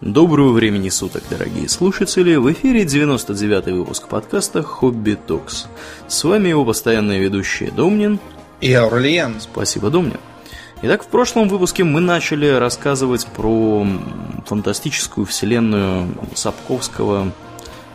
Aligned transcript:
Доброго 0.00 0.52
времени 0.52 0.90
суток, 0.90 1.24
дорогие 1.28 1.68
слушатели! 1.68 2.36
В 2.36 2.52
эфире 2.52 2.84
99-й 2.84 3.72
выпуск 3.72 4.06
подкаста 4.06 4.62
«Хобби 4.62 5.14
Токс». 5.14 5.66
С 6.06 6.22
вами 6.22 6.50
его 6.50 6.64
постоянные 6.64 7.18
ведущие 7.18 7.72
Домнин 7.72 8.20
и 8.60 8.72
Аурлиен. 8.72 9.40
Спасибо, 9.40 9.90
Домнин. 9.90 10.20
Итак, 10.82 11.02
в 11.02 11.08
прошлом 11.08 11.48
выпуске 11.48 11.82
мы 11.82 11.98
начали 11.98 12.46
рассказывать 12.46 13.26
про 13.26 13.84
фантастическую 14.46 15.26
вселенную 15.26 16.06
Сапковского, 16.32 17.32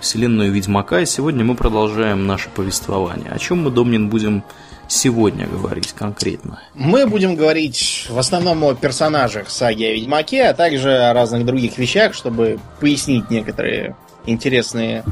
вселенную 0.04 0.52
Ведьмака, 0.52 1.00
и 1.00 1.06
сегодня 1.06 1.46
мы 1.46 1.56
продолжаем 1.56 2.28
наше 2.28 2.50
повествование. 2.50 3.32
О 3.32 3.40
чем 3.40 3.64
мы, 3.64 3.72
Домнин, 3.72 4.10
будем 4.10 4.44
сегодня 4.90 5.48
говорить 5.48 5.94
конкретно? 5.94 6.62
Мы 6.74 7.08
будем 7.08 7.36
говорить 7.36 8.08
в 8.10 8.20
основном 8.20 8.64
о 8.66 8.76
персонажах 8.76 9.50
саги 9.50 9.86
о 9.86 9.94
Ведьмаке, 9.94 10.44
а 10.44 10.54
также 10.54 10.92
о 10.92 11.14
разных 11.14 11.46
других 11.46 11.78
вещах, 11.78 12.14
чтобы 12.14 12.60
пояснить 12.82 13.30
некоторые 13.30 13.96
интересные 14.26 15.06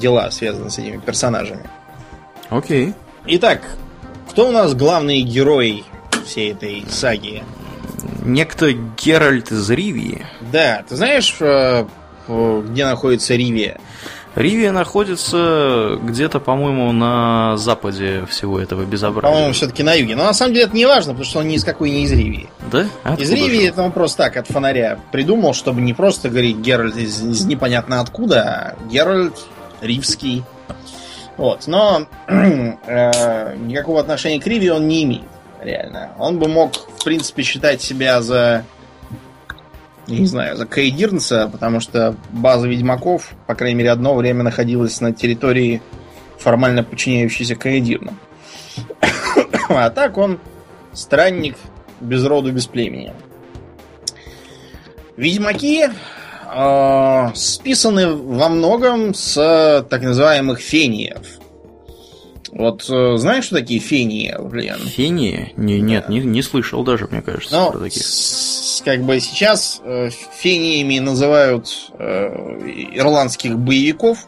дела, 0.00 0.30
связанные 0.32 0.70
с 0.70 0.78
этими 0.78 0.98
персонажами. 0.98 1.70
Окей. 2.48 2.94
Итак, 3.26 3.62
кто 4.28 4.48
у 4.48 4.50
нас 4.50 4.74
главный 4.74 5.22
герой 5.22 5.84
всей 6.26 6.52
этой 6.52 6.84
саги? 6.90 7.44
Некто 8.24 8.72
Геральт 8.72 9.52
из 9.52 9.70
Ривии. 9.70 10.26
Да, 10.52 10.84
ты 10.88 10.96
знаешь, 10.96 11.36
э, 11.38 11.86
где 12.26 12.84
находится 12.84 13.34
Ривия? 13.34 13.80
Ривия 14.34 14.70
находится 14.72 15.98
где-то, 16.02 16.38
по-моему, 16.38 16.92
на 16.92 17.56
западе 17.56 18.24
всего 18.26 18.60
этого 18.60 18.84
безобразия. 18.84 19.28
По-моему, 19.28 19.52
все-таки 19.52 19.82
на 19.82 19.94
юге. 19.94 20.14
Но 20.14 20.24
на 20.24 20.32
самом 20.32 20.54
деле 20.54 20.66
это 20.66 20.76
не 20.76 20.86
важно, 20.86 21.12
потому 21.12 21.24
что 21.24 21.40
он 21.40 21.48
ни 21.48 21.56
из 21.56 21.64
какой 21.64 21.90
не 21.90 22.04
из 22.04 22.12
Ривии. 22.12 22.48
Да? 22.70 22.86
Откуда 23.02 23.22
из 23.22 23.30
Ривии 23.30 23.68
это 23.68 23.82
он 23.82 23.92
просто 23.92 24.24
так, 24.24 24.36
от 24.36 24.46
фонаря 24.46 24.98
придумал, 25.10 25.52
чтобы 25.52 25.80
не 25.80 25.94
просто 25.94 26.28
говорить 26.28 26.58
Геральт 26.58 26.96
из, 26.96 27.20
из 27.20 27.44
непонятно 27.44 28.00
откуда, 28.00 28.42
а 28.42 28.76
Геральт 28.88 29.34
Ривский. 29.80 30.44
Вот. 31.36 31.66
Но 31.66 32.06
э, 32.28 33.56
никакого 33.56 34.00
отношения 34.00 34.40
к 34.40 34.46
Ривии 34.46 34.68
он 34.68 34.86
не 34.86 35.04
имеет, 35.04 35.24
реально. 35.60 36.10
Он 36.18 36.38
бы 36.38 36.48
мог, 36.48 36.74
в 36.74 37.04
принципе, 37.04 37.42
считать 37.42 37.82
себя 37.82 38.22
за 38.22 38.64
не 40.18 40.26
знаю, 40.26 40.56
за 40.56 40.66
Каэдирнса, 40.66 41.48
потому 41.50 41.80
что 41.80 42.16
база 42.30 42.68
ведьмаков, 42.68 43.32
по 43.46 43.54
крайней 43.54 43.76
мере, 43.76 43.90
одно 43.90 44.14
время 44.14 44.42
находилась 44.42 45.00
на 45.00 45.12
территории, 45.12 45.82
формально 46.38 46.82
подчиняющейся 46.82 47.56
Каэдирну. 47.56 48.14
а 49.68 49.90
так 49.90 50.18
он 50.18 50.38
странник 50.92 51.56
без 52.00 52.24
роду, 52.24 52.52
без 52.52 52.66
племени. 52.66 53.12
Ведьмаки 55.16 55.86
э, 55.86 57.30
списаны 57.34 58.14
во 58.14 58.48
многом 58.48 59.14
с 59.14 59.86
так 59.88 60.02
называемых 60.02 60.60
фениев. 60.60 61.39
Вот 62.52 62.88
э, 62.90 63.16
знаешь, 63.16 63.44
что 63.44 63.56
такие 63.56 63.80
фении, 63.80 64.34
Блин? 64.38 64.76
Фении? 64.78 65.52
Не, 65.56 65.80
нет, 65.80 66.06
да. 66.08 66.12
не, 66.12 66.20
не 66.20 66.42
слышал 66.42 66.82
даже, 66.82 67.06
мне 67.06 67.22
кажется, 67.22 67.54
ну, 67.54 67.70
про 67.70 67.78
таких. 67.78 68.02
С, 68.02 68.82
как 68.84 69.02
бы 69.02 69.20
сейчас 69.20 69.80
э, 69.84 70.10
фениями 70.36 70.98
называют 70.98 71.92
э, 71.98 72.28
ирландских 72.94 73.58
боевиков. 73.58 74.26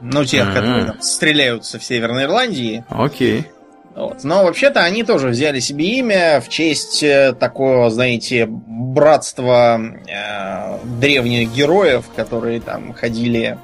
Ну, 0.00 0.24
тех, 0.24 0.44
А-а-а. 0.44 0.54
которые 0.54 0.84
там, 0.84 1.00
стреляются 1.00 1.78
в 1.78 1.84
Северной 1.84 2.24
Ирландии. 2.24 2.84
Окей. 2.90 3.46
Вот. 3.94 4.24
Но 4.24 4.44
вообще-то 4.44 4.80
они 4.80 5.04
тоже 5.04 5.28
взяли 5.28 5.60
себе 5.60 5.98
имя 5.98 6.40
в 6.40 6.48
честь 6.48 7.02
э, 7.02 7.32
такого, 7.32 7.88
знаете, 7.90 8.46
братства 8.46 9.80
э, 9.80 10.78
древних 11.00 11.52
героев, 11.54 12.04
которые 12.14 12.60
там 12.60 12.92
ходили 12.92 13.56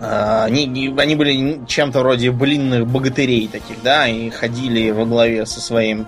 они, 0.00 0.94
они 0.96 1.14
были 1.14 1.60
чем-то 1.66 2.00
вроде 2.00 2.30
блинных 2.30 2.86
богатырей 2.86 3.48
таких, 3.48 3.82
да, 3.82 4.08
и 4.08 4.30
ходили 4.30 4.90
во 4.90 5.04
главе 5.04 5.44
со 5.44 5.60
своим 5.60 6.06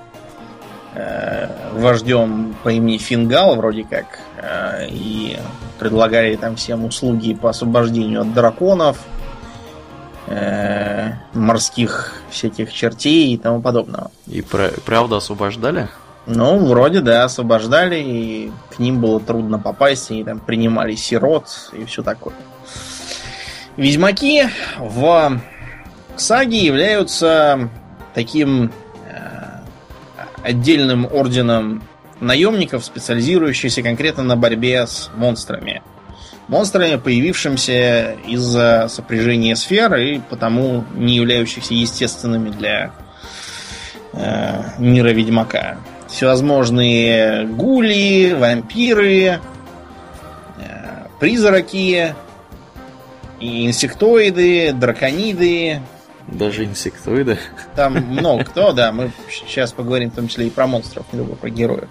э, 0.94 1.48
вождем 1.75 2.54
по 2.62 2.70
имени 2.70 2.98
Фингал, 2.98 3.56
вроде 3.56 3.84
как, 3.84 4.19
э, 4.38 4.88
и 4.88 5.38
предлагали 5.78 6.36
там 6.36 6.56
всем 6.56 6.84
услуги 6.84 7.34
по 7.34 7.50
освобождению 7.50 8.22
от 8.22 8.32
драконов, 8.32 8.98
э, 10.26 11.12
морских 11.34 12.14
всяких 12.31 12.72
чертей 12.72 13.34
и 13.34 13.36
тому 13.36 13.60
подобного. 13.60 14.10
И 14.26 14.42
правда 14.84 15.19
освобождали? 15.19 15.88
Ну, 16.26 16.66
вроде 16.66 17.00
да, 17.00 17.25
освобождали, 17.25 17.97
и 17.97 18.52
к 18.70 18.78
ним 18.78 19.00
было 19.00 19.19
трудно 19.19 19.58
попасть, 19.58 20.10
и 20.12 20.22
там 20.22 20.38
принимали 20.38 20.94
сирот 20.94 21.70
и 21.72 21.84
все 21.84 22.02
такое. 22.02 22.34
Ведьмаки 23.77 24.49
в 24.78 25.41
саге 26.16 26.59
являются 26.59 27.71
таким 28.15 28.71
э, 29.06 29.60
отдельным 30.43 31.09
орденом 31.10 31.82
наемников, 32.21 32.84
специализирующихся 32.84 33.82
конкретно 33.82 34.22
на 34.22 34.37
борьбе 34.37 34.87
с 34.87 35.11
монстрами. 35.16 35.82
Монстрами, 36.49 36.97
появившимся 36.97 38.16
из-за 38.27 38.88
сопряжения 38.88 39.55
сфер 39.55 39.94
и 39.97 40.19
потому 40.19 40.84
не 40.94 41.16
являющихся 41.16 41.72
естественными 41.72 42.50
для 42.50 42.93
э, 44.12 44.62
мира 44.78 45.09
Ведьмака. 45.09 45.78
Всевозможные 46.09 47.47
гули, 47.47 48.34
вампиры, 48.38 49.25
э, 49.28 49.38
призраки, 51.19 52.15
и 53.42 53.66
инсектоиды, 53.66 54.72
дракониды. 54.72 55.80
Даже 56.28 56.64
инсектоиды. 56.64 57.38
Там 57.75 57.94
много 57.94 58.44
кто, 58.44 58.72
да. 58.72 58.92
Мы 58.92 59.10
сейчас 59.28 59.72
поговорим 59.72 60.10
в 60.10 60.14
том 60.14 60.28
числе 60.28 60.47
и 60.47 60.50
про 60.50 60.69
монстров, 60.69 61.04
не 61.12 61.19
только 61.19 61.34
про 61.34 61.50
героев. 61.50 61.88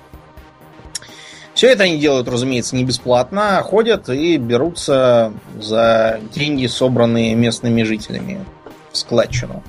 Все 1.54 1.68
это 1.68 1.84
они 1.84 2.00
делают, 2.00 2.30
разумеется, 2.30 2.78
не 2.78 2.86
бесплатно, 2.86 3.58
а 3.58 3.64
ходят 3.64 4.08
и 4.08 4.38
берутся 4.38 5.34
за 5.60 6.22
деньги, 6.34 6.66
собранные 6.68 7.36
местными 7.36 7.84
жителями 7.84 8.46
в 8.94 8.98
складчину. 8.98 9.62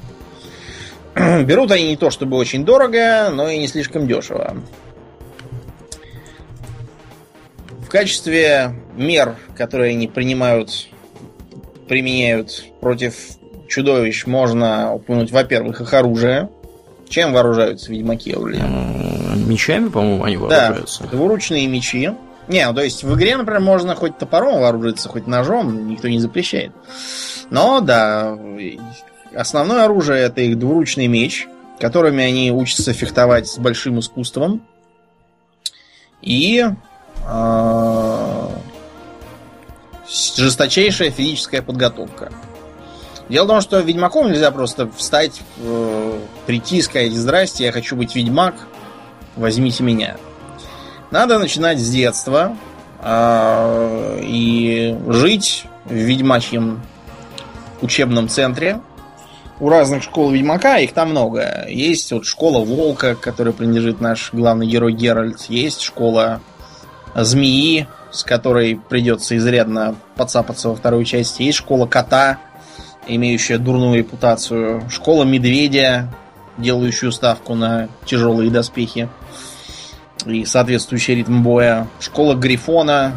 Берут 1.16 1.72
они 1.72 1.88
не 1.88 1.96
то 1.96 2.10
чтобы 2.10 2.36
очень 2.36 2.64
дорого, 2.64 3.30
но 3.32 3.48
и 3.48 3.58
не 3.58 3.66
слишком 3.66 4.06
дешево. 4.06 4.56
В 7.80 7.88
качестве 7.88 8.76
мер, 8.96 9.36
которые 9.56 9.90
они 9.90 10.06
принимают 10.06 10.91
применяют 11.92 12.64
против 12.80 13.14
чудовищ, 13.68 14.24
можно 14.24 14.94
упомянуть, 14.94 15.30
во-первых, 15.30 15.82
их 15.82 15.92
оружие. 15.92 16.48
Чем 17.10 17.34
вооружаются 17.34 17.92
ведьмаки, 17.92 18.32
Аурелиан? 18.32 19.46
Мечами, 19.46 19.90
по-моему, 19.90 20.24
они 20.24 20.38
вооружаются. 20.38 21.02
Да, 21.02 21.10
двуручные 21.10 21.66
мечи. 21.66 22.10
Не, 22.48 22.66
ну 22.66 22.72
то 22.72 22.82
есть 22.82 23.04
в 23.04 23.14
игре, 23.14 23.36
например, 23.36 23.60
можно 23.60 23.94
хоть 23.94 24.16
топором 24.16 24.60
вооружиться, 24.60 25.10
хоть 25.10 25.26
ножом, 25.26 25.86
никто 25.86 26.08
не 26.08 26.18
запрещает. 26.18 26.72
Но, 27.50 27.80
да, 27.80 28.38
основное 29.34 29.84
оружие 29.84 30.22
это 30.22 30.40
их 30.40 30.58
двуручный 30.58 31.08
меч, 31.08 31.46
которыми 31.78 32.24
они 32.24 32.50
учатся 32.50 32.94
фехтовать 32.94 33.48
с 33.48 33.58
большим 33.58 34.00
искусством. 34.00 34.62
И 36.22 36.64
э, 37.28 38.11
жесточайшая 40.12 41.10
физическая 41.10 41.62
подготовка. 41.62 42.32
Дело 43.28 43.44
в 43.44 43.48
том, 43.48 43.60
что 43.60 43.80
ведьмаком 43.80 44.28
нельзя 44.30 44.50
просто 44.50 44.90
встать, 44.96 45.40
э, 45.58 46.18
прийти 46.46 46.78
и 46.78 46.82
сказать 46.82 47.12
«Здрасте, 47.12 47.64
я 47.64 47.72
хочу 47.72 47.96
быть 47.96 48.14
ведьмак, 48.14 48.54
возьмите 49.36 49.82
меня». 49.82 50.16
Надо 51.10 51.38
начинать 51.38 51.78
с 51.78 51.88
детства 51.90 52.56
э, 53.00 54.20
и 54.22 54.96
жить 55.08 55.64
в 55.84 55.92
ведьмачьем 55.92 56.82
учебном 57.80 58.28
центре. 58.28 58.80
У 59.60 59.68
разных 59.68 60.02
школ 60.02 60.30
ведьмака, 60.30 60.78
их 60.78 60.92
там 60.92 61.10
много. 61.10 61.66
Есть 61.68 62.12
вот 62.12 62.26
школа 62.26 62.64
волка, 62.64 63.14
которой 63.14 63.52
принадлежит 63.52 64.00
наш 64.00 64.30
главный 64.32 64.66
герой 64.66 64.92
Геральт. 64.92 65.42
Есть 65.48 65.82
школа 65.82 66.40
змеи, 67.14 67.86
с 68.10 68.24
которой 68.24 68.80
придется 68.88 69.36
изрядно 69.36 69.94
подцапаться 70.16 70.68
во 70.68 70.76
второй 70.76 71.04
части. 71.04 71.42
Есть 71.42 71.58
школа 71.58 71.86
кота, 71.86 72.38
имеющая 73.06 73.58
дурную 73.58 73.98
репутацию. 73.98 74.82
Школа 74.90 75.24
медведя, 75.24 76.08
делающую 76.58 77.12
ставку 77.12 77.54
на 77.54 77.88
тяжелые 78.04 78.50
доспехи 78.50 79.08
и 80.26 80.44
соответствующий 80.44 81.16
ритм 81.16 81.42
боя. 81.42 81.88
Школа 82.00 82.34
Грифона. 82.34 83.12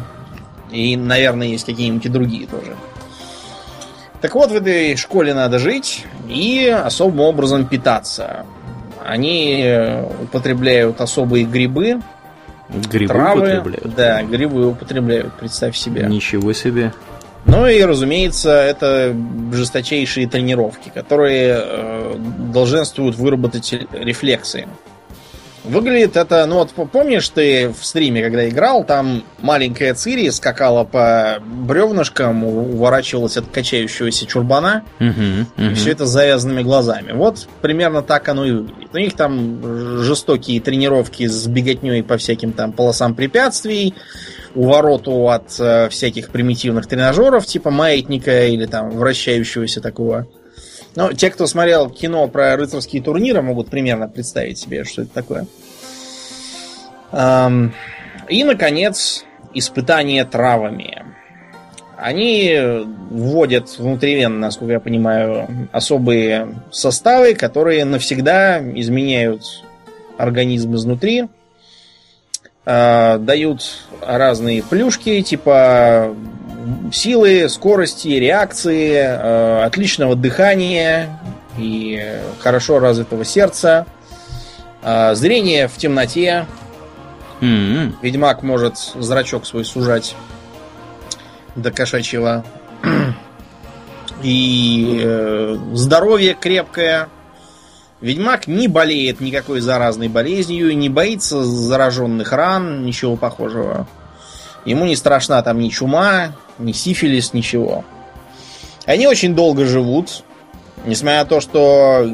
И, 0.70 0.96
наверное, 0.96 1.46
есть 1.48 1.64
какие-нибудь 1.64 2.10
другие 2.10 2.46
тоже. 2.46 2.74
Так 4.20 4.34
вот, 4.34 4.50
в 4.50 4.54
этой 4.54 4.96
школе 4.96 5.34
надо 5.34 5.58
жить 5.58 6.04
и 6.28 6.66
особым 6.68 7.20
образом 7.20 7.66
питаться. 7.66 8.46
Они 9.04 9.64
употребляют 10.22 11.00
особые 11.00 11.44
грибы, 11.44 12.00
Грибы 12.68 13.14
травы, 13.14 13.40
употребляют. 13.40 13.94
Да, 13.94 14.22
грибы 14.22 14.68
употребляют, 14.68 15.32
представь 15.34 15.76
себе. 15.76 16.06
Ничего 16.08 16.52
себе. 16.52 16.92
Ну 17.44 17.66
и, 17.66 17.80
разумеется, 17.82 18.50
это 18.50 19.14
жесточайшие 19.52 20.28
тренировки, 20.28 20.90
которые 20.92 21.60
э, 21.60 22.14
долженствуют 22.52 23.16
выработать 23.16 23.72
рефлексы. 23.92 24.66
Выглядит 25.68 26.16
это, 26.16 26.46
ну 26.46 26.56
вот 26.56 26.70
помнишь 26.90 27.28
ты 27.28 27.68
в 27.68 27.84
стриме, 27.84 28.22
когда 28.22 28.48
играл, 28.48 28.84
там 28.84 29.24
маленькая 29.40 29.94
Цири 29.94 30.30
скакала 30.30 30.84
по 30.84 31.38
бревнышкам, 31.44 32.44
уворачивалась 32.44 33.36
от 33.36 33.46
качающегося 33.48 34.26
чурбана, 34.26 34.84
угу, 35.00 35.10
угу. 35.56 35.70
и 35.70 35.74
все 35.74 35.92
это 35.92 36.06
с 36.06 36.10
завязанными 36.10 36.62
глазами. 36.62 37.12
Вот 37.12 37.48
примерно 37.62 38.02
так 38.02 38.28
оно 38.28 38.44
и 38.44 38.52
выглядит. 38.52 38.94
У 38.94 38.98
них 38.98 39.14
там 39.14 40.02
жестокие 40.02 40.60
тренировки 40.60 41.26
с 41.26 41.46
беготней 41.46 42.02
по 42.02 42.16
всяким 42.16 42.52
там 42.52 42.72
полосам 42.72 43.14
препятствий, 43.14 43.94
увороту 44.54 45.28
от 45.28 45.58
э, 45.58 45.88
всяких 45.90 46.30
примитивных 46.30 46.86
тренажеров, 46.86 47.44
типа 47.44 47.70
маятника 47.70 48.46
или 48.46 48.66
там 48.66 48.90
вращающегося 48.90 49.80
такого 49.80 50.26
ну, 50.96 51.12
те, 51.12 51.30
кто 51.30 51.46
смотрел 51.46 51.90
кино 51.90 52.26
про 52.26 52.56
рыцарские 52.56 53.02
турниры, 53.02 53.42
могут 53.42 53.68
примерно 53.68 54.08
представить 54.08 54.58
себе, 54.58 54.84
что 54.84 55.02
это 55.02 55.12
такое. 55.12 55.46
И, 58.28 58.44
наконец, 58.44 59.24
испытание 59.54 60.24
травами. 60.24 61.04
Они 61.96 62.54
вводят 63.10 63.78
внутривенно, 63.78 64.38
насколько 64.38 64.72
я 64.74 64.80
понимаю, 64.80 65.68
особые 65.72 66.48
составы, 66.70 67.34
которые 67.34 67.84
навсегда 67.84 68.60
изменяют 68.74 69.64
организм 70.18 70.74
изнутри. 70.74 71.26
А, 72.66 73.18
дают 73.18 73.86
разные 74.02 74.62
плюшки, 74.62 75.22
типа 75.22 76.14
силы, 76.92 77.48
скорости, 77.48 78.08
реакции, 78.08 78.94
э, 78.94 79.64
отличного 79.64 80.16
дыхания 80.16 81.20
и 81.58 82.20
хорошо 82.40 82.78
развитого 82.78 83.24
сердца, 83.24 83.86
э, 84.82 85.14
зрение 85.14 85.68
в 85.68 85.76
темноте. 85.76 86.46
Mm-hmm. 87.40 87.94
Ведьмак 88.02 88.42
может 88.42 88.76
зрачок 88.76 89.46
свой 89.46 89.64
сужать 89.64 90.14
до 91.54 91.70
кошачьего. 91.70 92.44
И 94.22 95.00
э, 95.02 95.58
здоровье 95.74 96.34
крепкое. 96.34 97.08
Ведьмак 98.00 98.46
не 98.46 98.68
болеет 98.68 99.20
никакой 99.20 99.60
заразной 99.60 100.08
болезнью, 100.08 100.76
не 100.76 100.88
боится 100.88 101.42
зараженных 101.44 102.32
ран, 102.32 102.84
ничего 102.84 103.16
похожего. 103.16 103.86
Ему 104.64 104.84
не 104.84 104.96
страшна 104.96 105.42
там 105.42 105.58
ни 105.58 105.68
чума, 105.68 106.32
ни 106.58 106.72
сифилис, 106.72 107.32
ничего. 107.32 107.84
Они 108.84 109.06
очень 109.06 109.34
долго 109.34 109.64
живут, 109.64 110.24
несмотря 110.84 111.20
на 111.20 111.24
то, 111.24 111.40
что 111.40 112.08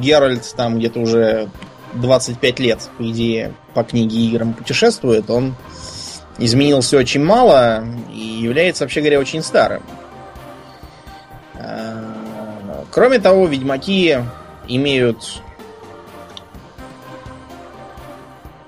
Геральт 0.00 0.54
там 0.56 0.78
где-то 0.78 1.00
уже 1.00 1.48
25 1.94 2.60
лет, 2.60 2.88
по 2.98 3.10
идее, 3.10 3.54
по 3.74 3.82
книге 3.82 4.16
играм 4.16 4.54
путешествует, 4.54 5.28
он 5.30 5.54
изменился 6.38 6.96
очень 6.96 7.24
мало 7.24 7.84
и 8.12 8.18
является, 8.18 8.84
вообще 8.84 9.00
говоря, 9.00 9.20
очень 9.20 9.42
старым. 9.42 9.82
А, 11.54 12.84
кроме 12.90 13.18
того, 13.18 13.46
ведьмаки 13.46 14.18
имеют 14.68 15.42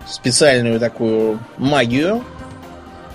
специальную 0.06 0.78
такую 0.78 1.40
магию, 1.56 2.22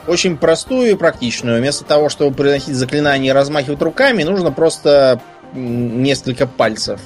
очень 0.10 0.38
простую 0.38 0.92
и 0.92 0.96
практичную. 0.96 1.60
Вместо 1.60 1.86
того, 1.86 2.10
чтобы 2.10 2.36
приносить 2.36 2.76
заклинание 2.76 3.30
и 3.30 3.34
размахивать 3.34 3.82
руками, 3.82 4.24
нужно 4.24 4.52
просто 4.52 5.22
несколько 5.54 6.48
пальцев 6.48 7.00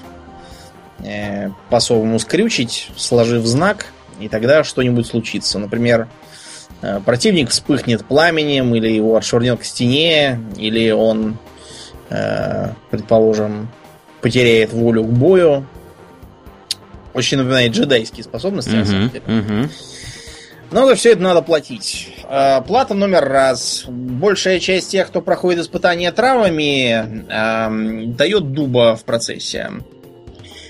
э, 1.04 1.50
по-совому 1.70 2.20
скрючить, 2.20 2.90
сложив 2.96 3.46
знак, 3.46 3.88
и 4.20 4.30
тогда 4.30 4.64
что-нибудь 4.64 5.08
случится. 5.08 5.60
Например, 5.60 6.08
э, 6.82 7.00
противник 7.06 7.50
вспыхнет 7.50 8.06
пламенем, 8.06 8.74
или 8.76 8.90
его 8.90 9.16
отшвырнет 9.16 9.60
к 9.60 9.64
стене, 9.64 10.40
или 10.58 10.92
он, 10.92 11.38
э, 12.10 12.70
предположим, 12.90 13.70
потеряет 14.22 14.72
волю 14.74 15.04
к 15.04 15.10
бою. 15.10 15.66
Очень 17.14 17.38
напоминает 17.38 17.74
джедайские 17.74 18.24
способности, 18.24 18.72
uh-huh, 18.72 18.80
на 18.80 18.86
самом 18.86 19.10
деле. 19.10 19.24
Uh-huh. 19.28 19.70
Но 20.74 20.88
за 20.88 20.96
все 20.96 21.12
это 21.12 21.22
надо 21.22 21.44
платить. 21.44 22.10
А, 22.24 22.62
плата 22.62 22.96
номер 22.96 23.24
раз. 23.30 23.86
Большая 23.88 24.60
часть 24.60 24.90
тех, 24.90 25.08
кто 25.08 25.22
проходит 25.22 25.62
испытания 25.62 26.12
травами, 26.12 28.08
дает 28.16 28.54
дуба 28.54 28.96
в 28.96 29.04
процессе. 29.04 29.70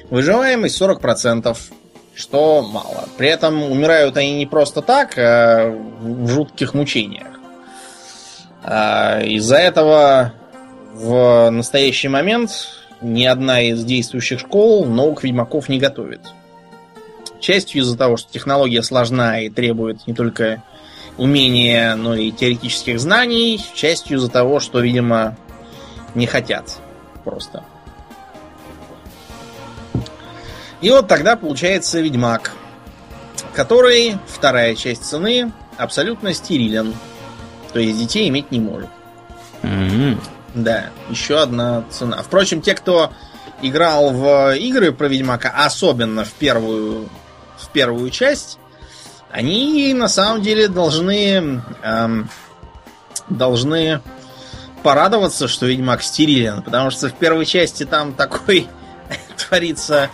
Выживаемость 0.09 0.81
40%, 0.81 1.57
что 2.13 2.61
мало. 2.61 3.05
При 3.17 3.29
этом 3.29 3.63
умирают 3.63 4.17
они 4.17 4.33
не 4.33 4.45
просто 4.45 4.81
так, 4.81 5.17
а 5.17 5.69
в 6.01 6.27
жутких 6.27 6.73
мучениях. 6.73 7.39
А, 8.61 9.21
из-за 9.21 9.55
этого 9.55 10.33
в 10.93 11.49
настоящий 11.49 12.09
момент 12.09 12.51
ни 12.99 13.23
одна 13.23 13.61
из 13.61 13.85
действующих 13.85 14.41
школ 14.41 14.85
наук 14.85 15.23
ведьмаков 15.23 15.69
не 15.69 15.79
готовит. 15.79 16.19
Частью 17.43 17.81
из-за 17.81 17.97
того, 17.97 18.15
что 18.15 18.31
технология 18.31 18.81
сложна 18.81 19.41
и 19.41 19.49
требует 19.49 20.07
не 20.07 20.13
только 20.13 20.63
умения, 21.17 21.93
но 21.97 22.15
и 22.15 22.31
теоретических 22.31 22.97
знаний, 23.01 23.61
частью 23.75 24.15
из-за 24.15 24.29
того, 24.29 24.61
что, 24.61 24.79
видимо, 24.79 25.35
не 26.15 26.25
хотят 26.25 26.77
просто. 27.25 27.65
И 30.79 30.89
вот 30.89 31.09
тогда 31.09 31.35
получается 31.35 31.99
Ведьмак, 31.99 32.53
который, 33.53 34.15
вторая 34.25 34.73
часть 34.75 35.03
цены, 35.03 35.51
абсолютно 35.77 36.33
стерилен. 36.33 36.95
То 37.73 37.79
есть 37.79 37.99
детей 37.99 38.29
иметь 38.29 38.51
не 38.51 38.61
может. 38.61 38.89
Mm-hmm. 39.63 40.17
Да, 40.55 40.85
еще 41.09 41.41
одна 41.41 41.83
цена. 41.89 42.23
Впрочем, 42.23 42.61
те, 42.61 42.73
кто 42.73 43.11
играл 43.61 44.11
в 44.11 44.55
игры 44.55 44.93
про 44.93 45.09
Ведьмака, 45.09 45.49
особенно 45.49 46.23
в 46.23 46.31
первую 46.31 47.09
первую 47.73 48.09
часть, 48.09 48.59
они 49.31 49.93
на 49.93 50.07
самом 50.07 50.41
деле 50.41 50.67
должны 50.67 51.61
эм, 51.83 52.29
должны 53.29 54.01
порадоваться, 54.83 55.47
что 55.47 55.65
Ведьмак 55.65 56.03
стерилен, 56.03 56.61
потому 56.61 56.91
что 56.91 57.09
в 57.09 57.13
первой 57.13 57.45
части 57.45 57.85
там 57.85 58.13
такой 58.13 58.67
творится 59.37 60.09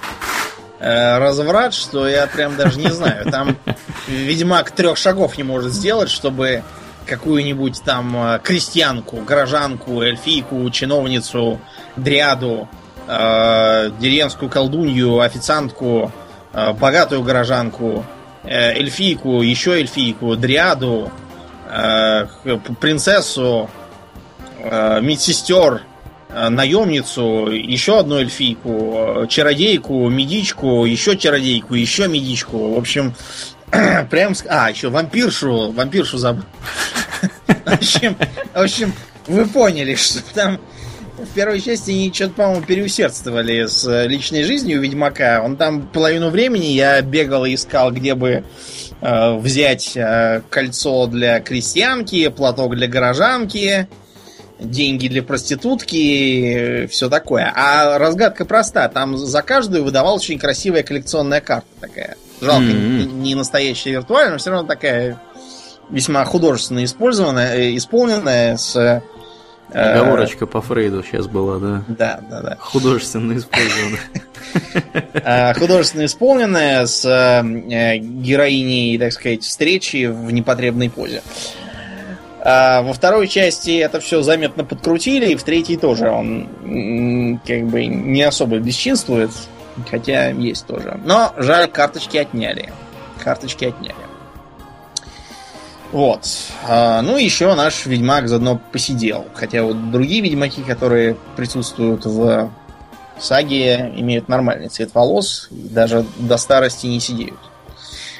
э, 0.79 1.17
разврат, 1.17 1.73
что 1.73 2.07
я 2.07 2.27
прям 2.27 2.55
даже 2.55 2.79
не 2.79 2.91
знаю. 2.91 3.29
Там 3.31 3.57
Ведьмак 4.07 4.71
трех 4.71 4.97
шагов 4.97 5.37
не 5.37 5.43
может 5.43 5.73
сделать, 5.73 6.09
чтобы 6.09 6.63
какую-нибудь 7.05 7.81
там 7.83 8.15
э, 8.15 8.39
крестьянку, 8.43 9.17
горожанку, 9.17 10.01
эльфийку, 10.01 10.69
чиновницу, 10.69 11.59
дриаду, 11.95 12.69
э, 13.07 13.91
деревенскую 13.99 14.49
колдунью, 14.49 15.19
официантку, 15.19 16.11
богатую 16.53 17.23
горожанку, 17.23 18.05
э, 18.43 18.73
эльфийку, 18.73 19.41
еще 19.41 19.71
эльфийку, 19.79 20.35
дриаду, 20.35 21.11
э, 21.69 22.25
принцессу, 22.79 23.69
медсестер, 24.61 25.83
наемницу, 26.29 27.47
еще 27.47 27.99
одну 27.99 28.17
эльфийку, 28.17 29.25
чародейку, 29.29 30.09
медичку, 30.09 30.85
еще 30.85 31.17
чародейку, 31.17 31.75
еще 31.75 32.09
медичку. 32.09 32.73
В 32.73 32.77
общем, 32.77 33.13
прям... 34.09 34.33
А, 34.49 34.69
еще 34.69 34.89
вампиршу, 34.89 35.71
вампиршу 35.71 36.17
забыл. 36.17 36.43
В 37.65 37.73
общем, 37.73 38.17
в 38.53 38.59
общем, 38.59 38.93
вы 39.27 39.45
поняли, 39.45 39.95
что 39.95 40.21
там 40.33 40.59
в 41.25 41.33
первой 41.33 41.61
части 41.61 41.91
они 41.91 42.11
что-то, 42.13 42.33
по-моему, 42.33 42.65
переусердствовали 42.65 43.65
с 43.65 43.85
э, 43.87 44.07
личной 44.07 44.43
жизнью 44.43 44.81
Ведьмака. 44.81 45.41
Он 45.43 45.57
там 45.57 45.87
половину 45.87 46.29
времени 46.29 46.67
я 46.67 47.01
бегал 47.01 47.45
и 47.45 47.55
искал, 47.55 47.91
где 47.91 48.15
бы 48.15 48.43
э, 49.01 49.35
взять 49.37 49.95
э, 49.95 50.41
кольцо 50.49 51.07
для 51.07 51.39
крестьянки, 51.39 52.27
платок 52.29 52.75
для 52.75 52.87
горожанки, 52.87 53.87
деньги 54.59 55.07
для 55.07 55.23
проститутки, 55.23 56.87
все 56.87 57.09
такое. 57.09 57.51
А 57.55 57.97
разгадка 57.97 58.45
проста. 58.45 58.87
Там 58.89 59.17
за 59.17 59.41
каждую 59.41 59.83
выдавалась 59.83 60.23
очень 60.23 60.39
красивая 60.39 60.83
коллекционная 60.83 61.41
карта 61.41 61.67
такая. 61.79 62.17
Жалко, 62.41 62.63
mm-hmm. 62.63 63.13
не 63.19 63.35
настоящая 63.35 63.91
виртуальная, 63.91 64.33
но 64.33 64.37
все 64.37 64.51
равно 64.51 64.67
такая 64.67 65.21
весьма 65.89 66.23
художественно 66.23 66.83
использованная, 66.83 67.75
исполненная 67.75 68.57
с 68.57 69.03
Оговорочка 69.73 70.45
по 70.45 70.61
Фрейду 70.61 71.03
сейчас 71.03 71.27
была, 71.27 71.59
да? 71.59 71.83
Да, 71.87 72.19
да, 72.29 72.41
да. 72.41 72.57
Художественно 72.59 73.37
использована. 73.37 73.97
А, 75.23 75.53
художественно 75.53 76.05
исполненная 76.05 76.87
с 76.87 77.05
э, 77.05 77.97
героиней, 77.99 78.97
так 78.97 79.11
сказать, 79.13 79.43
встречи 79.43 80.05
в 80.07 80.31
непотребной 80.31 80.89
позе. 80.89 81.21
А 82.41 82.81
во 82.81 82.93
второй 82.93 83.27
части 83.27 83.77
это 83.77 83.99
все 83.99 84.21
заметно 84.21 84.63
подкрутили, 84.63 85.33
и 85.33 85.35
в 85.35 85.43
третьей 85.43 85.77
тоже 85.77 86.09
он 86.09 87.39
как 87.45 87.63
бы 87.67 87.85
не 87.85 88.23
особо 88.23 88.57
бесчинствует, 88.59 89.31
хотя 89.89 90.29
есть 90.29 90.65
тоже. 90.65 90.99
Но 91.05 91.33
жаль, 91.37 91.67
карточки 91.67 92.17
отняли. 92.17 92.71
Карточки 93.23 93.65
отняли. 93.65 94.08
Вот. 95.91 96.27
А, 96.67 97.01
ну, 97.01 97.17
еще 97.17 97.53
наш 97.55 97.85
Ведьмак 97.85 98.27
заодно 98.27 98.61
посидел. 98.71 99.25
Хотя 99.33 99.63
вот 99.63 99.91
другие 99.91 100.21
Ведьмаки, 100.21 100.61
которые 100.61 101.15
присутствуют 101.35 102.05
в 102.05 102.51
саге, 103.19 103.91
имеют 103.97 104.29
нормальный 104.29 104.69
цвет 104.69 104.93
волос, 104.93 105.47
и 105.51 105.67
даже 105.69 106.05
до 106.17 106.37
старости 106.37 106.87
не 106.87 106.99
сидеют. 106.99 107.39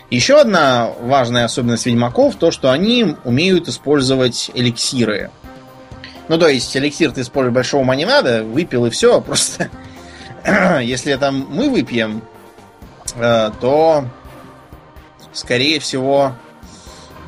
Еще 0.09 0.39
одна 0.39 0.89
важная 1.01 1.45
особенность 1.45 1.85
Ведьмаков, 1.85 2.35
то, 2.35 2.49
что 2.49 2.71
они 2.71 3.15
умеют 3.23 3.67
использовать 3.67 4.49
эликсиры. 4.55 5.29
Ну, 6.27 6.37
то 6.37 6.47
есть, 6.47 6.75
эликсир 6.75 7.11
ты 7.11 7.21
использовать 7.21 7.53
большого 7.53 7.81
ума 7.81 7.95
не 7.95 8.05
надо, 8.05 8.43
выпил 8.43 8.87
и 8.87 8.89
все, 8.89 9.21
просто 9.21 9.69
если 10.81 11.15
там 11.15 11.47
мы 11.49 11.69
выпьем, 11.69 12.23
э, 13.15 13.51
то, 13.59 14.05
скорее 15.33 15.79
всего, 15.79 16.33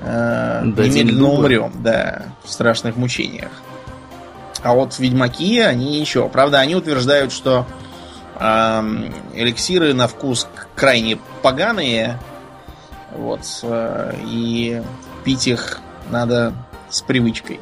э, 0.01 0.61
немедленно 0.63 1.29
умрем, 1.29 1.71
да, 1.81 2.23
в 2.43 2.49
страшных 2.51 2.95
мучениях. 2.97 3.51
А 4.63 4.73
вот 4.73 4.99
ведьмаки, 4.99 5.59
они 5.59 5.99
еще. 5.99 6.29
Правда, 6.29 6.59
они 6.59 6.75
утверждают, 6.75 7.31
что 7.31 7.65
э, 8.39 8.81
эликсиры 9.33 9.93
на 9.93 10.07
вкус 10.07 10.47
крайне 10.75 11.17
поганые. 11.41 12.19
Вот. 13.11 13.41
Э, 13.63 14.13
и 14.25 14.81
пить 15.23 15.47
их 15.47 15.79
надо 16.09 16.53
с 16.89 17.01
привычкой. 17.01 17.59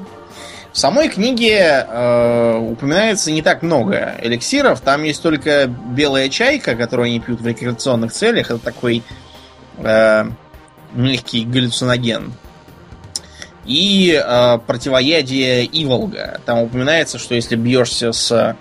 В 0.71 0.77
самой 0.77 1.09
книге 1.09 1.85
э, 1.87 2.57
упоминается 2.57 3.31
не 3.31 3.41
так 3.41 3.63
много 3.63 4.15
эликсиров. 4.21 4.81
Там 4.81 5.03
есть 5.03 5.21
только 5.21 5.67
белая 5.67 6.29
чайка, 6.29 6.75
которую 6.75 7.07
они 7.07 7.19
пьют 7.19 7.41
в 7.41 7.47
рекреационных 7.47 8.11
целях. 8.11 8.51
Это 8.51 8.59
такой 8.59 9.03
э, 9.77 10.25
мягкий 10.93 11.45
галлюциноген. 11.45 12.33
И 13.65 14.19
э, 14.19 14.59
противоядие 14.65 15.65
Иволга. 15.65 16.41
Там 16.45 16.59
упоминается, 16.63 17.19
что 17.19 17.35
если 17.35 17.55
бьешься 17.55 18.11
с 18.11 18.55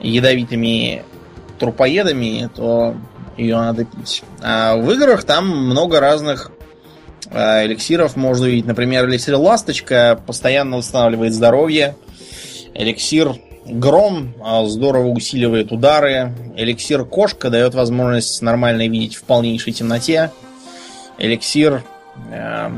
ядовитыми 0.00 1.04
трупоедами, 1.58 2.50
то 2.54 2.94
ее 3.36 3.56
надо 3.56 3.84
пить. 3.84 4.22
А 4.42 4.76
в 4.76 4.90
играх 4.90 5.24
там 5.24 5.48
много 5.48 6.00
разных 6.00 6.50
э, 7.30 7.66
эликсиров 7.66 8.16
можно 8.16 8.46
увидеть. 8.46 8.66
Например, 8.66 9.08
эликсир 9.08 9.36
Ласточка 9.36 10.20
постоянно 10.26 10.78
восстанавливает 10.78 11.32
здоровье. 11.32 11.96
Эликсир 12.74 13.36
Гром 13.64 14.34
э, 14.44 14.66
здорово 14.66 15.08
усиливает 15.08 15.72
удары. 15.72 16.34
Эликсир 16.56 17.04
Кошка 17.04 17.48
дает 17.48 17.74
возможность 17.74 18.42
нормально 18.42 18.88
видеть 18.88 19.14
в 19.14 19.22
полнейшей 19.22 19.72
темноте 19.72 20.30
эликсир, 21.18 21.82
э, 22.30 22.70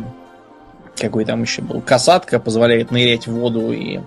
какой 0.97 1.25
там 1.25 1.43
еще 1.43 1.63
был, 1.63 1.81
касатка, 1.81 2.39
позволяет 2.39 2.91
нырять 2.91 3.27
в 3.27 3.33
воду 3.33 3.73
и 3.73 4.01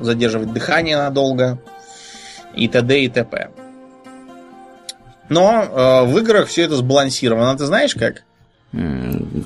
задерживать 0.00 0.52
дыхание 0.52 0.96
надолго, 0.96 1.58
и 2.54 2.68
т.д. 2.68 3.00
и 3.00 3.08
т.п. 3.08 3.50
Но 5.28 5.62
э, 5.62 6.04
в 6.06 6.18
играх 6.18 6.48
все 6.48 6.64
это 6.64 6.76
сбалансировано. 6.76 7.56
Ты 7.56 7.64
знаешь 7.66 7.94
как? 7.94 8.22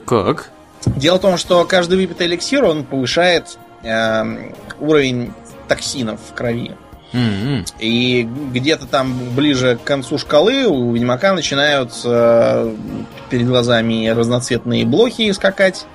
Как? 0.04 0.50
Дело 0.84 1.18
в 1.18 1.20
том, 1.20 1.36
что 1.36 1.64
каждый 1.64 1.98
выпитый 1.98 2.26
эликсир, 2.26 2.64
он 2.64 2.84
повышает 2.84 3.58
э, 3.82 4.52
уровень 4.80 5.32
токсинов 5.68 6.20
в 6.28 6.34
крови. 6.34 6.72
Mm-hmm. 7.12 7.74
И 7.78 8.28
где-то 8.52 8.86
там 8.86 9.16
ближе 9.34 9.76
к 9.76 9.84
концу 9.84 10.18
шкалы 10.18 10.66
у 10.66 10.92
Ведьмака 10.92 11.32
начинают 11.32 11.92
э, 12.04 12.76
перед 13.30 13.46
глазами 13.46 14.08
разноцветные 14.08 14.84
блохи 14.84 15.30
скакать, 15.32 15.86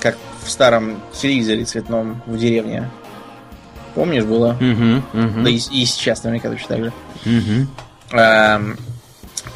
как 0.00 0.16
в 0.42 0.50
старом 0.50 1.00
телевизоре 1.12 1.64
цветном 1.64 2.22
в 2.26 2.38
деревне. 2.38 2.90
Помнишь, 3.94 4.24
было? 4.24 4.56
Mm-hmm. 4.58 5.02
Mm-hmm. 5.12 5.42
Да 5.42 5.50
и, 5.50 5.56
и 5.56 5.84
сейчас 5.84 6.24
наверняка 6.24 6.50
точно 6.50 6.68
так 6.68 6.84
же. 6.84 6.92
Mm-hmm. 7.24 8.78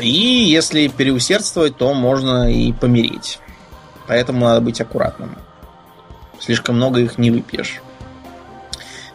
И 0.01 0.09
если 0.11 0.89
переусердствовать, 0.89 1.77
то 1.77 1.95
можно 1.95 2.53
и 2.53 2.73
помереть. 2.73 3.39
Поэтому 4.07 4.45
надо 4.45 4.61
быть 4.61 4.81
аккуратным. 4.81 5.37
Слишком 6.39 6.77
много 6.77 7.01
их 7.01 7.19
не 7.19 7.31
выпьешь. 7.31 7.81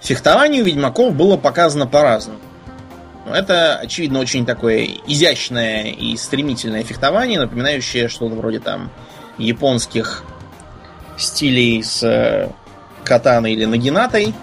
Фехтование 0.02 0.64
у 0.64 0.66
ведьмаков 0.66 1.14
было 1.14 1.38
показано 1.38 1.86
по-разному. 1.86 2.40
Это, 3.32 3.76
очевидно, 3.76 4.20
очень 4.20 4.48
такое 4.48 4.88
изящное 5.06 5.92
и 5.92 6.18
стремительное 6.18 6.84
фехтование, 6.84 7.40
напоминающее 7.40 8.08
что-то 8.08 8.36
вроде 8.36 8.60
там 8.60 8.90
японских 9.38 10.24
стилей 11.18 11.84
с 11.84 12.02
э, 12.02 12.50
катаной 13.04 13.54
или 13.54 13.66
нагинатой. 13.66 14.34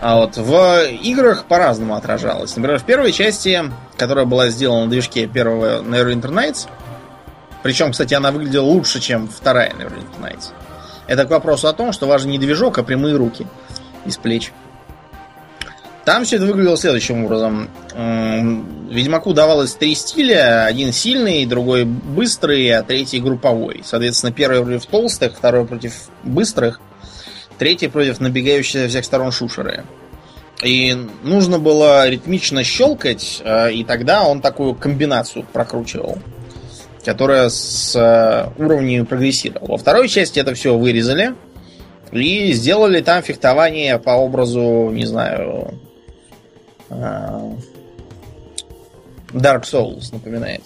А 0.00 0.18
вот 0.18 0.36
в 0.36 0.84
играх 1.02 1.46
по-разному 1.46 1.96
отражалось. 1.96 2.54
Например, 2.54 2.78
в 2.78 2.84
первой 2.84 3.10
части, 3.10 3.64
которая 3.96 4.24
была 4.24 4.50
сделана 4.50 4.84
на 4.84 4.90
движке 4.90 5.26
первого 5.26 5.82
Neverwinter 5.82 6.30
Nights, 6.30 6.68
причем, 7.64 7.90
кстати, 7.90 8.14
она 8.14 8.30
выглядела 8.30 8.64
лучше, 8.64 9.00
чем 9.00 9.26
вторая 9.26 9.72
Neverwinter 9.72 10.20
Nights. 10.22 10.52
Это 11.08 11.24
к 11.24 11.30
вопросу 11.30 11.66
о 11.66 11.72
том, 11.72 11.92
что 11.92 12.06
важен 12.06 12.30
не 12.30 12.38
движок, 12.38 12.78
а 12.78 12.84
прямые 12.84 13.16
руки 13.16 13.48
из 14.08 14.16
плеч. 14.16 14.52
Там 16.04 16.24
все 16.24 16.36
это 16.36 16.46
выглядело 16.46 16.76
следующим 16.76 17.26
образом. 17.26 17.68
Ведьмаку 18.90 19.34
давалось 19.34 19.74
три 19.74 19.94
стиля. 19.94 20.64
Один 20.64 20.90
сильный, 20.90 21.44
другой 21.44 21.84
быстрый, 21.84 22.70
а 22.70 22.82
третий 22.82 23.20
групповой. 23.20 23.82
Соответственно, 23.84 24.32
первый 24.32 24.64
против 24.64 24.86
толстых, 24.86 25.36
второй 25.36 25.66
против 25.66 25.92
быстрых, 26.24 26.80
третий 27.58 27.88
против 27.88 28.20
набегающих 28.20 28.80
со 28.80 28.88
всех 28.88 29.04
сторон 29.04 29.32
шушеры. 29.32 29.84
И 30.62 30.96
нужно 31.22 31.58
было 31.58 32.08
ритмично 32.08 32.64
щелкать, 32.64 33.42
а, 33.44 33.68
и 33.68 33.84
тогда 33.84 34.24
он 34.24 34.40
такую 34.40 34.74
комбинацию 34.74 35.44
прокручивал, 35.52 36.18
которая 37.04 37.48
с 37.48 37.94
а, 37.94 38.52
уровнем 38.58 39.06
прогрессировала. 39.06 39.72
Во 39.72 39.76
второй 39.76 40.08
части 40.08 40.40
это 40.40 40.54
все 40.54 40.76
вырезали, 40.76 41.34
и 42.12 42.52
сделали 42.52 43.00
там 43.00 43.22
фехтование 43.22 43.98
по 43.98 44.10
образу, 44.10 44.90
не 44.90 45.04
знаю, 45.04 45.74
а, 46.90 47.52
Dark 49.32 49.62
Souls 49.64 50.12
напоминает. 50.12 50.62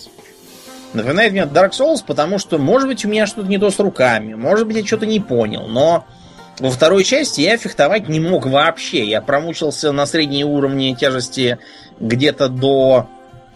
Напоминает 0.93 1.33
мне 1.33 1.43
Dark 1.43 1.71
Souls, 1.71 2.05
потому 2.07 2.39
что, 2.39 2.59
может 2.59 2.89
быть, 2.89 3.05
у 3.05 3.09
меня 3.09 3.27
что-то 3.27 3.49
не 3.49 3.59
то 3.59 3.71
с 3.71 3.79
руками, 3.79 4.35
может 4.35 4.67
быть, 4.67 4.77
я 4.77 4.87
что-то 4.87 5.07
не 5.07 5.21
понял, 5.21 5.67
но 5.67 6.05
во 6.59 6.71
второй 6.71 7.05
части 7.05 7.41
я 7.41 7.57
фехтовать 7.57 8.09
не 8.09 8.21
мог 8.21 8.47
вообще. 8.47 9.05
Я 9.05 9.21
промучился 9.21 9.91
на 9.91 10.07
средней 10.07 10.45
уровне 10.45 10.95
тяжести 10.95 11.59
где-то 11.99 12.49
до 12.49 13.09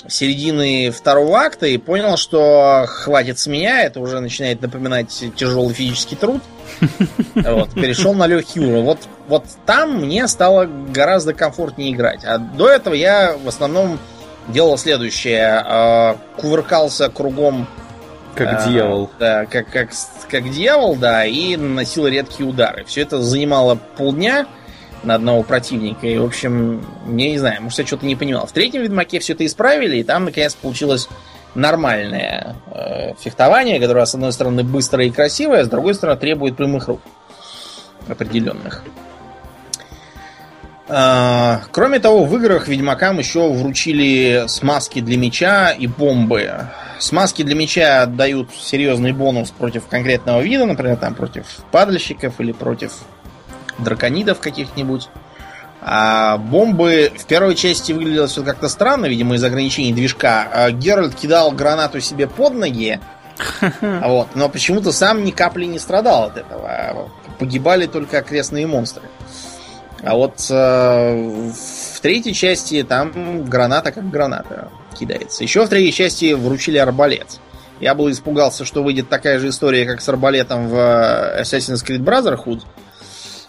середины 0.09 0.91
второго 0.91 1.39
акта 1.39 1.67
и 1.67 1.77
понял, 1.79 2.17
что 2.17 2.85
хватит 2.89 3.39
с 3.39 3.47
меня, 3.47 3.83
это 3.83 4.01
уже 4.01 4.21
начинает 4.21 4.63
напоминать 4.63 5.25
тяжелый 5.37 5.75
физический 5.75 6.17
труд. 6.17 6.43
Вот, 7.35 7.73
перешел 7.75 8.13
на 8.15 8.27
легкий 8.27 8.61
уровень. 8.61 8.83
Вот, 8.83 8.99
вот 9.29 9.45
там 9.67 10.05
мне 10.05 10.27
стало 10.27 10.65
гораздо 10.65 11.33
комфортнее 11.33 11.93
играть. 11.93 12.25
А 12.25 12.39
до 12.39 12.69
этого 12.69 12.95
я 12.95 13.37
в 13.37 13.47
основном 13.47 13.99
делал 14.49 14.79
следующее. 14.79 15.63
Э, 15.65 16.15
кувыркался 16.37 17.09
кругом 17.09 17.69
как 18.35 18.67
э, 18.67 18.71
дьявол. 18.71 19.11
Да, 19.19 19.47
как, 19.47 19.71
как, 19.71 19.91
как 20.29 20.51
дьявол, 20.51 20.97
да, 20.97 21.25
и 21.25 21.57
наносил 21.57 22.07
редкие 22.07 22.49
удары. 22.49 22.85
Все 22.85 23.03
это 23.03 23.23
занимало 23.23 23.79
полдня 23.97 24.47
на 25.07 25.15
одного 25.15 25.43
противника. 25.43 26.07
И, 26.07 26.19
в 26.19 26.25
общем, 26.25 26.85
я 27.07 27.31
не 27.31 27.39
знаю, 27.39 27.63
может, 27.63 27.79
я 27.79 27.87
что-то 27.87 28.05
не 28.05 28.17
понимал. 28.17 28.47
В 28.47 28.53
третьем 28.53 28.83
Ведьмаке 28.83 29.21
все 29.21 29.33
это 29.33 29.47
исправили, 29.47 29.99
и 29.99 30.05
там, 30.05 30.27
наконец, 30.27 30.55
получилось 30.55 31.09
нормальное 31.55 32.57
э, 32.73 33.15
фехтование, 33.19 33.81
которое, 33.81 34.05
с 34.05 34.15
одной 34.15 34.33
стороны, 34.33 34.63
быстрое 34.63 35.07
и 35.07 35.11
красивое, 35.11 35.61
а 35.61 35.65
с 35.65 35.69
другой 35.69 35.95
стороны, 35.95 36.19
требует 36.19 36.57
прямых 36.57 36.89
рук 36.89 37.01
определенных. 38.09 38.83
Э, 40.89 41.59
кроме 41.71 41.99
того, 41.99 42.25
в 42.25 42.37
играх 42.37 42.69
Ведьмакам 42.69 43.19
еще 43.19 43.49
вручили 43.49 44.45
смазки 44.49 45.01
для 45.01 45.17
меча 45.17 45.71
и 45.71 45.87
бомбы. 45.87 46.69
Смазки 46.99 47.43
для 47.43 47.55
меча 47.55 48.07
дают 48.07 48.51
серьезный 48.55 49.13
бонус 49.13 49.51
против 49.51 49.87
конкретного 49.87 50.41
вида, 50.41 50.67
например, 50.67 50.97
там 50.97 51.15
против 51.15 51.47
падальщиков 51.71 52.41
или 52.41 52.53
против 52.53 52.93
драконидов 53.79 54.41
каких-нибудь. 54.41 55.09
А 55.83 56.39
бомбы 56.39 57.13
в 57.17 57.27
первой 57.27 57.55
части 57.55 57.93
выглядело 57.93 58.27
все 58.27 58.43
как-то 58.43 58.69
странно, 58.69 59.07
видимо, 59.07 59.37
из 59.37 59.45
ограничений 59.45 59.93
движка. 59.93 60.49
А 60.53 60.71
Геральт 60.71 61.15
кидал 61.15 61.53
гранату 61.53 62.01
себе 62.01 62.27
под 62.27 62.55
ноги, 62.55 62.99
вот, 63.81 64.29
но 64.35 64.49
почему-то 64.49 64.93
сам 64.93 65.25
ни 65.25 65.31
капли 65.31 65.67
не 65.67 65.79
страдал 65.79 66.25
от 66.25 66.39
этого. 66.39 67.11
Погибали 67.39 67.87
только 67.87 68.19
окрестные 68.19 68.67
монстры. 68.67 69.03
А 70.03 70.15
вот 70.15 70.47
э, 70.51 71.51
в 71.53 72.01
третьей 72.01 72.35
части 72.35 72.83
там 72.83 73.45
граната 73.45 73.93
как 73.93 74.09
граната 74.11 74.69
кидается. 74.99 75.43
Еще 75.43 75.65
в 75.65 75.69
третьей 75.69 75.93
части 75.93 76.33
вручили 76.33 76.79
арбалет. 76.79 77.27
Я 77.81 77.95
был 77.95 78.11
испугался, 78.11 78.65
что 78.65 78.83
выйдет 78.83 79.09
такая 79.09 79.39
же 79.39 79.49
история, 79.49 79.85
как 79.85 80.01
с 80.01 80.09
арбалетом 80.09 80.69
в 80.69 80.75
Assassin's 81.41 81.85
Creed 81.85 81.99
Brotherhood, 81.99 82.63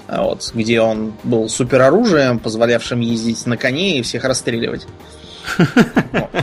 вот, 0.07 0.51
где 0.53 0.81
он 0.81 1.13
был 1.23 1.49
супероружием, 1.49 2.39
позволявшим 2.39 2.99
ездить 2.99 3.45
на 3.45 3.57
коне 3.57 3.99
и 3.99 4.01
всех 4.01 4.23
расстреливать. 4.23 4.87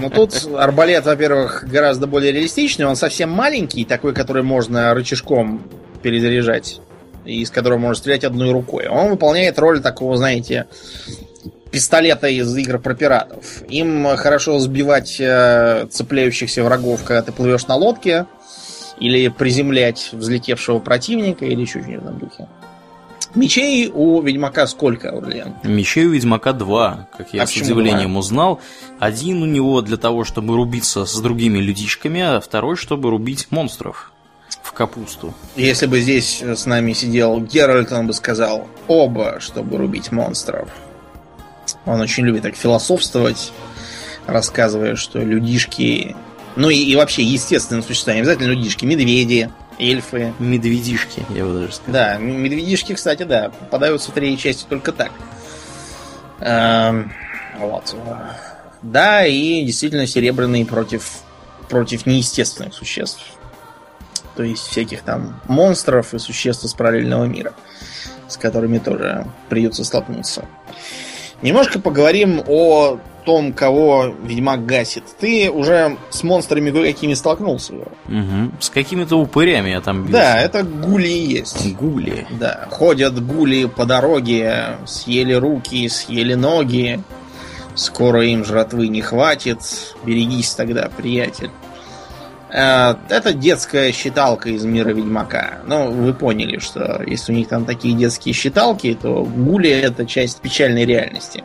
Но 0.01 0.11
тут 0.11 0.49
арбалет, 0.57 1.05
во-первых, 1.05 1.65
гораздо 1.69 2.07
более 2.07 2.33
реалистичный. 2.33 2.87
Он 2.87 2.97
совсем 2.97 3.31
маленький, 3.31 3.85
такой, 3.85 4.15
который 4.15 4.43
можно 4.43 4.95
рычажком 4.95 5.63
перезаряжать. 6.03 6.81
И 7.25 7.41
из 7.41 7.51
которого 7.51 7.79
можно 7.79 7.95
стрелять 7.95 8.25
одной 8.25 8.53
рукой. 8.53 8.87
Он 8.87 9.11
выполняет 9.11 9.59
роль 9.59 9.81
такого, 9.81 10.17
знаете, 10.17 10.67
пистолета 11.71 12.29
из 12.29 12.55
игр 12.57 12.79
про 12.79 12.95
пиратов. 12.95 13.63
Им 13.69 14.07
хорошо 14.17 14.59
сбивать 14.59 15.17
э, 15.19 15.87
цепляющихся 15.91 16.63
врагов, 16.63 17.03
когда 17.05 17.23
ты 17.23 17.33
плывешь 17.33 17.67
на 17.67 17.77
лодке, 17.77 18.27
или 19.01 19.29
приземлять 19.29 20.11
взлетевшего 20.13 20.79
противника, 20.79 21.47
или 21.47 21.63
еще 21.63 21.81
что-нибудь 21.81 22.03
в 22.03 22.07
этом 22.07 22.19
духе. 22.19 22.49
Мечей 23.35 23.91
у 23.93 24.21
Ведьмака 24.23 24.67
сколько, 24.67 25.11
Аурлиан? 25.11 25.55
Мечей 25.65 26.07
у 26.07 26.11
Ведьмака 26.11 26.53
два, 26.53 27.09
как 27.17 27.33
я 27.33 27.43
а 27.43 27.47
с 27.47 27.57
удивлением 27.57 28.11
два? 28.11 28.21
узнал. 28.21 28.61
Один 28.99 29.43
у 29.43 29.47
него 29.47 29.81
для 29.81 29.97
того, 29.97 30.25
чтобы 30.25 30.55
рубиться 30.57 31.05
с 31.05 31.19
другими 31.21 31.59
людичками, 31.59 32.21
а 32.21 32.41
второй, 32.41 32.77
чтобы 32.77 33.11
рубить 33.11 33.49
монстров 33.51 34.13
в 34.63 34.73
капусту. 34.73 35.35
Если 35.57 35.87
бы 35.87 36.01
здесь 36.01 36.43
с 36.43 36.67
нами 36.67 36.93
сидел 36.93 37.41
Геральт, 37.41 37.93
он 37.93 38.07
бы 38.07 38.13
сказал 38.13 38.69
оба, 38.89 39.41
чтобы 39.41 39.77
рубить 39.79 40.13
монстров. 40.13 40.69
Он 41.87 42.01
очень 42.01 42.25
любит 42.25 42.43
так 42.43 42.57
философствовать, 42.57 43.53
рассказывая, 44.27 44.97
что 44.97 45.19
людишки... 45.19 46.17
Ну 46.57 46.71
и, 46.71 46.77
и 46.77 46.95
вообще 46.95 47.23
естественные 47.23 47.83
существа, 47.83 48.15
не 48.15 48.21
обязательно 48.21 48.47
людишки, 48.47 48.85
медведи, 48.85 49.51
эльфы. 49.79 50.33
Медведишки, 50.39 51.25
я 51.31 51.45
бы 51.45 51.55
даже 51.55 51.73
сказал. 51.73 51.93
Да, 51.93 52.17
медведишки, 52.19 52.95
кстати, 52.95 53.23
да, 53.25 53.51
попадаются 53.51 54.11
в 54.11 54.15
третьей 54.15 54.39
части 54.39 54.67
только 54.69 54.93
так. 54.93 55.13
Эм, 56.41 57.13
вот. 57.59 57.97
Да, 58.83 59.27
и 59.27 59.65
действительно 59.65 60.07
серебряные 60.07 60.67
против, 60.67 61.21
против 61.69 62.07
неестественных 62.07 62.75
существ. 62.75 63.23
То 64.37 64.43
есть 64.43 64.67
всяких 64.67 65.03
там 65.03 65.41
монстров 65.47 66.13
и 66.13 66.19
существ 66.19 66.65
из 66.65 66.75
параллельного 66.75 67.25
мира, 67.25 67.55
с 68.29 68.37
которыми 68.37 68.79
тоже 68.79 69.27
придется 69.49 69.85
столкнуться. 69.85 70.45
Немножко 71.41 71.79
поговорим 71.79 72.43
о 72.47 72.99
том, 73.25 73.53
кого 73.53 74.15
Ведьмак 74.23 74.67
гасит. 74.67 75.05
Ты 75.19 75.51
уже 75.51 75.97
с 76.11 76.23
монстрами 76.23 76.71
кое-какими 76.71 77.15
столкнулся. 77.15 77.75
Угу. 77.75 78.53
С 78.61 78.71
какими-то 78.71 79.17
упырями 79.17 79.71
я 79.71 79.81
там 79.81 80.03
бился. 80.03 80.13
Да, 80.13 80.41
это 80.41 80.63
гули 80.63 81.09
есть. 81.09 81.75
Гули. 81.75 82.27
Да. 82.39 82.69
Ходят 82.71 83.25
гули 83.25 83.67
по 83.67 83.87
дороге, 83.87 84.77
съели 84.87 85.33
руки, 85.33 85.89
съели 85.89 86.35
ноги. 86.35 87.01
Скоро 87.75 88.25
им 88.25 88.45
жратвы 88.45 88.89
не 88.89 89.01
хватит. 89.01 89.59
Берегись 90.05 90.55
тогда, 90.55 90.89
приятель. 90.97 91.51
Э, 92.55 92.95
это 93.09 93.33
детская 93.33 93.91
считалка 93.91 94.49
из 94.49 94.65
мира 94.65 94.91
Ведьмака. 94.91 95.59
Ну, 95.67 95.91
вы 95.91 96.15
поняли, 96.15 96.59
что 96.61 97.03
если 97.05 97.33
у 97.33 97.35
них 97.35 97.49
там 97.49 97.65
такие 97.65 97.97
детские 97.97 98.33
считалки, 98.33 98.97
то 99.01 99.25
гули 99.25 99.71
это 99.71 100.07
часть 100.07 100.41
печальной 100.41 100.85
реальности. 100.85 101.43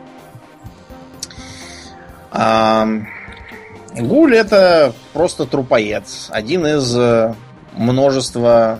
Гуль 2.32 4.36
это 4.36 4.94
просто 5.12 5.46
трупоед. 5.46 6.04
Один 6.28 6.64
из 6.64 6.96
э, 6.96 7.34
множества 7.72 8.78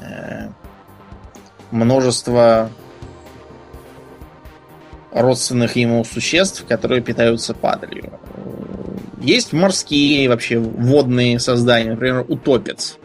э, 0.00 0.48
множества 1.70 2.70
родственных 5.12 5.76
ему 5.76 6.04
существ, 6.04 6.64
которые 6.66 7.00
питаются 7.00 7.54
падалью. 7.54 8.18
Есть 9.20 9.52
морские 9.52 10.28
вообще 10.28 10.58
водные 10.58 11.38
создания, 11.38 11.90
например, 11.90 12.24
утопец. 12.28 12.98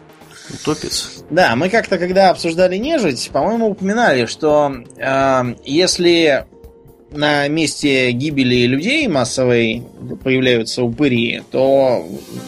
Утопец? 0.50 1.24
Да, 1.30 1.56
мы 1.56 1.70
как-то, 1.70 1.98
когда 1.98 2.30
обсуждали 2.30 2.78
нежить, 2.78 3.30
по-моему, 3.32 3.70
упоминали, 3.70 4.26
что 4.26 4.74
э, 4.98 5.56
если 5.64 6.48
на 7.12 7.48
месте 7.48 8.12
гибели 8.12 8.66
людей 8.66 9.08
массовой 9.08 9.84
появляются 10.24 10.84
упыри, 10.84 11.44
то 11.52 12.06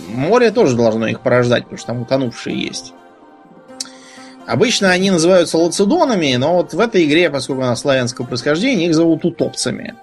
море 0.09 0.51
тоже 0.51 0.75
должно 0.75 1.07
их 1.07 1.21
порождать, 1.21 1.63
потому 1.63 1.77
что 1.77 1.87
там 1.87 2.01
утонувшие 2.01 2.59
есть. 2.59 2.93
Обычно 4.45 4.89
они 4.89 5.11
называются 5.11 5.57
лацедонами, 5.57 6.35
но 6.35 6.55
вот 6.55 6.73
в 6.73 6.79
этой 6.79 7.05
игре, 7.05 7.29
поскольку 7.29 7.61
она 7.61 7.75
славянского 7.75 8.25
происхождения, 8.25 8.87
их 8.87 8.95
зовут 8.95 9.23
утопцами. 9.23 9.95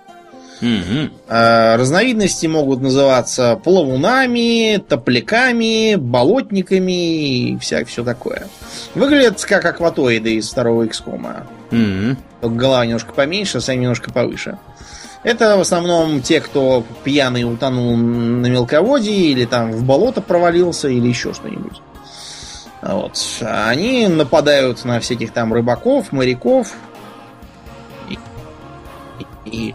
Угу. 0.60 1.10
Разновидности 1.28 2.46
могут 2.46 2.80
называться 2.80 3.60
плавунами, 3.62 4.78
топляками, 4.78 5.96
болотниками 5.96 7.52
и 7.52 7.58
вся, 7.58 7.84
все 7.84 8.04
такое. 8.04 8.46
Выглядят 8.94 9.44
как 9.44 9.64
акватоиды 9.64 10.36
из 10.36 10.50
второго 10.50 10.84
XCOM. 10.84 11.42
Угу. 11.70 12.16
Только 12.40 12.56
голова 12.56 12.86
немножко 12.86 13.12
поменьше, 13.12 13.58
а 13.58 13.60
сами 13.60 13.82
немножко 13.82 14.12
повыше. 14.12 14.58
Это 15.22 15.56
в 15.56 15.60
основном 15.60 16.22
те, 16.22 16.40
кто 16.40 16.84
пьяный 17.02 17.42
утонул 17.42 17.96
на 17.96 18.46
мелководье, 18.46 19.12
или 19.12 19.44
там 19.44 19.72
в 19.72 19.82
болото 19.82 20.20
провалился, 20.20 20.88
или 20.88 21.08
еще 21.08 21.34
что-нибудь. 21.34 21.82
Вот. 22.80 23.18
Они 23.40 24.06
нападают 24.06 24.84
на 24.84 25.00
всяких 25.00 25.32
там 25.32 25.52
рыбаков, 25.52 26.12
моряков 26.12 26.74
и, 28.08 28.18
и, 29.46 29.74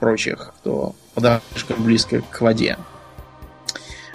прочих, 0.00 0.52
кто 0.58 0.94
подошел 1.14 1.40
близко 1.78 2.22
к 2.30 2.40
воде. 2.40 2.76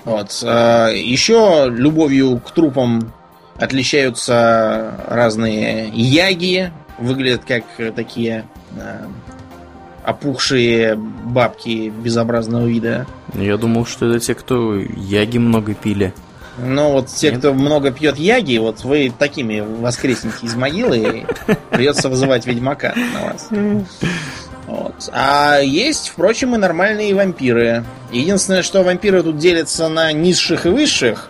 Вот. 0.03 0.41
А, 0.43 0.89
Еще 0.89 1.67
любовью 1.69 2.39
к 2.39 2.51
трупам 2.51 3.13
отличаются 3.57 4.99
разные 5.07 5.89
яги. 5.93 6.71
Выглядят 6.97 7.43
как 7.45 7.63
такие 7.95 8.45
а, 8.79 9.07
опухшие 10.03 10.95
бабки 10.95 11.89
безобразного 11.89 12.65
вида. 12.65 13.07
Я 13.33 13.57
думал, 13.57 13.85
что 13.85 14.07
это 14.07 14.19
те, 14.19 14.35
кто 14.35 14.75
яги 14.75 15.37
много 15.37 15.73
пили. 15.73 16.13
Ну, 16.57 16.91
вот 16.93 17.07
те, 17.07 17.31
Нет? 17.31 17.39
кто 17.39 17.53
много 17.53 17.91
пьет 17.91 18.17
яги, 18.17 18.57
вот 18.59 18.85
вы 18.85 19.11
такими 19.17 19.59
воскреснете 19.59 20.37
из 20.43 20.55
могилы, 20.55 20.97
и 20.97 21.25
придется 21.71 22.07
вызывать 22.07 22.45
ведьмака 22.45 22.93
на 22.95 23.31
вас. 23.33 23.49
Вот. 24.67 25.09
А 25.13 25.59
есть, 25.59 26.09
впрочем, 26.09 26.55
и 26.55 26.57
нормальные 26.57 27.13
вампиры. 27.13 27.83
Единственное, 28.11 28.63
что 28.63 28.83
вампиры 28.83 29.21
тут 29.21 29.37
делятся 29.37 29.87
на 29.89 30.11
низших 30.11 30.65
и 30.65 30.69
высших. 30.69 31.29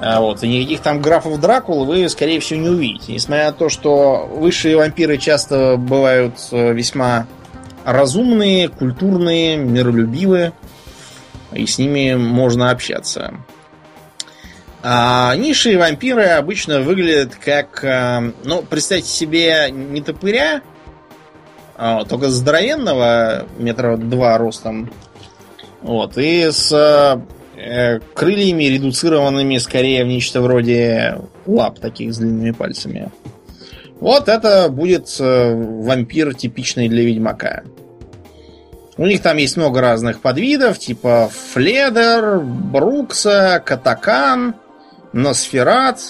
А 0.00 0.20
вот, 0.20 0.42
и 0.42 0.48
никаких 0.48 0.80
там 0.80 1.00
графов 1.00 1.40
Дракул 1.40 1.86
вы, 1.86 2.08
скорее 2.08 2.40
всего, 2.40 2.60
не 2.60 2.68
увидите. 2.68 3.12
Несмотря 3.12 3.46
на 3.46 3.52
то, 3.52 3.68
что 3.68 4.28
высшие 4.30 4.76
вампиры 4.76 5.16
часто 5.16 5.76
бывают 5.78 6.34
э, 6.50 6.72
весьма 6.74 7.26
разумные, 7.84 8.68
культурные, 8.68 9.56
миролюбивые. 9.56 10.52
И 11.52 11.66
с 11.66 11.78
ними 11.78 12.14
можно 12.14 12.70
общаться. 12.70 13.34
А 14.82 15.34
низшие 15.36 15.78
вампиры 15.78 16.24
обычно 16.24 16.82
выглядят 16.82 17.36
как... 17.36 17.82
Э, 17.82 18.32
ну, 18.44 18.62
представьте 18.62 19.08
себе 19.08 19.70
не 19.70 20.02
топыря, 20.02 20.60
а, 21.76 22.04
только 22.04 22.30
здоровенного, 22.30 23.46
метра 23.58 23.96
два 23.96 24.38
ростом. 24.38 24.90
Вот, 25.82 26.16
и 26.16 26.50
с 26.50 26.72
э, 27.56 28.00
крыльями, 28.14 28.64
редуцированными 28.64 29.58
скорее 29.58 30.04
в 30.04 30.08
нечто 30.08 30.40
вроде 30.40 31.20
лап 31.46 31.78
таких 31.78 32.14
с 32.14 32.18
длинными 32.18 32.52
пальцами. 32.52 33.10
Вот 34.00 34.28
это 34.28 34.68
будет 34.68 35.14
э, 35.20 35.54
вампир 35.54 36.34
типичный 36.34 36.88
для 36.88 37.04
ведьмака. 37.04 37.64
У 38.96 39.06
них 39.06 39.22
там 39.22 39.36
есть 39.38 39.56
много 39.56 39.80
разных 39.80 40.20
подвидов, 40.20 40.78
типа 40.78 41.30
Фледер, 41.52 42.38
Брукса, 42.40 43.62
Катакан, 43.64 44.54
Носферат, 45.12 46.00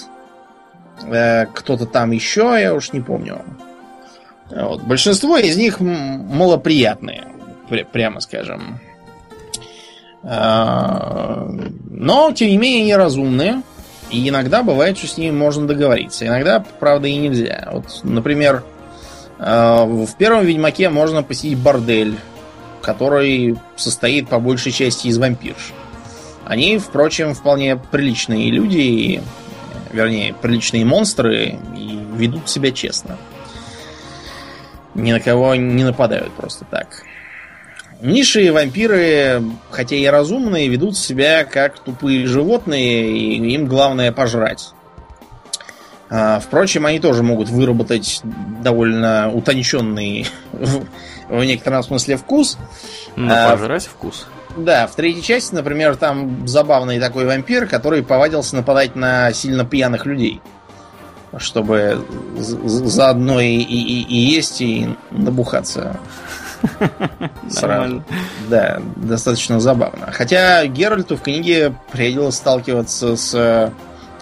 э, 1.03 1.47
кто-то 1.47 1.85
там 1.85 2.11
еще, 2.11 2.57
я 2.59 2.73
уж 2.73 2.93
не 2.93 3.01
помню. 3.01 3.41
Вот. 4.49 4.83
Большинство 4.83 5.37
из 5.37 5.57
них 5.57 5.79
малоприятные, 5.79 7.23
прямо 7.91 8.19
скажем. 8.19 8.79
А, 10.23 11.47
но, 11.89 12.31
тем 12.31 12.49
не 12.49 12.57
менее, 12.57 12.81
они 12.83 12.95
разумные. 12.95 13.61
И 14.11 14.27
иногда 14.29 14.63
бывает, 14.63 14.97
что 14.97 15.07
с 15.07 15.17
ними 15.17 15.35
можно 15.35 15.67
договориться. 15.67 16.27
Иногда, 16.27 16.63
правда, 16.79 17.07
и 17.07 17.15
нельзя. 17.15 17.69
Вот, 17.71 18.01
например, 18.03 18.63
а, 19.39 19.85
в 19.85 20.15
первом 20.17 20.45
Ведьмаке 20.45 20.89
можно 20.89 21.23
посетить 21.23 21.57
бордель, 21.57 22.15
который 22.81 23.57
состоит 23.75 24.29
по 24.29 24.39
большей 24.39 24.71
части 24.71 25.07
из 25.07 25.17
вампирш. 25.17 25.73
Они, 26.45 26.77
впрочем, 26.77 27.33
вполне 27.33 27.75
приличные 27.75 28.51
люди, 28.51 29.21
вернее, 29.91 30.35
приличные 30.39 30.85
монстры 30.85 31.57
и 31.75 31.99
ведут 32.15 32.47
себя 32.49 32.71
честно. 32.71 33.17
Ни 34.95 35.11
на 35.11 35.19
кого 35.19 35.55
не 35.55 35.83
нападают 35.83 36.33
просто 36.33 36.65
так. 36.65 37.03
Низшие 38.01 38.51
вампиры, 38.51 39.41
хотя 39.71 39.95
и 39.95 40.05
разумные, 40.05 40.67
ведут 40.67 40.97
себя 40.97 41.43
как 41.45 41.79
тупые 41.79 42.27
животные, 42.27 43.09
и 43.09 43.53
им 43.53 43.67
главное 43.67 44.11
пожрать. 44.11 44.73
А, 46.09 46.39
впрочем, 46.39 46.85
они 46.85 46.99
тоже 46.99 47.23
могут 47.23 47.49
выработать 47.49 48.21
довольно 48.23 49.31
утонченный 49.33 50.27
в, 51.29 51.43
некотором 51.43 51.83
смысле 51.83 52.17
вкус. 52.17 52.57
А, 53.17 53.51
пожрать 53.51 53.85
вкус. 53.85 54.27
Да, 54.55 54.87
в 54.87 54.95
третьей 54.95 55.23
части, 55.23 55.53
например, 55.53 55.95
там 55.97 56.47
забавный 56.47 56.99
такой 56.99 57.25
вампир, 57.25 57.67
который 57.67 58.03
повадился 58.03 58.55
нападать 58.55 58.95
на 58.95 59.33
сильно 59.33 59.65
пьяных 59.65 60.05
людей. 60.05 60.41
Чтобы 61.37 62.05
заодно 62.65 63.41
и, 63.41 63.57
и, 63.57 64.03
и 64.03 64.15
есть, 64.15 64.61
и 64.61 64.89
набухаться. 65.11 65.99
Сразу. 67.49 68.03
Да, 68.49 68.81
достаточно 68.95 69.59
забавно. 69.59 70.11
Хотя 70.11 70.65
Геральту 70.67 71.17
в 71.17 71.21
книге 71.21 71.73
приходилось 71.91 72.35
сталкиваться 72.35 73.15
с 73.15 73.71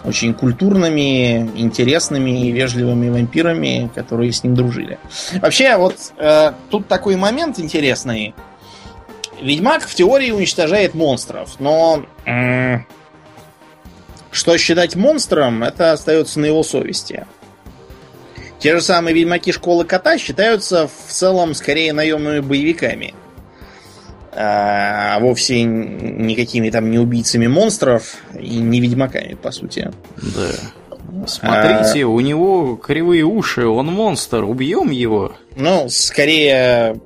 очень 0.04 0.34
культурными, 0.34 1.50
интересными 1.56 2.48
и 2.48 2.52
вежливыми 2.52 3.10
вампирами, 3.10 3.90
которые 3.96 4.32
с 4.32 4.44
ним 4.44 4.56
дружили. 4.56 5.00
Вообще, 5.42 5.78
вот 5.78 5.96
э, 6.18 6.52
тут 6.70 6.88
такой 6.88 7.16
момент 7.16 7.60
интересный. 7.60 8.36
Ведьмак 9.42 9.84
в 9.84 9.96
теории 9.96 10.32
уничтожает 10.32 10.94
монстров, 10.94 11.60
но 11.60 12.04
э, 12.26 12.80
что 14.34 14.58
считать 14.58 14.96
монстром, 14.96 15.64
это 15.64 15.94
остается 15.94 16.40
на 16.40 16.46
его 16.48 16.64
совести. 16.64 17.26
Те 18.60 18.76
же 18.76 18.82
самые 18.82 19.14
ведьмаки 19.14 19.52
школы 19.52 19.86
кота 19.86 20.18
считаются 20.18 20.88
в 20.88 21.12
целом 21.12 21.54
скорее 21.54 21.94
наемными 21.94 22.40
боевиками. 22.40 23.14
А 24.36 25.20
вовсе 25.20 25.62
никакими 25.64 26.70
там 26.72 26.90
не 26.90 26.98
убийцами 26.98 27.46
монстров 27.48 28.16
и 28.38 28.56
не 28.56 28.82
ведьмаками, 28.82 29.36
по 29.36 29.52
сути. 29.52 29.92
Да. 30.18 31.28
Смотрите, 31.28 32.06
а... 32.06 32.08
у 32.08 32.20
него 32.20 32.76
кривые 32.76 33.24
уши, 33.24 33.68
он 33.68 33.88
монстр, 33.88 34.44
убьем 34.44 34.90
его. 34.90 35.34
Ну, 35.56 35.88
скорее 35.90 37.00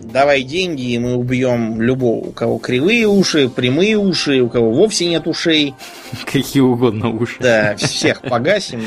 давай 0.00 0.42
деньги, 0.42 0.92
и 0.92 0.98
мы 0.98 1.14
убьем 1.14 1.80
любого, 1.80 2.28
у 2.28 2.32
кого 2.32 2.58
кривые 2.58 3.06
уши, 3.06 3.48
прямые 3.48 3.96
уши, 3.96 4.40
у 4.40 4.48
кого 4.48 4.72
вовсе 4.72 5.06
нет 5.06 5.26
ушей. 5.26 5.74
Какие 6.24 6.62
угодно 6.62 7.10
уши. 7.10 7.36
Да, 7.40 7.76
всех 7.76 8.22
погасим 8.22 8.82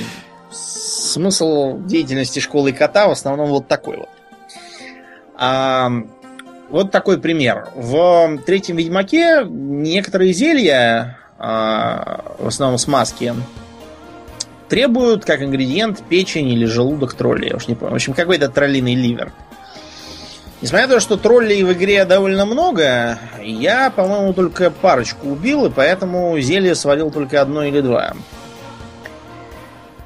смысл 1.09 1.79
деятельности 1.79 2.39
школы 2.39 2.71
кота 2.71 3.07
в 3.07 3.11
основном 3.11 3.49
вот 3.49 3.67
такой 3.67 3.97
вот. 3.97 4.09
А, 5.35 5.91
вот 6.69 6.91
такой 6.91 7.19
пример. 7.19 7.69
В 7.75 8.37
третьем 8.45 8.77
Ведьмаке 8.77 9.45
некоторые 9.45 10.33
зелья, 10.33 11.17
а, 11.37 12.35
в 12.39 12.47
основном 12.47 12.77
смазки, 12.77 13.33
требуют 14.67 15.25
как 15.25 15.41
ингредиент 15.41 16.03
печень 16.03 16.49
или 16.49 16.65
желудок 16.65 17.13
тролля. 17.13 17.49
Я 17.49 17.55
уж 17.55 17.67
не 17.67 17.75
помню. 17.75 17.93
В 17.93 17.95
общем, 17.95 18.13
какой-то 18.13 18.49
троллиный 18.49 18.95
ливер. 18.95 19.31
Несмотря 20.61 20.87
на 20.87 20.93
то, 20.95 20.99
что 20.99 21.15
троллей 21.15 21.63
в 21.63 21.71
игре 21.71 22.03
довольно 22.03 22.45
много, 22.45 23.17
я, 23.41 23.89
по-моему, 23.91 24.33
только 24.33 24.71
парочку 24.71 25.29
убил, 25.29 25.65
и 25.65 25.69
поэтому 25.69 26.37
зелье 26.39 26.75
свалил 26.75 27.11
только 27.11 27.41
одно 27.41 27.63
или 27.63 27.79
два. 27.79 28.13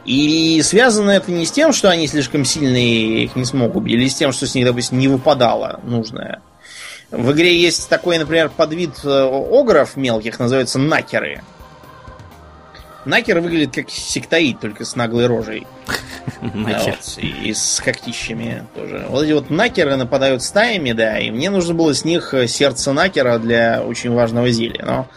И 0.06 0.62
связано 0.64 1.12
это 1.12 1.32
не 1.32 1.46
с 1.46 1.52
тем, 1.52 1.74
что 1.74 1.90
они 1.90 2.08
слишком 2.08 2.46
сильные, 2.46 3.24
их 3.24 3.36
не 3.36 3.46
смог 3.46 3.76
убить, 3.76 3.96
или 3.96 4.08
с 4.08 4.16
тем, 4.16 4.32
что 4.32 4.46
с 4.46 4.54
них, 4.54 4.66
допустим, 4.66 5.00
не 5.00 5.08
выпадало 5.08 5.80
нужное. 5.84 6.42
В 7.10 7.32
игре 7.32 7.60
есть 7.60 7.90
такой, 7.90 8.18
например, 8.18 8.50
подвид 8.50 8.92
э, 9.04 9.24
огров 9.24 9.96
мелких, 9.96 10.40
называется 10.40 10.78
накеры. 10.78 11.42
Накер 13.06 13.40
выглядит 13.40 13.74
как 13.74 13.90
сектоид, 13.90 14.60
только 14.60 14.86
с 14.86 14.96
наглой 14.96 15.28
рожей. 15.28 15.66
Вот, 16.42 17.18
и 17.18 17.54
с 17.54 17.82
когтищами 17.84 18.66
тоже. 18.76 19.06
Вот 19.10 19.24
эти 19.24 19.32
вот 19.34 19.50
накеры 19.50 19.96
нападают 19.96 20.42
стаями, 20.42 20.94
да, 20.94 21.20
и 21.20 21.32
мне 21.32 21.50
нужно 21.50 21.74
было 21.74 21.94
с 21.94 22.06
них 22.06 22.34
э, 22.34 22.48
сердце 22.48 22.94
накера 22.94 23.40
для 23.40 23.84
очень 23.84 24.12
важного 24.12 24.50
зелья. 24.50 24.84
Но 24.86 25.08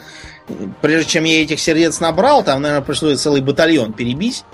прежде 0.81 1.11
чем 1.11 1.25
я 1.25 1.43
этих 1.43 1.61
сердец 1.61 2.01
набрал, 2.01 2.43
там, 2.43 2.63
наверное, 2.63 2.85
пришлось 2.85 3.21
целый 3.21 3.41
батальон 3.41 3.93
перебить 3.93 4.45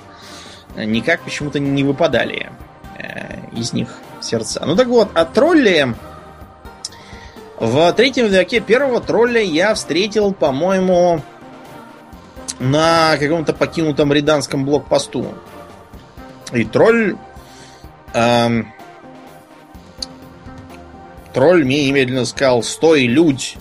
никак 0.76 1.20
почему-то 1.20 1.58
не 1.58 1.84
выпадали 1.84 2.50
э, 2.98 3.38
из 3.56 3.72
них 3.72 3.88
сердца. 4.20 4.62
Ну 4.64 4.76
так 4.76 4.88
вот, 4.88 5.08
а 5.14 5.24
тролли... 5.24 5.94
В 7.58 7.92
третьем 7.92 8.26
веке 8.26 8.58
первого 8.58 9.00
тролля 9.00 9.40
я 9.40 9.72
встретил, 9.74 10.32
по-моему, 10.32 11.22
на 12.58 13.16
каком-то 13.18 13.52
покинутом 13.52 14.12
риданском 14.12 14.64
блокпосту. 14.64 15.32
И 16.52 16.64
тролль... 16.64 17.16
Эм, 18.14 18.72
тролль 21.32 21.64
мне 21.64 21.86
немедленно 21.86 22.26
сказал, 22.26 22.62
стой, 22.62 23.06
людь, 23.06 23.56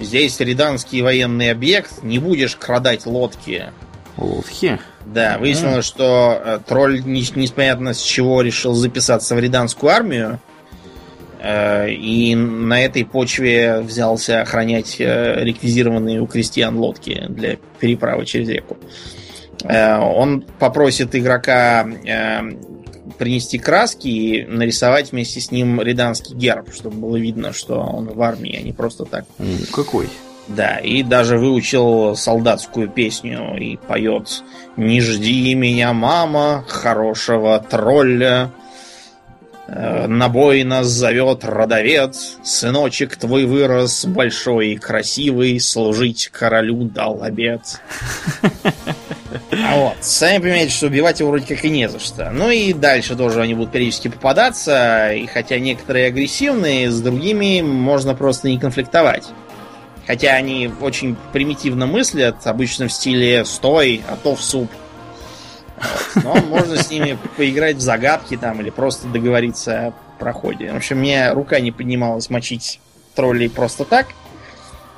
здесь 0.00 0.40
риданский 0.40 1.02
военный 1.02 1.50
объект, 1.50 2.02
не 2.02 2.18
будешь 2.18 2.56
крадать 2.56 3.06
лодки. 3.06 3.66
Лодки? 4.16 4.80
Да, 5.04 5.38
выяснилось, 5.38 5.86
mm. 5.86 5.88
что 5.88 6.42
э, 6.44 6.58
тролль 6.66 7.02
не, 7.04 7.20
непонятно 7.36 7.94
с 7.94 8.02
чего 8.02 8.42
решил 8.42 8.74
записаться 8.74 9.36
в 9.36 9.38
риданскую 9.38 9.92
армию. 9.92 10.40
Э, 11.38 11.88
и 11.88 12.34
на 12.34 12.84
этой 12.84 13.04
почве 13.04 13.80
взялся 13.80 14.40
охранять 14.40 14.96
э, 14.98 15.44
реквизированные 15.44 16.20
у 16.20 16.26
крестьян 16.26 16.76
лодки 16.76 17.26
для 17.28 17.56
переправы 17.78 18.26
через 18.26 18.48
реку. 18.48 18.78
Э, 18.80 19.15
он 19.68 20.42
попросит 20.58 21.14
игрока 21.14 21.86
э, 21.86 22.40
принести 23.18 23.58
краски 23.58 24.08
и 24.08 24.44
нарисовать 24.44 25.12
вместе 25.12 25.40
с 25.40 25.50
ним 25.50 25.80
риданский 25.80 26.34
герб, 26.34 26.72
чтобы 26.72 26.96
было 26.96 27.16
видно, 27.16 27.52
что 27.52 27.80
он 27.80 28.06
в 28.06 28.22
армии, 28.22 28.56
а 28.56 28.62
не 28.62 28.72
просто 28.72 29.04
так. 29.04 29.24
Какой? 29.72 30.08
Да, 30.48 30.76
и 30.76 31.02
даже 31.02 31.38
выучил 31.38 32.14
солдатскую 32.14 32.88
песню 32.88 33.56
и 33.58 33.76
поет 33.76 34.44
«Не 34.76 35.00
жди 35.00 35.54
меня, 35.54 35.92
мама, 35.92 36.64
хорошего 36.68 37.58
тролля, 37.58 38.52
э, 38.52 38.65
на 39.68 40.28
бой 40.28 40.62
нас 40.64 40.86
зовет 40.86 41.44
родовец, 41.44 42.38
сыночек 42.44 43.16
твой 43.16 43.44
вырос 43.44 44.04
большой 44.04 44.68
и 44.68 44.76
красивый, 44.76 45.58
служить 45.60 46.28
королю 46.32 46.84
дал 46.84 47.22
обед». 47.22 47.80
А 49.50 49.76
вот, 49.76 49.96
сами 50.00 50.38
понимаете, 50.38 50.72
что 50.72 50.86
убивать 50.86 51.20
его 51.20 51.30
вроде 51.30 51.46
как 51.54 51.64
и 51.64 51.70
не 51.70 51.88
за 51.88 51.98
что. 51.98 52.30
Ну 52.30 52.50
и 52.50 52.72
дальше 52.72 53.16
тоже 53.16 53.40
они 53.42 53.54
будут 53.54 53.72
периодически 53.72 54.08
попадаться, 54.08 55.12
и 55.12 55.26
хотя 55.26 55.58
некоторые 55.58 56.06
агрессивные, 56.06 56.90
с 56.90 57.00
другими 57.00 57.60
можно 57.60 58.14
просто 58.14 58.48
не 58.48 58.58
конфликтовать. 58.58 59.24
Хотя 60.06 60.34
они 60.34 60.70
очень 60.80 61.16
примитивно 61.32 61.86
мыслят, 61.86 62.36
обычно 62.46 62.86
в 62.86 62.92
стиле 62.92 63.44
«стой, 63.44 64.02
а 64.08 64.16
то 64.16 64.36
в 64.36 64.42
суп». 64.42 64.70
Но 66.22 66.34
можно 66.36 66.76
с 66.76 66.90
ними 66.90 67.18
поиграть 67.36 67.76
в 67.76 67.80
загадки 67.80 68.36
там 68.36 68.60
или 68.60 68.70
просто 68.70 69.06
договориться 69.08 69.88
о 69.88 69.92
проходе. 70.18 70.72
В 70.72 70.76
общем, 70.76 70.98
мне 70.98 71.32
рука 71.32 71.60
не 71.60 71.72
поднималась 71.72 72.30
мочить 72.30 72.80
троллей 73.14 73.50
просто 73.50 73.84
так 73.84 74.06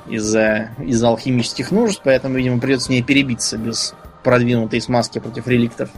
из-за 0.07 0.69
из 0.79 1.03
алхимических 1.03 1.71
нужд, 1.71 2.01
поэтому, 2.03 2.35
видимо, 2.35 2.59
придется 2.59 2.91
мне 2.91 3.01
перебиться 3.01 3.57
без 3.57 3.93
продвинутой 4.23 4.81
смазки 4.81 5.19
против 5.19 5.47
реликтов. 5.47 5.89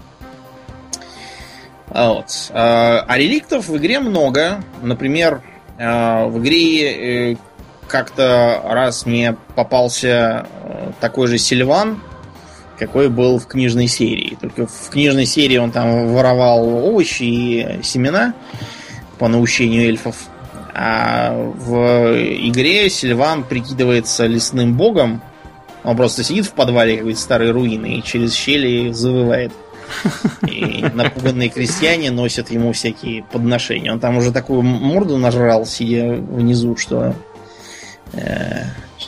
Вот. 1.87 2.51
А, 2.51 3.05
а 3.07 3.17
реликтов 3.17 3.67
в 3.67 3.77
игре 3.77 3.99
много. 3.99 4.63
Например, 4.81 5.41
а, 5.77 6.25
в 6.25 6.39
игре 6.39 7.33
э, 7.33 7.35
как-то 7.87 8.61
раз 8.65 9.05
мне 9.05 9.35
попался 9.55 10.47
э, 10.63 10.91
такой 11.01 11.27
же 11.27 11.37
Сильван, 11.37 12.01
какой 12.81 13.09
был 13.09 13.37
в 13.37 13.45
книжной 13.45 13.85
серии. 13.85 14.35
Только 14.41 14.65
в 14.65 14.89
книжной 14.89 15.27
серии 15.27 15.57
он 15.57 15.71
там 15.71 16.07
воровал 16.15 16.67
овощи 16.67 17.21
и 17.21 17.83
семена 17.83 18.33
по 19.19 19.27
наущению 19.27 19.83
эльфов. 19.83 20.15
А 20.73 21.31
в 21.35 21.75
игре 22.49 22.89
Сильван 22.89 23.43
прикидывается 23.43 24.25
лесным 24.25 24.75
богом. 24.75 25.21
Он 25.83 25.95
просто 25.95 26.23
сидит 26.23 26.47
в 26.47 26.53
подвале 26.53 26.97
какой-то 26.97 27.19
старой 27.19 27.51
руины 27.51 27.97
и 27.97 28.03
через 28.03 28.33
щели 28.33 28.91
завывает. 28.91 29.51
И 30.47 30.83
напуганные 30.91 31.49
крестьяне 31.49 32.09
носят 32.09 32.49
ему 32.49 32.73
всякие 32.73 33.21
подношения. 33.25 33.93
Он 33.93 33.99
там 33.99 34.17
уже 34.17 34.31
такую 34.31 34.63
морду 34.63 35.17
нажрал, 35.17 35.67
сидя 35.67 36.13
внизу, 36.13 36.75
что 36.77 37.13
э, 38.13 38.63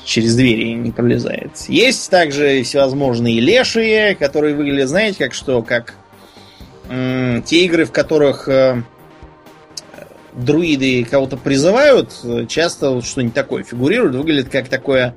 через 0.05 0.35
двери 0.35 0.73
не 0.73 0.91
пролезает. 0.91 1.51
Есть 1.67 2.09
также 2.09 2.63
всевозможные 2.63 3.39
лешие, 3.39 4.15
которые 4.15 4.55
выглядят, 4.55 4.89
знаете, 4.89 5.17
как 5.19 5.33
что? 5.33 5.61
Как 5.61 5.93
м- 6.89 7.43
те 7.43 7.65
игры, 7.65 7.85
в 7.85 7.91
которых 7.91 8.47
э, 8.47 8.81
друиды 10.33 11.03
кого-то 11.03 11.37
призывают, 11.37 12.11
часто 12.47 12.91
вот 12.91 13.05
что-нибудь 13.05 13.33
такое 13.33 13.63
фигурирует, 13.63 14.15
выглядит 14.15 14.49
как 14.49 14.67
такое 14.67 15.15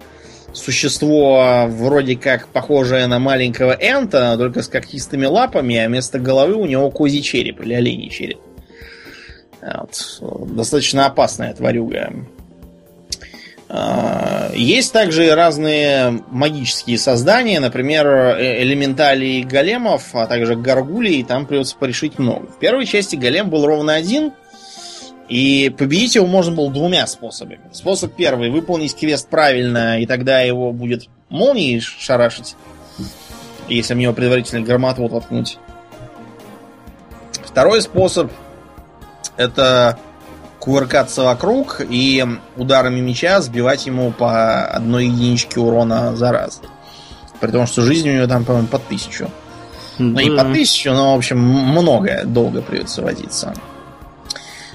существо 0.53 1.67
вроде 1.69 2.17
как 2.17 2.49
похожее 2.49 3.07
на 3.07 3.19
маленького 3.19 3.73
энта, 3.73 4.37
только 4.39 4.63
с 4.63 4.69
когтистыми 4.69 5.27
лапами, 5.27 5.77
а 5.77 5.89
вместо 5.89 6.19
головы 6.19 6.55
у 6.55 6.67
него 6.67 6.91
козий 6.91 7.23
череп 7.23 7.61
или 7.61 7.75
оленей 7.75 8.11
череп. 8.11 8.41
Вот. 9.61 10.21
Достаточно 10.55 11.07
опасная 11.07 11.55
тварюга. 11.55 12.13
А, 13.69 14.51
есть 14.55 14.93
также 14.93 15.35
разные 15.35 16.23
магические 16.31 16.99
создания, 16.99 17.59
например, 17.59 18.07
э, 18.07 18.63
элементалей 18.63 19.43
големов, 19.43 20.15
а 20.15 20.27
также 20.27 20.55
горгулей, 20.55 21.25
там 21.25 21.47
придется 21.47 21.77
порешить 21.77 22.19
много. 22.19 22.47
В 22.47 22.59
первой 22.59 22.87
части 22.87 23.17
голем 23.17 23.51
был 23.51 23.67
ровно 23.67 23.95
один, 23.95 24.33
и 25.29 25.75
победить 25.77 26.15
его 26.15 26.27
можно 26.27 26.55
было 26.55 26.71
двумя 26.71 27.07
способами. 27.09 27.61
Способ 27.73 28.15
первый, 28.15 28.51
выполнить 28.51 28.95
квест 28.95 29.29
правильно, 29.29 30.01
и 30.01 30.07
тогда 30.07 30.41
его 30.41 30.73
будет 30.73 31.09
молнией 31.29 31.81
шарашить, 31.81 32.55
если 33.69 33.95
в 33.95 33.97
него 33.97 34.13
предварительно 34.13 34.65
громотвод 34.65 35.11
воткнуть. 35.11 35.59
Второй 37.45 37.83
способ 37.83 38.31
это 39.37 39.99
кувыркаться 40.67 41.23
вокруг 41.23 41.81
и 41.89 42.27
ударами 42.57 42.99
меча 42.99 43.41
сбивать 43.41 43.87
ему 43.87 44.11
по 44.11 44.65
одной 44.65 45.07
единичке 45.07 45.61
урона 45.61 46.17
за 46.17 46.33
раз. 46.33 46.61
При 47.41 47.53
том, 47.53 47.69
что 47.69 47.83
жизнь 47.83 48.11
у 48.11 48.13
него 48.13 48.27
там, 48.27 48.45
по-моему, 48.45 48.67
под 48.67 48.85
тысячу. 48.89 49.31
Ну, 49.99 50.19
не 50.19 50.37
по 50.37 50.43
тысячу, 50.45 50.91
но, 50.91 51.15
в 51.15 51.19
общем, 51.19 51.39
много 51.39 52.23
долго 52.25 52.63
придется 52.63 53.01
возиться. 53.01 53.55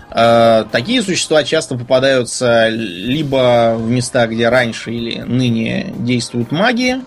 Э, 0.10 0.64
такие 0.72 1.02
существа 1.02 1.44
часто 1.44 1.78
попадаются 1.78 2.70
либо 2.70 3.76
в 3.78 3.90
места, 3.90 4.28
где 4.28 4.48
раньше 4.48 4.94
или 4.94 5.20
ныне 5.20 5.94
действуют 5.98 6.54
маги, 6.54 7.02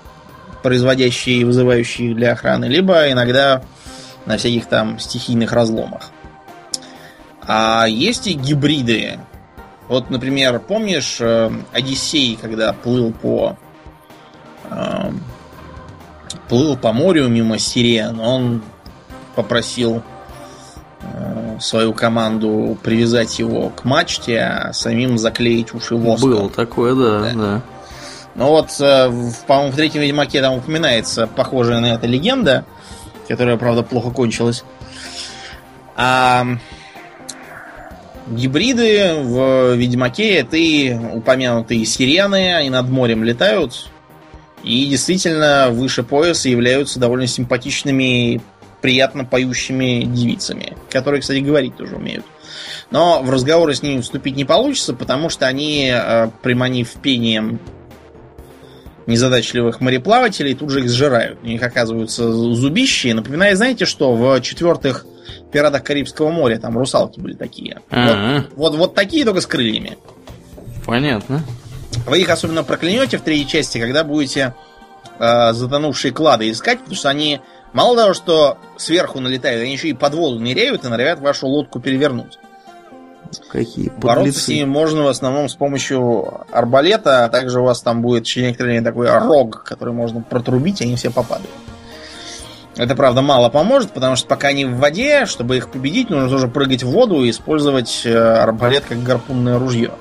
производящие 0.63 1.39
и 1.39 1.45
вызывающие 1.45 2.11
их 2.11 2.17
для 2.17 2.33
охраны, 2.33 2.67
либо 2.67 3.11
иногда 3.11 3.63
на 4.27 4.37
всяких 4.37 4.67
там 4.67 4.99
стихийных 4.99 5.53
разломах. 5.53 6.11
А 7.47 7.87
есть 7.87 8.27
и 8.27 8.33
гибриды. 8.33 9.19
Вот, 9.89 10.09
например, 10.11 10.59
помнишь 10.61 11.19
э, 11.21 11.51
Одиссей, 11.73 12.39
когда 12.41 12.73
плыл 12.73 13.13
по 13.13 13.57
э, 14.71 15.13
плыл 16.49 16.77
по 16.77 16.93
морю 16.93 17.29
мимо 17.29 17.59
сирен, 17.59 18.19
он 18.19 18.63
попросил 19.35 20.03
э, 21.03 21.59
свою 21.61 21.93
команду 21.93 22.79
привязать 22.83 23.39
его 23.39 23.69
к 23.71 23.85
мачте, 23.85 24.39
а 24.41 24.73
самим 24.73 25.19
заклеить 25.19 25.75
уши 25.75 25.97
воском. 25.97 26.31
Было 26.31 26.49
такое, 26.49 26.95
да, 26.95 27.21
да. 27.21 27.33
да. 27.35 27.63
Ну 28.37 28.49
вот, 28.49 28.71
э, 28.81 29.13
по-моему, 29.47 29.73
в 29.73 29.77
третьем 29.77 30.01
Ведьмаке 30.03 30.41
там 30.41 30.55
упоминается 30.55 31.27
похожая 31.27 31.81
на 31.81 31.95
это 31.95 32.07
легенда, 32.07 32.65
которая, 33.29 33.57
правда, 33.57 33.83
плохо 33.83 34.11
кончилась. 34.11 34.65
А 35.97 36.45
Гибриды 38.27 39.15
в 39.21 39.75
Ведьмаке 39.75 40.47
и 40.51 40.95
упомянутые 41.13 41.85
сирены, 41.85 42.55
они 42.55 42.71
над 42.71 42.89
морем 42.89 43.23
летают. 43.23 43.89
И 44.63 44.87
действительно 44.87 45.69
выше 45.71 46.03
пояса 46.03 46.49
являются 46.49 46.99
довольно 46.99 47.27
симпатичными, 47.27 48.41
приятно 48.81 49.25
поющими 49.25 50.05
девицами, 50.05 50.75
которые, 50.91 51.21
кстати, 51.21 51.41
говорить 51.41 51.77
тоже 51.77 51.97
умеют. 51.97 52.25
Но 52.91 53.23
в 53.23 53.31
разговоры 53.31 53.75
с 53.75 53.83
ними 53.83 54.01
вступить 54.01 54.37
не 54.37 54.45
получится, 54.45 54.95
потому 54.95 55.29
что 55.29 55.47
они, 55.47 55.91
э, 55.93 56.29
приманив 56.43 56.91
пением 57.03 57.61
незадачливых 59.07 59.83
мореплавателей, 59.83 60.55
тут 60.55 60.71
же 60.71 60.81
их 60.81 60.89
сжирают. 60.89 61.39
У 61.43 61.47
них 61.47 61.63
оказываются 61.63 62.33
зубищи. 62.33 63.09
Напоминаю, 63.09 63.55
знаете 63.57 63.85
что, 63.85 64.15
в 64.15 64.41
четвертых 64.41 65.05
пиратах 65.53 65.83
Карибского 65.85 66.31
моря, 66.31 66.59
там 66.59 66.77
русалки 66.77 67.21
были 67.21 67.35
такие. 67.35 67.81
Вот, 67.91 68.51
вот, 68.57 68.75
вот 68.77 68.95
такие, 68.95 69.25
только 69.25 69.41
с 69.41 69.47
крыльями. 69.47 69.99
Понятно. 70.87 71.43
Вы 72.07 72.21
их 72.21 72.29
особенно 72.29 72.65
проклянете 72.65 73.19
в 73.19 73.23
третьей 73.23 73.47
части, 73.47 73.79
когда 73.79 74.05
будете 74.05 74.55
э, 75.19 75.53
затонувшие 75.53 76.13
клады 76.13 76.51
искать, 76.51 76.81
потому 76.81 76.97
что 76.97 77.09
они 77.09 77.41
мало 77.73 77.97
того, 77.97 78.15
что 78.15 78.59
сверху 78.77 79.21
налетают, 79.21 79.63
они 79.63 79.73
еще 79.73 79.89
и 79.89 79.95
под 79.95 80.15
воду 80.15 80.41
ныряют 80.41 80.85
и 80.85 80.89
норовят 80.89 81.21
вашу 81.21 81.47
лодку 81.47 81.81
перевернуть. 81.81 82.39
Какие 83.51 83.89
подлецы. 83.89 84.07
Бороться 84.07 84.41
с 84.41 84.49
ними 84.49 84.65
можно 84.65 85.03
в 85.03 85.09
основном 85.09 85.49
с 85.49 85.55
помощью 85.55 86.45
арбалета, 86.53 87.25
а 87.25 87.29
также 87.29 87.61
у 87.61 87.65
вас 87.65 87.81
там 87.81 88.03
будет 88.03 88.25
через 88.25 88.49
некоторое 88.49 88.71
время 88.71 88.85
такой 88.85 89.19
рог, 89.19 89.65
который 89.65 89.95
можно 89.95 90.21
протрубить, 90.21 90.81
и 90.81 90.85
они 90.85 90.97
все 90.97 91.11
попадают. 91.11 91.51
Это, 92.77 92.97
правда, 92.97 93.23
мало 93.23 93.51
поможет, 93.51 93.93
потому 93.93 94.17
что 94.17 94.27
пока 94.27 94.49
они 94.49 94.65
в 94.65 94.79
воде, 94.79 95.27
чтобы 95.27 95.57
их 95.57 95.71
победить, 95.71 96.11
нужно 96.11 96.29
тоже 96.29 96.49
прыгать 96.49 96.83
в 96.83 96.91
воду 96.91 97.23
и 97.23 97.31
использовать 97.31 98.03
э, 98.05 98.17
арбалет 98.17 98.85
как 98.89 99.03
гарпунное 99.03 99.59
ружье. 99.59 99.93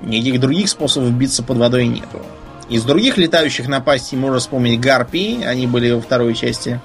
Никаких 0.00 0.40
других 0.40 0.68
способов 0.68 1.12
биться 1.12 1.44
под 1.44 1.58
водой 1.58 1.86
нету. 1.86 2.20
Из 2.68 2.82
других 2.82 3.16
летающих 3.16 3.68
напастей 3.68 4.18
можно 4.18 4.40
вспомнить 4.40 4.80
гарпии, 4.80 5.44
они 5.44 5.68
были 5.68 5.92
во 5.92 6.00
второй 6.00 6.34
части. 6.34 6.80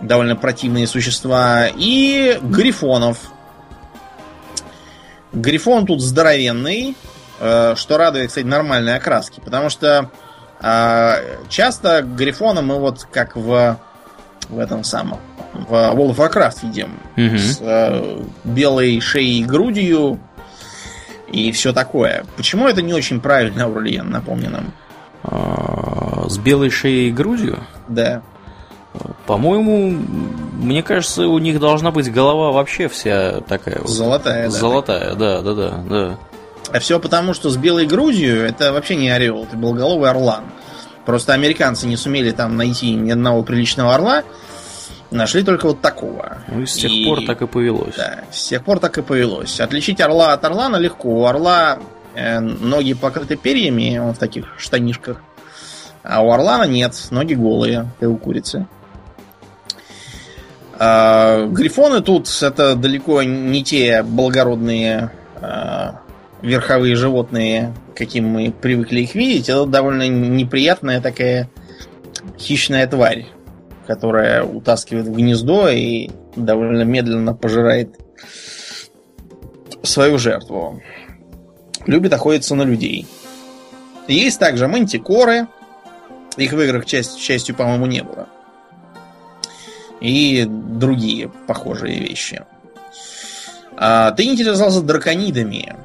Довольно 0.00 0.36
противные 0.36 0.86
существа. 0.86 1.66
И 1.74 2.38
грифонов. 2.40 3.18
Грифон 5.32 5.86
тут 5.86 6.00
здоровенный, 6.00 6.96
э, 7.40 7.74
что 7.76 7.98
радует, 7.98 8.28
кстати, 8.28 8.44
нормальной 8.44 8.94
окраски, 8.94 9.40
потому 9.40 9.70
что 9.70 10.10
часто 10.62 12.02
Грифона 12.02 12.62
мы 12.62 12.78
вот 12.78 13.06
как 13.10 13.36
в, 13.36 13.78
в 14.48 14.58
этом 14.58 14.84
самом 14.84 15.18
в 15.52 15.72
World 15.72 16.14
of 16.14 16.16
Warcraft 16.16 16.58
видим. 16.62 16.98
Угу. 17.16 17.38
С 17.38 17.58
э, 17.60 18.22
белой 18.44 19.00
шеей 19.00 19.40
и 19.40 19.44
грудью 19.44 20.18
и 21.30 21.52
все 21.52 21.72
такое. 21.72 22.24
Почему 22.36 22.68
это 22.68 22.82
не 22.82 22.92
очень 22.92 23.20
правильно, 23.20 23.64
Аурлиен, 23.64 24.10
напомни 24.10 24.46
нам? 24.46 24.72
А, 25.24 26.26
с 26.28 26.38
белой 26.38 26.70
шеей 26.70 27.08
и 27.08 27.12
грудью? 27.12 27.60
Да. 27.88 28.22
По-моему, 29.26 29.90
мне 29.90 30.82
кажется, 30.82 31.26
у 31.26 31.38
них 31.38 31.58
должна 31.58 31.90
быть 31.90 32.12
голова 32.12 32.52
вообще 32.52 32.88
вся 32.88 33.40
такая. 33.40 33.80
Золотая, 33.84 34.46
вот, 34.46 34.52
да. 34.52 34.58
Золотая, 34.58 35.14
да, 35.14 35.40
да, 35.40 35.54
да, 35.54 35.70
да. 35.88 36.18
А 36.72 36.78
все 36.80 36.98
потому, 36.98 37.34
что 37.34 37.50
с 37.50 37.56
белой 37.56 37.86
грудью 37.86 38.44
это 38.44 38.72
вообще 38.72 38.96
не 38.96 39.10
орел, 39.10 39.44
это 39.44 39.56
белоголовый 39.56 40.08
орлан. 40.08 40.44
Просто 41.04 41.34
американцы 41.34 41.86
не 41.86 41.96
сумели 41.96 42.30
там 42.30 42.56
найти 42.56 42.94
ни 42.94 43.10
одного 43.10 43.42
приличного 43.42 43.94
орла, 43.94 44.22
нашли 45.10 45.42
только 45.42 45.66
вот 45.66 45.80
такого. 45.82 46.38
Ну 46.48 46.62
и 46.62 46.66
с 46.66 46.74
тех 46.74 46.90
и, 46.90 47.04
пор 47.04 47.24
так 47.26 47.42
и 47.42 47.46
повелось. 47.46 47.96
Да, 47.96 48.20
с 48.30 48.48
тех 48.48 48.64
пор 48.64 48.78
так 48.78 48.96
и 48.96 49.02
повелось. 49.02 49.60
Отличить 49.60 50.00
орла 50.00 50.32
от 50.32 50.44
орлана 50.44 50.76
легко. 50.76 51.08
У 51.08 51.26
орла 51.26 51.78
э, 52.14 52.40
ноги 52.40 52.94
покрыты 52.94 53.36
перьями, 53.36 53.98
он 53.98 54.14
в 54.14 54.18
таких 54.18 54.46
штанишках. 54.58 55.18
А 56.02 56.22
у 56.22 56.30
орлана 56.30 56.64
нет, 56.64 56.94
ноги 57.10 57.34
голые, 57.34 57.90
как 58.00 58.08
у 58.08 58.16
курицы. 58.16 58.66
А, 60.78 61.46
грифоны 61.46 62.00
тут 62.00 62.28
это 62.42 62.74
далеко 62.74 63.22
не 63.22 63.62
те 63.62 64.02
благородные 64.02 65.12
а, 65.40 66.01
верховые 66.42 66.96
животные, 66.96 67.74
каким 67.94 68.28
мы 68.28 68.50
привыкли 68.50 69.00
их 69.00 69.14
видеть, 69.14 69.48
это 69.48 69.64
довольно 69.64 70.08
неприятная 70.08 71.00
такая 71.00 71.48
хищная 72.38 72.86
тварь, 72.86 73.26
которая 73.86 74.42
утаскивает 74.42 75.06
в 75.06 75.14
гнездо 75.14 75.68
и 75.68 76.10
довольно 76.36 76.82
медленно 76.82 77.34
пожирает 77.34 77.96
свою 79.82 80.18
жертву. 80.18 80.82
Любит 81.86 82.12
охотиться 82.12 82.54
на 82.54 82.62
людей. 82.62 83.06
Есть 84.08 84.38
также 84.38 84.68
мантикоры, 84.68 85.46
Их 86.36 86.52
в 86.52 86.60
играх 86.60 86.86
часть, 86.86 87.20
частью, 87.20 87.54
по-моему, 87.54 87.86
не 87.86 88.02
было. 88.02 88.28
И 90.00 90.44
другие 90.48 91.28
похожие 91.46 92.00
вещи. 92.00 92.44
А, 93.76 94.10
ты 94.12 94.24
интересовался 94.24 94.82
драконидами. 94.82 95.76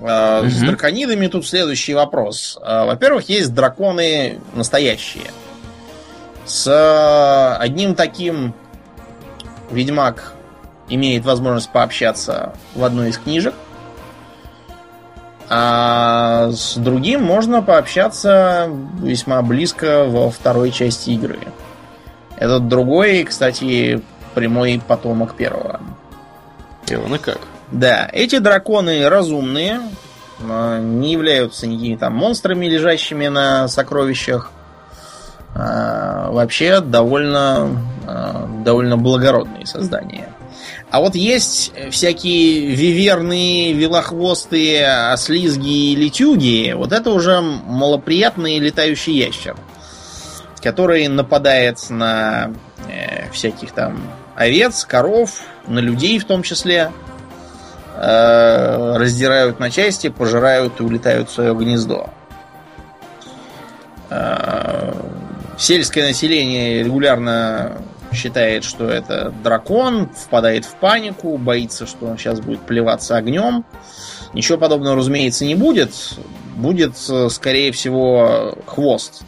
А, 0.00 0.40
угу. 0.40 0.50
С 0.50 0.58
драконидами 0.60 1.26
тут 1.26 1.46
следующий 1.46 1.94
вопрос. 1.94 2.58
А, 2.62 2.86
во-первых, 2.86 3.28
есть 3.28 3.54
драконы 3.54 4.40
настоящие. 4.54 5.30
С 6.44 7.56
одним 7.58 7.94
таким 7.94 8.54
Ведьмак 9.70 10.32
имеет 10.88 11.24
возможность 11.24 11.70
пообщаться 11.70 12.54
в 12.74 12.84
одной 12.84 13.10
из 13.10 13.18
книжек. 13.18 13.54
А 15.50 16.50
с 16.50 16.76
другим 16.76 17.22
можно 17.22 17.62
пообщаться 17.62 18.70
весьма 19.00 19.40
близко 19.42 20.04
во 20.04 20.30
второй 20.30 20.70
части 20.70 21.10
игры. 21.10 21.38
Этот 22.36 22.68
другой, 22.68 23.24
кстати, 23.24 24.02
прямой 24.34 24.80
потомок 24.86 25.34
первого. 25.34 25.80
И 26.86 26.94
он 26.94 27.14
и 27.14 27.18
как? 27.18 27.38
Да, 27.72 28.08
эти 28.12 28.38
драконы 28.38 29.08
разумные, 29.08 29.80
не 30.40 31.12
являются 31.12 31.66
никакими 31.66 31.96
там 31.96 32.14
монстрами, 32.14 32.66
лежащими 32.66 33.28
на 33.28 33.68
сокровищах. 33.68 34.50
А, 35.54 36.30
вообще 36.30 36.80
довольно, 36.80 37.82
а, 38.06 38.48
довольно 38.64 38.96
благородные 38.96 39.66
создания. 39.66 40.28
А 40.90 41.00
вот 41.00 41.14
есть 41.14 41.72
всякие 41.90 42.74
виверные, 42.74 43.72
велохвостые, 43.72 45.10
ослизги 45.10 45.92
и 45.92 45.96
летюги. 45.96 46.72
Вот 46.76 46.92
это 46.92 47.10
уже 47.10 47.40
малоприятный 47.40 48.58
летающий 48.58 49.14
ящер, 49.14 49.56
который 50.62 51.08
нападает 51.08 51.78
на 51.90 52.52
э, 52.88 53.30
всяких 53.32 53.72
там 53.72 54.00
овец, 54.34 54.84
коров, 54.86 55.42
на 55.66 55.80
людей 55.80 56.18
в 56.18 56.24
том 56.24 56.42
числе. 56.42 56.90
Э, 58.00 58.96
раздирают 58.96 59.58
на 59.58 59.72
части, 59.72 60.08
пожирают 60.08 60.78
и 60.78 60.84
улетают 60.84 61.30
в 61.30 61.32
свое 61.32 61.52
гнездо. 61.52 62.10
Э, 64.08 64.94
сельское 65.58 66.06
население 66.06 66.84
регулярно 66.84 67.78
считает, 68.12 68.62
что 68.62 68.88
это 68.88 69.34
дракон, 69.42 70.08
впадает 70.10 70.64
в 70.64 70.74
панику, 70.74 71.36
боится, 71.38 71.88
что 71.88 72.06
он 72.06 72.18
сейчас 72.18 72.38
будет 72.38 72.60
плеваться 72.60 73.16
огнем. 73.16 73.64
Ничего 74.32 74.58
подобного, 74.58 74.94
разумеется, 74.94 75.44
не 75.44 75.56
будет. 75.56 75.90
Будет, 76.54 76.94
э, 77.10 77.28
скорее 77.30 77.72
всего, 77.72 78.56
хвост. 78.64 79.22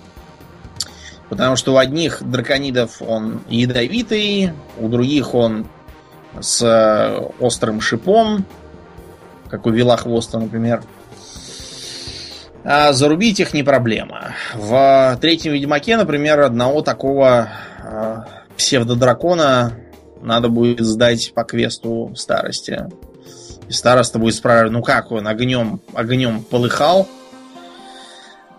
Потому 1.28 1.56
что 1.56 1.74
у 1.74 1.76
одних 1.76 2.22
драконидов 2.22 3.02
он 3.02 3.42
ядовитый, 3.48 4.52
у 4.78 4.88
других 4.88 5.35
он 5.35 5.66
с 6.40 7.33
острым 7.40 7.80
шипом, 7.80 8.46
как 9.50 9.66
у 9.66 9.70
Вилахвоста, 9.70 10.38
например. 10.38 10.82
А 12.62 12.92
зарубить 12.92 13.40
их 13.40 13.54
не 13.54 13.62
проблема. 13.62 14.34
В 14.54 15.18
третьем 15.20 15.52
Ведьмаке, 15.52 15.96
например, 15.96 16.40
одного 16.40 16.82
такого 16.82 17.48
э, 17.82 18.16
псевдодракона 18.56 19.72
надо 20.20 20.48
будет 20.48 20.80
сдать 20.80 21.32
по 21.34 21.44
квесту 21.44 22.12
старости. 22.16 22.86
И 23.68 23.72
староста 23.72 24.18
будет 24.18 24.34
спрашивать, 24.34 24.72
ну 24.72 24.82
как 24.82 25.10
он 25.10 25.26
огнем, 25.26 25.80
огнем 25.94 26.42
полыхал. 26.42 27.08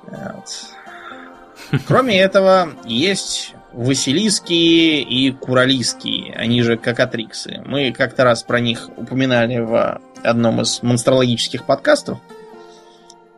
Вот. 0.07 1.81
Кроме 1.87 2.19
этого, 2.19 2.69
есть 2.85 3.53
Василийские 3.73 5.01
и 5.01 5.31
Куралийские, 5.31 6.33
они 6.33 6.61
же 6.61 6.77
кокатриксы. 6.77 7.61
Мы 7.65 7.93
как-то 7.93 8.23
раз 8.23 8.43
про 8.43 8.59
них 8.59 8.89
упоминали 8.97 9.59
в 9.59 10.01
одном 10.23 10.61
из 10.61 10.81
монстрологических 10.83 11.65
подкастов 11.65 12.19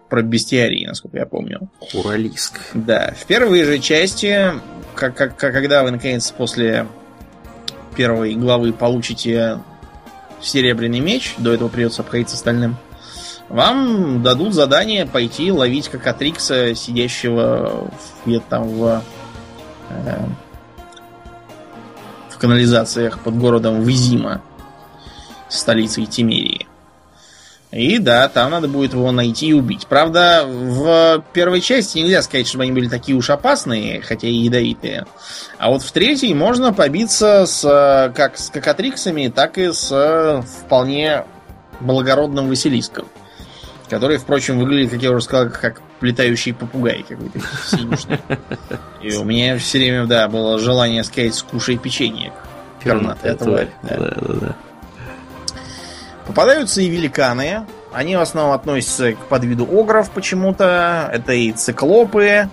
про 0.09 0.21
бестиарий, 0.21 0.85
насколько 0.85 1.17
я 1.17 1.25
помню. 1.25 1.69
Куралиск. 1.91 2.59
Да. 2.73 3.13
В 3.17 3.25
первой 3.25 3.63
же 3.63 3.79
части, 3.79 4.51
как, 4.95 5.15
как, 5.15 5.37
когда 5.37 5.83
вы 5.83 5.91
наконец 5.91 6.29
после 6.31 6.87
первой 7.95 8.35
главы 8.35 8.73
получите 8.73 9.59
серебряный 10.41 10.99
меч, 10.99 11.35
до 11.37 11.53
этого 11.53 11.69
придется 11.69 12.01
обходиться 12.01 12.35
остальным, 12.35 12.77
вам 13.49 14.23
дадут 14.23 14.53
задание 14.53 15.05
пойти 15.05 15.51
ловить 15.51 15.89
кокатрикса, 15.89 16.75
сидящего 16.75 17.91
где-то 18.25 18.45
там 18.49 18.67
в 18.67 19.03
Э, 19.89 20.25
в 22.29 22.37
канализациях 22.37 23.19
под 23.19 23.37
городом 23.37 23.83
Визима, 23.83 24.41
столицей 25.49 26.05
Тимерии. 26.05 26.52
И 27.73 27.97
да, 27.97 28.29
там 28.29 28.51
надо 28.51 28.67
будет 28.67 28.93
его 28.93 29.11
найти 29.11 29.47
и 29.47 29.53
убить. 29.53 29.87
Правда, 29.87 30.43
в 30.45 31.23
первой 31.33 31.59
части 31.59 31.97
нельзя 31.97 32.21
сказать, 32.21 32.47
чтобы 32.47 32.65
они 32.65 32.71
были 32.71 32.87
такие 32.87 33.17
уж 33.17 33.31
опасные, 33.31 33.99
хотя 34.01 34.27
и 34.27 34.33
ядовитые. 34.33 35.07
А 35.57 35.71
вот 35.71 35.81
в 35.81 35.91
третьей 35.91 36.35
можно 36.35 36.71
побиться 36.71 37.47
с, 37.47 38.13
как 38.15 38.37
с 38.37 38.51
кокатриксами, 38.51 39.27
так 39.27 39.57
и 39.57 39.71
с 39.71 40.43
вполне 40.61 41.25
благородным 41.79 42.47
Василиском. 42.47 43.07
Который, 43.89 44.17
впрочем, 44.17 44.59
выглядит, 44.59 44.91
как 44.91 45.01
я 45.01 45.11
уже 45.11 45.21
сказал, 45.21 45.49
как 45.49 45.81
летающий 46.01 46.53
попугай 46.53 47.03
какой-то 47.07 47.39
синюшный. 47.65 48.19
И 49.01 49.15
у 49.15 49.23
меня 49.23 49.57
все 49.57 49.79
время, 49.79 50.05
да, 50.05 50.27
было 50.27 50.59
желание 50.59 51.03
сказать 51.03 51.33
«скушай 51.33 51.77
печенье». 51.77 52.33
Пернатая 52.83 53.35
тварь. 53.35 53.69
Да. 53.81 53.97
Да, 53.97 54.15
да. 54.19 54.55
Попадаются 56.33 56.81
и 56.81 56.89
великаны. 56.89 57.67
Они 57.91 58.15
в 58.15 58.19
основном 58.19 58.55
относятся 58.55 59.13
к 59.13 59.19
подвиду 59.27 59.67
огров 59.71 60.09
почему-то. 60.09 61.07
Это 61.13 61.31
и 61.33 61.51
циклопы, 61.51 62.49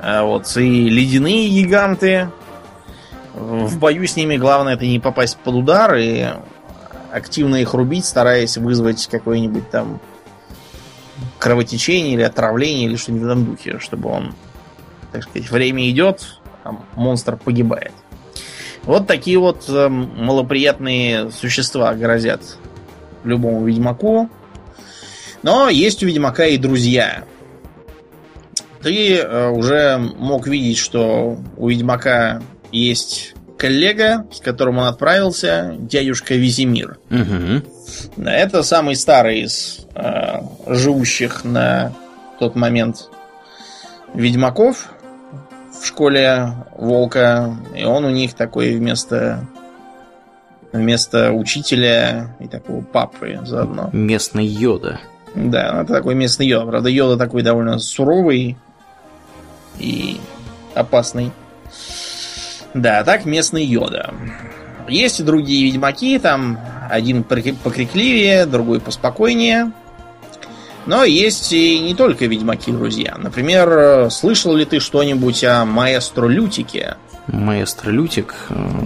а 0.00 0.22
вот, 0.22 0.56
и 0.56 0.88
ледяные 0.88 1.50
гиганты. 1.50 2.30
В 3.34 3.78
бою 3.78 4.06
с 4.06 4.16
ними 4.16 4.38
главное 4.38 4.76
это 4.76 4.86
не 4.86 4.98
попасть 4.98 5.36
под 5.36 5.56
удар 5.56 5.94
и 5.96 6.26
активно 7.12 7.56
их 7.56 7.74
рубить, 7.74 8.06
стараясь 8.06 8.56
вызвать 8.56 9.06
какой-нибудь 9.08 9.68
там 9.68 10.00
кровотечение 11.38 12.14
или 12.14 12.22
отравление 12.22 12.86
или 12.86 12.96
что-нибудь 12.96 13.24
в 13.24 13.30
этом 13.30 13.44
духе, 13.44 13.78
чтобы 13.78 14.08
он, 14.08 14.34
так 15.12 15.24
сказать, 15.24 15.50
время 15.50 15.90
идет, 15.90 16.40
а 16.64 16.78
монстр 16.94 17.36
погибает. 17.36 17.92
Вот 18.84 19.06
такие 19.06 19.38
вот 19.38 19.66
э, 19.68 19.88
малоприятные 19.88 21.30
существа 21.30 21.92
грозят 21.92 22.56
любому 23.26 23.64
ведьмаку. 23.64 24.28
Но 25.42 25.68
есть 25.68 26.02
у 26.02 26.06
ведьмака 26.06 26.46
и 26.46 26.58
друзья. 26.58 27.24
Ты 28.82 29.16
э, 29.16 29.48
уже 29.48 29.98
мог 29.98 30.46
видеть, 30.46 30.78
что 30.78 31.38
у 31.56 31.68
ведьмака 31.68 32.42
есть 32.72 33.34
коллега, 33.56 34.26
с 34.32 34.40
которым 34.40 34.78
он 34.78 34.86
отправился, 34.86 35.74
дядюшка 35.78 36.34
Визимир. 36.34 36.98
Угу. 37.10 38.22
Это 38.24 38.62
самый 38.62 38.96
старый 38.96 39.40
из 39.40 39.86
э, 39.94 40.40
живущих 40.66 41.44
на 41.44 41.92
тот 42.38 42.54
момент 42.54 43.08
ведьмаков 44.14 44.90
в 45.80 45.86
школе 45.86 46.52
Волка. 46.76 47.56
И 47.74 47.84
он 47.84 48.04
у 48.04 48.10
них 48.10 48.34
такой 48.34 48.76
вместо 48.76 49.46
вместо 50.76 51.32
учителя 51.32 52.36
и 52.40 52.46
такого 52.46 52.82
папы 52.82 53.40
заодно. 53.44 53.90
Местный 53.92 54.46
Йода. 54.46 55.00
Да, 55.34 55.72
ну, 55.74 55.80
это 55.82 55.92
такой 55.92 56.14
местный 56.14 56.46
Йода. 56.46 56.66
Правда, 56.66 56.88
Йода 56.88 57.16
такой 57.16 57.42
довольно 57.42 57.78
суровый 57.78 58.56
и 59.78 60.20
опасный. 60.74 61.32
Да, 62.74 63.04
так 63.04 63.24
местный 63.24 63.64
Йода. 63.64 64.14
Есть 64.88 65.20
и 65.20 65.22
другие 65.22 65.64
ведьмаки, 65.64 66.18
там 66.18 66.58
один 66.90 67.24
покрикливее, 67.24 68.46
другой 68.46 68.80
поспокойнее. 68.80 69.72
Но 70.86 71.02
есть 71.02 71.52
и 71.52 71.80
не 71.80 71.94
только 71.94 72.26
ведьмаки, 72.26 72.70
друзья. 72.70 73.16
Например, 73.18 74.08
слышал 74.10 74.54
ли 74.54 74.64
ты 74.64 74.78
что-нибудь 74.78 75.42
о 75.42 75.64
маэстро 75.64 76.28
Лютике? 76.28 76.96
Маэстро 77.26 77.90
Лютик? 77.90 78.34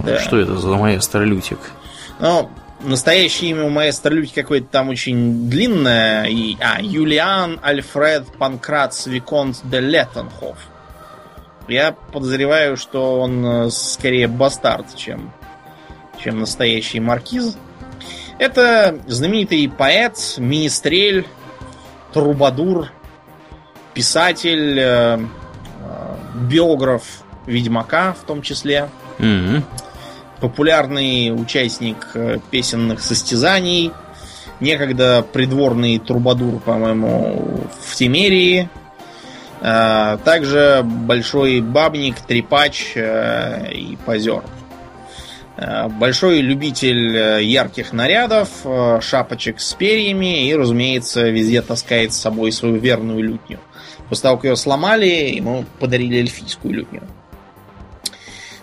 Да. 0.03 0.19
Что 0.19 0.39
это 0.39 0.57
за 0.57 0.69
маэстро 0.69 1.23
Лютик? 1.23 1.59
Ну, 2.21 2.51
настоящее 2.81 3.49
имя 3.49 3.65
у 3.65 3.69
маэстро 3.69 4.13
Лютик 4.13 4.35
какое-то 4.35 4.67
там 4.67 4.89
очень 4.89 5.49
длинное. 5.49 6.25
И, 6.25 6.55
а, 6.61 6.79
Юлиан 6.79 7.59
Альфред 7.63 8.27
Панкратс 8.37 9.07
Виконт 9.07 9.59
де 9.63 9.79
Леттенхоф. 9.79 10.57
Я 11.67 11.93
подозреваю, 11.93 12.77
что 12.77 13.19
он 13.21 13.45
э, 13.45 13.69
скорее 13.71 14.27
бастард, 14.27 14.95
чем, 14.95 15.31
чем 16.23 16.39
настоящий 16.39 16.99
маркиз. 16.99 17.57
Это 18.37 18.99
знаменитый 19.07 19.67
поэт, 19.69 20.35
министрель, 20.37 21.25
трубадур, 22.13 22.91
писатель, 23.93 24.77
э, 24.79 25.25
биограф 26.35 27.03
Ведьмака 27.47 28.13
в 28.13 28.25
том 28.25 28.41
числе. 28.41 28.89
Мгм. 29.17 29.63
Популярный 30.41 31.31
участник 31.31 32.07
э, 32.15 32.39
песенных 32.49 33.01
состязаний. 33.01 33.91
Некогда 34.59 35.23
придворный 35.31 35.99
трубадур, 35.99 36.59
по-моему, 36.59 37.61
в 37.81 37.95
Тимерии. 37.95 38.69
А, 39.61 40.17
Также 40.17 40.81
большой 40.83 41.61
бабник, 41.61 42.19
трепач 42.21 42.93
э, 42.95 43.71
и 43.71 43.97
позер. 44.03 44.43
Э, 45.57 45.87
Большой 45.87 46.39
любитель 46.41 47.15
э, 47.15 47.43
ярких 47.43 47.93
нарядов, 47.93 48.49
э, 48.65 48.99
шапочек 49.01 49.59
с 49.59 49.73
перьями 49.73 50.47
и, 50.47 50.55
разумеется, 50.55 51.29
везде 51.29 51.61
таскает 51.61 52.13
с 52.13 52.17
собой 52.17 52.51
свою 52.51 52.77
верную 52.77 53.21
лютню. 53.23 53.59
После 54.09 54.23
того, 54.23 54.37
как 54.37 54.45
ее 54.45 54.55
сломали, 54.55 55.35
ему 55.35 55.65
подарили 55.79 56.17
эльфийскую 56.17 56.73
лютню. 56.73 57.03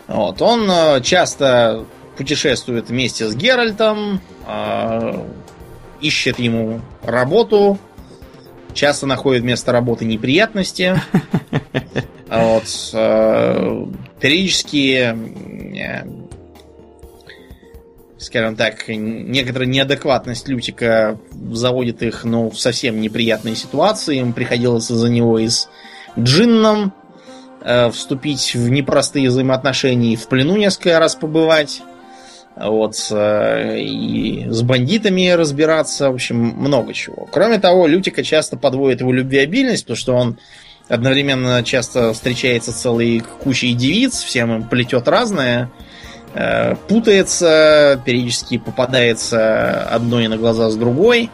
Вот. 0.08 0.40
Он 0.42 0.68
э, 0.70 1.00
часто 1.02 1.84
путешествует 2.16 2.88
вместе 2.88 3.28
с 3.28 3.36
Геральтом, 3.36 4.20
э, 4.46 5.26
ищет 6.00 6.38
ему 6.38 6.80
работу, 7.02 7.78
часто 8.74 9.06
находит 9.06 9.42
вместо 9.42 9.70
работы 9.70 10.04
неприятности. 10.04 11.00
А 12.30 12.42
Вот, 12.42 12.64
э, 12.92 13.86
периодически, 14.20 15.16
э, 15.78 16.06
скажем 18.18 18.54
так, 18.54 18.86
некоторая 18.86 19.66
неадекватность 19.66 20.46
Лютика 20.46 21.18
заводит 21.50 22.02
их 22.02 22.24
ну, 22.24 22.50
в 22.50 22.60
совсем 22.60 23.00
неприятные 23.00 23.56
ситуации. 23.56 24.18
Им 24.18 24.34
приходилось 24.34 24.90
из-за 24.90 25.08
него 25.08 25.38
и 25.38 25.48
с 25.48 25.70
Джинном 26.18 26.92
вступить 27.92 28.54
в 28.54 28.68
непростые 28.70 29.28
взаимоотношения 29.28 30.16
в 30.16 30.28
плену 30.28 30.56
несколько 30.56 30.98
раз 30.98 31.14
побывать. 31.14 31.82
Вот, 32.60 32.96
э, 33.12 33.78
и 33.78 34.46
с 34.50 34.62
бандитами 34.62 35.28
разбираться, 35.28 36.10
в 36.10 36.14
общем, 36.14 36.36
много 36.36 36.92
чего. 36.92 37.28
Кроме 37.30 37.58
того, 37.58 37.86
Лютика 37.86 38.24
часто 38.24 38.56
подводит 38.56 39.00
его 39.00 39.12
любвеобильность, 39.12 39.84
потому 39.84 39.96
что 39.96 40.14
он 40.14 40.38
одновременно 40.88 41.62
часто 41.62 42.12
встречается 42.12 42.76
целой 42.76 43.22
кучей 43.42 43.74
девиц, 43.74 44.22
всем 44.22 44.52
им 44.56 44.64
плетет 44.64 45.06
разное, 45.06 45.70
э, 46.34 46.74
путается, 46.88 48.02
периодически 48.04 48.58
попадается 48.58 49.84
одной 49.84 50.26
на 50.26 50.36
глаза 50.36 50.70
с 50.70 50.76
другой. 50.76 51.30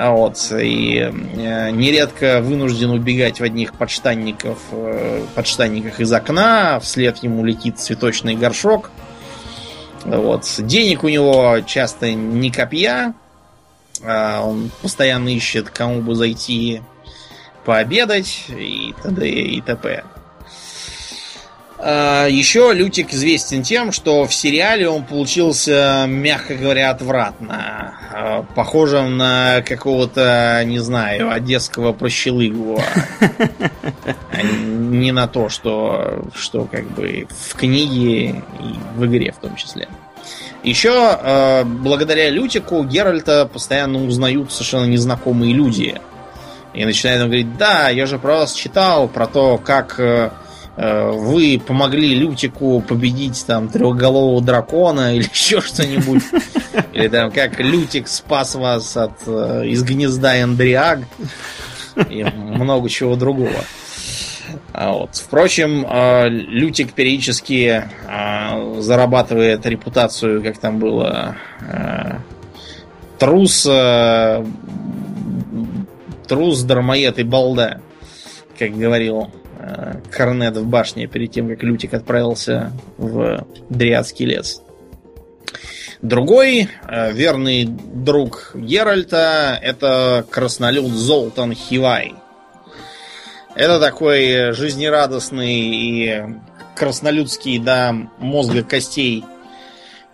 А 0.00 0.12
Вот, 0.12 0.52
и 0.52 1.00
э, 1.00 1.70
нередко 1.72 2.40
вынужден 2.40 2.90
убегать 2.90 3.40
в 3.40 3.42
одних 3.42 3.74
подштанников, 3.74 4.58
э, 4.70 5.24
подштанниках 5.34 5.98
из 5.98 6.12
окна, 6.12 6.78
вслед 6.78 7.16
ему 7.24 7.44
летит 7.44 7.80
цветочный 7.80 8.36
горшок. 8.36 8.92
Вот. 10.04 10.44
Денег 10.58 11.02
у 11.02 11.08
него 11.08 11.58
часто 11.66 12.12
не 12.12 12.52
копья. 12.52 13.12
а 14.04 14.42
Он 14.42 14.70
постоянно 14.82 15.30
ищет, 15.30 15.68
кому 15.70 16.00
бы 16.00 16.14
зайти 16.14 16.80
пообедать 17.64 18.44
и 18.50 18.94
т.д. 19.02 19.28
и 19.28 19.60
т.п. 19.60 20.04
А, 21.80 22.26
Еще 22.26 22.72
Лютик 22.72 23.12
известен 23.12 23.62
тем, 23.62 23.92
что 23.92 24.26
в 24.26 24.34
сериале 24.34 24.88
он 24.88 25.04
получился, 25.04 26.06
мягко 26.08 26.54
говоря, 26.54 26.90
отвратно. 26.90 27.94
А, 28.12 28.42
Похожим 28.54 29.16
на 29.16 29.62
какого-то, 29.62 30.62
не 30.64 30.80
знаю, 30.80 31.30
одесского 31.30 31.92
прощелыгу. 31.92 32.80
а 34.32 34.42
Не 34.42 35.12
на 35.12 35.28
то, 35.28 35.48
что, 35.48 36.24
что 36.34 36.64
как 36.64 36.90
бы 36.90 37.28
в 37.30 37.54
книге 37.54 38.42
и 38.60 38.74
в 38.96 39.06
игре 39.06 39.32
в 39.32 39.36
том 39.36 39.54
числе. 39.56 39.88
Еще 40.64 41.64
благодаря 41.64 42.30
Лютику 42.30 42.82
Геральта 42.82 43.46
постоянно 43.46 44.04
узнают 44.04 44.52
совершенно 44.52 44.86
незнакомые 44.86 45.54
люди. 45.54 46.00
И 46.74 46.84
начинают 46.84 47.22
говорить, 47.22 47.56
да, 47.56 47.88
я 47.88 48.06
же 48.06 48.18
про 48.18 48.38
вас 48.38 48.52
читал, 48.52 49.08
про 49.08 49.26
то, 49.26 49.58
как 49.58 49.98
э, 49.98 50.30
вы 50.80 51.60
помогли 51.64 52.14
Лютику 52.14 52.80
победить 52.80 53.44
там 53.46 53.68
трехголового 53.68 54.40
дракона 54.40 55.14
или 55.16 55.24
еще 55.24 55.60
что-нибудь. 55.60 56.22
Или 56.92 57.08
там 57.08 57.30
как 57.32 57.58
Лютик 57.58 58.08
спас 58.08 58.54
вас 58.54 58.96
от 58.96 59.26
э, 59.26 59.66
из 59.66 59.82
гнезда 59.82 60.40
Эндриаг. 60.40 61.00
И 62.08 62.22
много 62.22 62.88
чего 62.88 63.16
другого. 63.16 63.64
А 64.72 64.92
Вот. 64.92 65.16
Впрочем, 65.16 65.84
э, 65.88 66.28
Лютик 66.28 66.92
периодически 66.92 67.84
э, 68.06 68.80
зарабатывает 68.80 69.66
репутацию, 69.66 70.42
как 70.42 70.58
там 70.58 70.78
было, 70.78 71.36
э, 71.60 72.18
трус, 73.18 73.66
э, 73.68 74.44
трус, 76.28 76.62
дармоед 76.62 77.18
и 77.18 77.24
балда, 77.24 77.80
как 78.58 78.76
говорил 78.76 79.30
э, 79.32 79.37
Корнет 80.10 80.56
в 80.56 80.66
башне 80.66 81.06
перед 81.06 81.32
тем, 81.32 81.48
как 81.48 81.62
Лютик 81.62 81.94
отправился 81.94 82.72
в 82.96 83.46
Дриадский 83.68 84.26
лес. 84.26 84.62
Другой 86.02 86.68
э, 86.86 87.12
верный 87.12 87.64
друг 87.66 88.52
Геральта 88.54 89.58
это 89.60 90.24
краснолюд 90.30 90.92
Золтан 90.92 91.54
Хивай. 91.54 92.14
Это 93.56 93.80
такой 93.80 94.52
жизнерадостный 94.52 95.56
и 95.56 96.22
краснолюдский 96.76 97.58
до 97.58 97.92
мозга 98.18 98.62
костей 98.62 99.24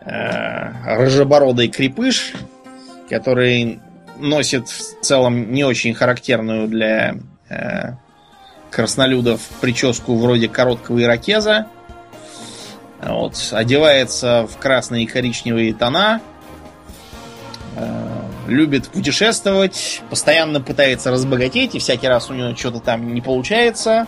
э, 0.00 0.96
рыжебородый 0.96 1.68
крепыш, 1.68 2.32
который 3.10 3.80
носит 4.18 4.68
в 4.68 5.00
целом 5.02 5.52
не 5.52 5.64
очень 5.64 5.92
характерную 5.92 6.66
для 6.66 7.16
э, 7.50 7.92
краснолюдов 8.74 9.40
прическу 9.60 10.16
вроде 10.16 10.48
короткого 10.48 11.02
ирокеза. 11.02 11.66
Вот, 13.00 13.36
одевается 13.52 14.48
в 14.50 14.58
красные 14.58 15.04
и 15.04 15.06
коричневые 15.06 15.74
тона. 15.74 16.20
э, 17.76 18.20
любит 18.48 18.88
путешествовать, 18.88 20.02
постоянно 20.10 20.60
пытается 20.60 21.10
разбогатеть, 21.10 21.74
и 21.74 21.78
всякий 21.78 22.08
раз 22.08 22.30
у 22.30 22.34
него 22.34 22.56
что-то 22.56 22.80
там 22.80 23.14
не 23.14 23.20
получается. 23.20 24.06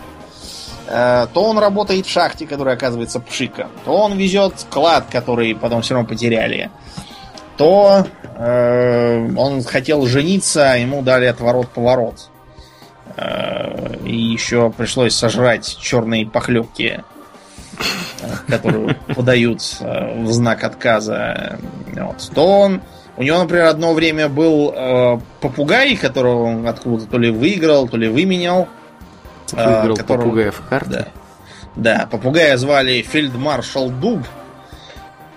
Э, 0.87 1.27
то 1.33 1.43
он 1.43 1.59
работает 1.59 2.05
в 2.05 2.09
шахте, 2.09 2.45
которая 2.45 2.75
оказывается 2.75 3.19
пшиком, 3.19 3.69
то 3.85 3.91
он 3.91 4.17
везет 4.17 4.53
клад, 4.69 5.05
который 5.11 5.55
потом 5.55 5.81
все 5.81 5.93
равно 5.93 6.09
потеряли. 6.09 6.71
То 7.57 8.05
э, 8.35 9.35
он 9.35 9.63
хотел 9.63 10.05
жениться, 10.05 10.75
ему 10.77 11.01
дали 11.01 11.25
отворот-поворот. 11.25 12.29
Э, 13.17 13.95
и 14.05 14.15
еще 14.15 14.69
пришлось 14.69 15.15
сожрать 15.15 15.77
черные 15.79 16.25
похлебки, 16.27 17.03
э, 18.21 18.25
которую 18.47 18.95
подают 19.15 19.61
э, 19.81 20.21
в 20.23 20.31
знак 20.31 20.63
отказа. 20.63 21.59
Вот. 21.93 22.29
То 22.33 22.45
он 22.45 22.81
у 23.17 23.23
него, 23.23 23.39
например, 23.39 23.65
одно 23.65 23.93
время 23.93 24.29
был 24.29 24.71
э, 24.75 25.19
попугай, 25.41 25.95
которого 25.95 26.43
он 26.43 26.67
откуда-то 26.67 27.09
то 27.09 27.17
ли 27.17 27.31
выиграл, 27.31 27.87
то 27.87 27.97
ли 27.97 28.07
выменял. 28.07 28.67
э, 29.53 29.79
Выиграл 29.81 29.97
которого- 29.97 30.21
попугаев 30.25 30.55
в 30.63 30.69
карте. 30.69 30.89
Да. 30.91 31.07
Да, 31.99 32.07
попугая 32.09 32.57
звали 32.57 33.01
фельдмаршал 33.03 33.89
Дуб. 33.89 34.19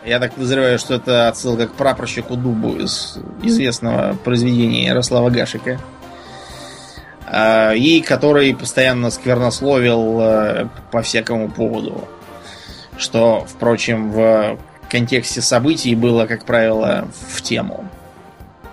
Я 0.07 0.19
так 0.19 0.33
подозреваю, 0.35 0.79
что 0.79 0.95
это 0.95 1.29
отсылка 1.29 1.67
к 1.67 1.73
прапорщику 1.75 2.35
Дубу 2.37 2.77
из 2.77 3.19
известного 3.43 4.15
произведения 4.25 4.87
Ярослава 4.87 5.29
Гашика. 5.29 5.79
А, 7.33 7.73
И 7.75 8.01
который 8.01 8.55
постоянно 8.55 9.11
сквернословил 9.11 10.21
э, 10.21 10.67
по 10.91 11.01
всякому 11.01 11.49
поводу. 11.49 12.09
Что, 12.99 13.47
впрочем, 13.49 14.11
в 14.11 14.59
контексте 14.91 15.41
событий 15.41 15.95
было, 15.95 16.27
как 16.27 16.45
правило, 16.45 17.09
в 17.29 17.41
тему. 17.41 17.89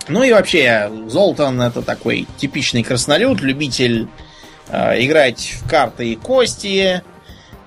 Ну 0.07 0.23
и 0.23 0.31
вообще, 0.31 0.89
Золтан 1.07 1.61
это 1.61 1.83
такой 1.83 2.27
типичный 2.37 2.81
краснолюд, 2.81 3.41
любитель 3.41 4.07
э, 4.69 5.05
играть 5.05 5.57
в 5.61 5.69
карты 5.69 6.13
и 6.13 6.15
кости, 6.15 7.03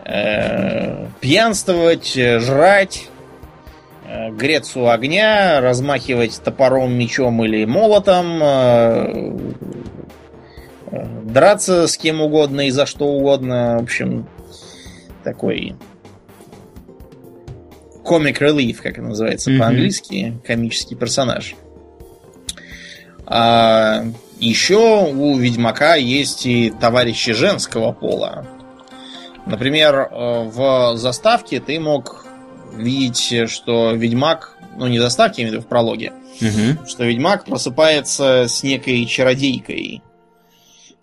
э, 0.04 1.06
пьянствовать, 1.20 2.16
э, 2.16 2.40
жрать, 2.40 3.08
э, 4.08 4.30
греться 4.30 4.80
у 4.80 4.88
огня, 4.88 5.60
размахивать 5.60 6.40
топором, 6.42 6.94
мечом 6.94 7.44
или 7.44 7.64
молотом, 7.64 8.42
э, 8.42 8.46
э, 8.46 9.38
драться 10.92 11.86
с 11.86 11.96
кем 11.96 12.20
угодно 12.20 12.66
и 12.66 12.70
за 12.70 12.86
что 12.86 13.06
угодно. 13.06 13.76
В 13.78 13.82
общем, 13.84 14.26
такой 15.24 15.74
comic 18.04 18.38
relief, 18.40 18.76
как 18.82 18.92
это 18.94 19.02
называется 19.02 19.50
Мгм. 19.50 19.60
по-английски, 19.60 20.38
комический 20.44 20.96
персонаж. 20.96 21.54
А, 23.26 24.04
еще 24.40 25.04
у 25.12 25.36
Ведьмака 25.36 25.94
есть 25.94 26.46
и 26.46 26.70
товарищи 26.70 27.32
женского 27.32 27.92
пола. 27.92 28.46
Например, 29.46 29.96
э, 30.10 30.44
в 30.48 30.96
заставке 30.96 31.60
ты 31.60 31.78
мог 31.78 32.26
видеть, 32.74 33.48
что 33.48 33.92
Ведьмак, 33.92 34.56
ну 34.76 34.86
не 34.88 34.98
заставке, 34.98 35.42
я 35.42 35.48
имею 35.48 35.52
в 35.52 35.56
виду 35.60 35.66
в 35.66 35.68
прологе, 35.68 36.12
Угу. 36.40 36.86
что 36.88 37.04
Ведьмак 37.04 37.44
просыпается 37.44 38.46
с 38.48 38.62
некой 38.62 39.04
чародейкой, 39.06 40.02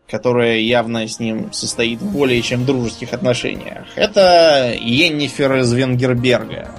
которая 0.10 0.60
явно 0.60 1.08
с 1.08 1.20
ним 1.20 1.52
состоит 1.52 2.02
в 2.02 2.12
более 2.12 2.42
чем 2.42 2.66
дружеских 2.66 3.14
отношениях. 3.14 3.86
Это 3.96 4.74
Йеннифер 4.80 5.58
из 5.58 5.72
Венгерберга. 5.74 6.72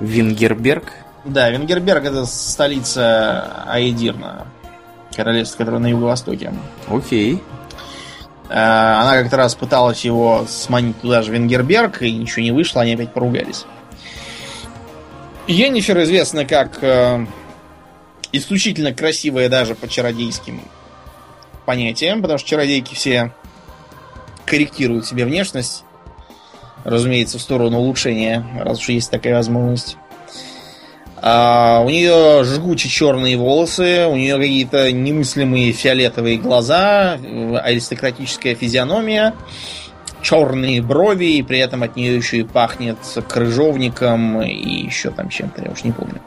Вингерберг. 0.00 0.92
Да, 1.24 1.48
Венгерберг 1.50 2.04
это 2.04 2.26
столица 2.26 3.64
Аэдирна, 3.68 4.48
королевство, 5.14 5.58
которое 5.58 5.78
на 5.78 5.86
юго-востоке. 5.86 6.52
Окей. 6.88 7.40
Э, 8.48 8.98
Она 9.00 9.14
как-то 9.14 9.36
раз 9.36 9.54
пыталась 9.54 10.04
его 10.04 10.44
сманить 10.48 11.00
туда 11.00 11.22
же 11.22 11.32
Венгерберг, 11.32 12.02
и 12.02 12.10
ничего 12.10 12.42
не 12.42 12.50
вышло, 12.50 12.82
они 12.82 12.94
опять 12.94 13.12
поругались. 13.12 13.64
Йеннифер 15.46 16.02
известна 16.02 16.44
как 16.44 16.82
э, 16.82 17.26
исключительно 18.32 18.92
красивая 18.92 19.48
даже 19.48 19.76
по 19.76 19.86
чародейским 19.86 20.62
понятиям, 21.64 22.22
потому 22.22 22.38
что 22.38 22.48
чародейки 22.48 22.94
все 22.94 23.32
корректируют 24.44 25.06
себе 25.06 25.24
внешность, 25.24 25.84
разумеется, 26.84 27.38
в 27.38 27.42
сторону 27.42 27.78
улучшения, 27.78 28.44
раз 28.60 28.78
уж 28.78 28.88
есть 28.90 29.10
такая 29.10 29.34
возможность. 29.34 29.96
А, 31.24 31.80
у 31.84 31.88
нее 31.88 32.42
жгучие 32.42 32.90
черные 32.90 33.36
волосы, 33.36 34.06
у 34.08 34.16
нее 34.16 34.36
какие-то 34.36 34.90
немыслимые 34.90 35.70
фиолетовые 35.70 36.36
глаза, 36.36 37.16
э, 37.16 37.56
аристократическая 37.58 38.56
физиономия, 38.56 39.32
черные 40.20 40.82
брови, 40.82 41.36
и 41.36 41.42
при 41.42 41.60
этом 41.60 41.84
от 41.84 41.94
нее 41.94 42.16
еще 42.16 42.38
и 42.38 42.42
пахнет 42.42 42.98
крыжовником 43.28 44.42
и 44.42 44.84
еще 44.84 45.10
там 45.10 45.28
чем-то, 45.28 45.62
я 45.62 45.70
уж 45.70 45.84
не 45.84 45.92
помню. 45.92 46.20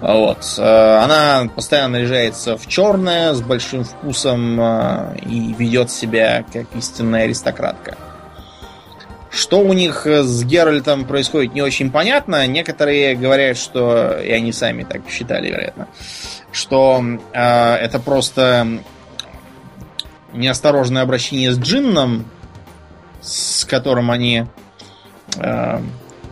Вот. 0.00 0.54
Э, 0.58 0.98
Она 0.98 1.48
постоянно 1.54 1.98
наряжается 1.98 2.56
в 2.56 2.66
черное, 2.66 3.34
с 3.34 3.40
большим 3.40 3.84
вкусом 3.84 4.60
э, 4.60 5.16
и 5.26 5.54
ведет 5.54 5.90
себя 5.90 6.44
как 6.52 6.66
истинная 6.76 7.24
аристократка. 7.24 7.96
Что 9.30 9.60
у 9.60 9.72
них 9.72 10.06
э, 10.06 10.22
с 10.22 10.44
Геральтом 10.44 11.04
происходит 11.04 11.52
не 11.52 11.62
очень 11.62 11.90
понятно. 11.90 12.46
Некоторые 12.46 13.16
говорят, 13.16 13.56
что, 13.56 14.18
и 14.18 14.30
они 14.30 14.52
сами 14.52 14.84
так 14.84 15.02
считали, 15.10 15.48
вероятно, 15.48 15.88
что 16.52 17.02
э, 17.32 17.74
это 17.74 17.98
просто 17.98 18.80
неосторожное 20.32 21.02
обращение 21.02 21.52
с 21.52 21.58
Джинном, 21.58 22.24
с 23.20 23.64
которым 23.64 24.10
они 24.10 24.46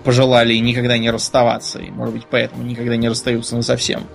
пожелали 0.06 0.54
никогда 0.54 0.98
не 0.98 1.10
расставаться, 1.10 1.80
и, 1.80 1.90
может 1.90 2.14
быть, 2.14 2.26
поэтому 2.30 2.62
никогда 2.62 2.94
не 2.94 3.08
расстаются 3.08 3.56
на 3.56 3.62
совсем. 3.62 4.06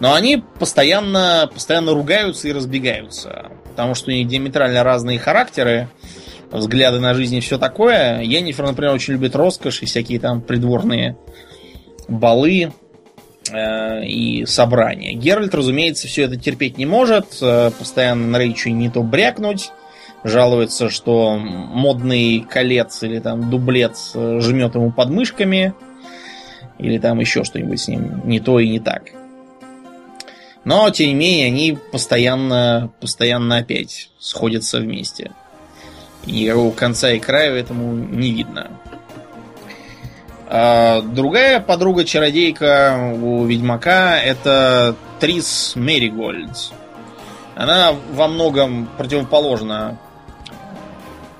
Но 0.00 0.12
они 0.12 0.42
постоянно, 0.58 1.48
постоянно 1.54 1.94
ругаются 1.94 2.48
и 2.48 2.52
разбегаются, 2.52 3.52
потому 3.70 3.94
что 3.94 4.10
у 4.10 4.12
них 4.12 4.26
диаметрально 4.26 4.82
разные 4.82 5.20
характеры, 5.20 5.88
взгляды 6.50 6.98
на 6.98 7.14
жизнь 7.14 7.36
и 7.36 7.40
все 7.40 7.58
такое. 7.58 8.22
Йеннифер, 8.22 8.66
например, 8.66 8.92
очень 8.92 9.12
любит 9.12 9.36
роскошь 9.36 9.82
и 9.82 9.86
всякие 9.86 10.18
там 10.18 10.42
придворные 10.42 11.16
балы 12.08 12.72
э, 13.52 14.04
и 14.04 14.46
собрания. 14.46 15.12
Геральт, 15.12 15.54
разумеется, 15.54 16.08
все 16.08 16.22
это 16.22 16.36
терпеть 16.36 16.76
не 16.76 16.86
может, 16.86 17.38
э, 17.40 17.70
постоянно 17.78 18.26
на 18.26 18.38
речи 18.38 18.70
не 18.70 18.90
то 18.90 19.04
брякнуть, 19.04 19.70
жалуется, 20.26 20.90
что 20.90 21.36
модный 21.38 22.40
колец 22.40 23.02
или 23.02 23.18
там 23.20 23.50
дублец 23.50 24.12
э, 24.14 24.40
жмет 24.40 24.74
ему 24.74 24.92
подмышками, 24.92 25.74
или 26.78 26.98
там 26.98 27.20
еще 27.20 27.44
что-нибудь 27.44 27.80
с 27.80 27.88
ним 27.88 28.22
не 28.24 28.40
то 28.40 28.58
и 28.58 28.68
не 28.68 28.80
так. 28.80 29.04
Но, 30.64 30.90
тем 30.90 31.08
не 31.08 31.14
менее, 31.14 31.46
они 31.46 31.78
постоянно, 31.92 32.90
постоянно 33.00 33.58
опять 33.58 34.10
сходятся 34.18 34.80
вместе. 34.80 35.30
И 36.26 36.32
Никакого 36.32 36.72
конца 36.72 37.12
и 37.12 37.20
края 37.20 37.52
этому 37.52 37.94
не 37.94 38.32
видно. 38.32 38.70
А 40.48 41.02
другая 41.02 41.60
подруга-чародейка 41.60 43.14
у 43.20 43.44
Ведьмака 43.44 44.18
это 44.18 44.96
Трис 45.20 45.72
Меригольд. 45.76 46.72
Она 47.54 47.94
во 48.12 48.28
многом 48.28 48.88
противоположна 48.98 49.98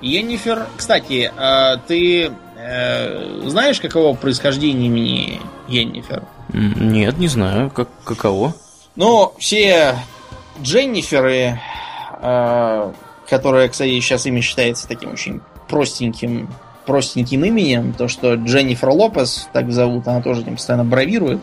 Йеннифер. 0.01 0.67
Кстати, 0.75 1.31
а 1.35 1.77
ты 1.77 2.31
э, 2.57 3.41
знаешь, 3.45 3.79
каково 3.79 4.15
происхождение 4.15 4.87
имени 4.87 5.41
Йеннифер? 5.67 6.23
Нет, 6.53 7.17
не 7.17 7.27
знаю. 7.27 7.69
Как, 7.69 7.89
каково? 8.03 8.53
Ну, 8.95 9.33
все 9.37 9.95
Дженниферы, 10.61 11.59
э, 12.21 12.91
которая, 13.29 13.69
кстати, 13.69 13.99
сейчас 13.99 14.25
имя 14.25 14.41
считается 14.41 14.87
таким 14.87 15.11
очень 15.11 15.41
простеньким, 15.67 16.49
простеньким 16.85 17.45
именем, 17.45 17.93
то, 17.93 18.07
что 18.07 18.35
Дженнифер 18.35 18.89
Лопес, 18.89 19.49
так 19.53 19.71
зовут, 19.71 20.07
она 20.07 20.21
тоже 20.21 20.41
этим 20.41 20.55
постоянно 20.55 20.85
бравирует. 20.85 21.41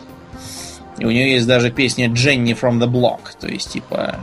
И 0.97 1.05
у 1.05 1.11
нее 1.11 1.33
есть 1.33 1.47
даже 1.47 1.71
песня 1.71 2.09
Дженни 2.09 2.53
from 2.53 2.79
the 2.79 2.87
Block, 2.87 3.19
то 3.39 3.47
есть, 3.47 3.73
типа, 3.73 4.15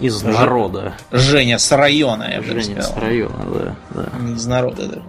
Из 0.00 0.20
Ж- 0.20 0.24
народа. 0.24 0.94
Женя 1.10 1.58
с 1.58 1.70
района, 1.72 2.28
я 2.32 2.40
бы 2.40 2.60
Женя 2.60 2.82
с 2.82 2.96
района, 2.96 3.44
да, 3.54 3.74
да. 3.90 4.32
Из 4.34 4.46
народа 4.46 4.86
даже. 4.86 5.02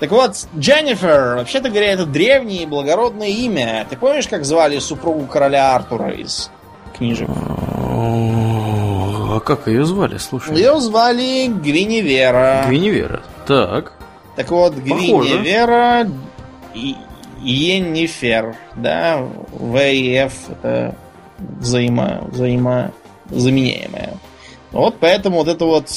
Так 0.00 0.10
вот, 0.10 0.36
Дженнифер, 0.58 1.36
вообще-то 1.36 1.70
говоря, 1.70 1.92
это 1.92 2.04
древнее 2.04 2.64
и 2.64 2.66
благородное 2.66 3.28
имя. 3.28 3.86
Ты 3.88 3.96
помнишь, 3.96 4.28
как 4.28 4.44
звали 4.44 4.78
супругу 4.78 5.26
короля 5.26 5.74
Артура 5.74 6.10
из 6.10 6.50
книжек? 6.98 7.28
А 7.30 9.40
как 9.40 9.66
ее 9.66 9.84
звали, 9.84 10.18
слушай? 10.18 10.54
Ее 10.54 10.78
звали 10.80 11.46
Гвиневера. 11.48 12.64
Гвиневера. 12.66 13.22
Так. 13.46 13.92
Так 14.36 14.50
вот. 14.50 14.74
Гвиневера 14.74 16.06
и 16.74 16.96
Йеннифер, 17.40 18.56
да, 18.76 19.18
В 19.52 19.78
и 19.78 20.14
Ф 20.16 20.32
это 20.50 20.94
взаимо, 21.38 22.24
взаимозаменяемое. 23.34 24.14
Вот 24.72 24.96
поэтому 24.98 25.38
вот 25.38 25.48
это 25.48 25.64
вот 25.64 25.88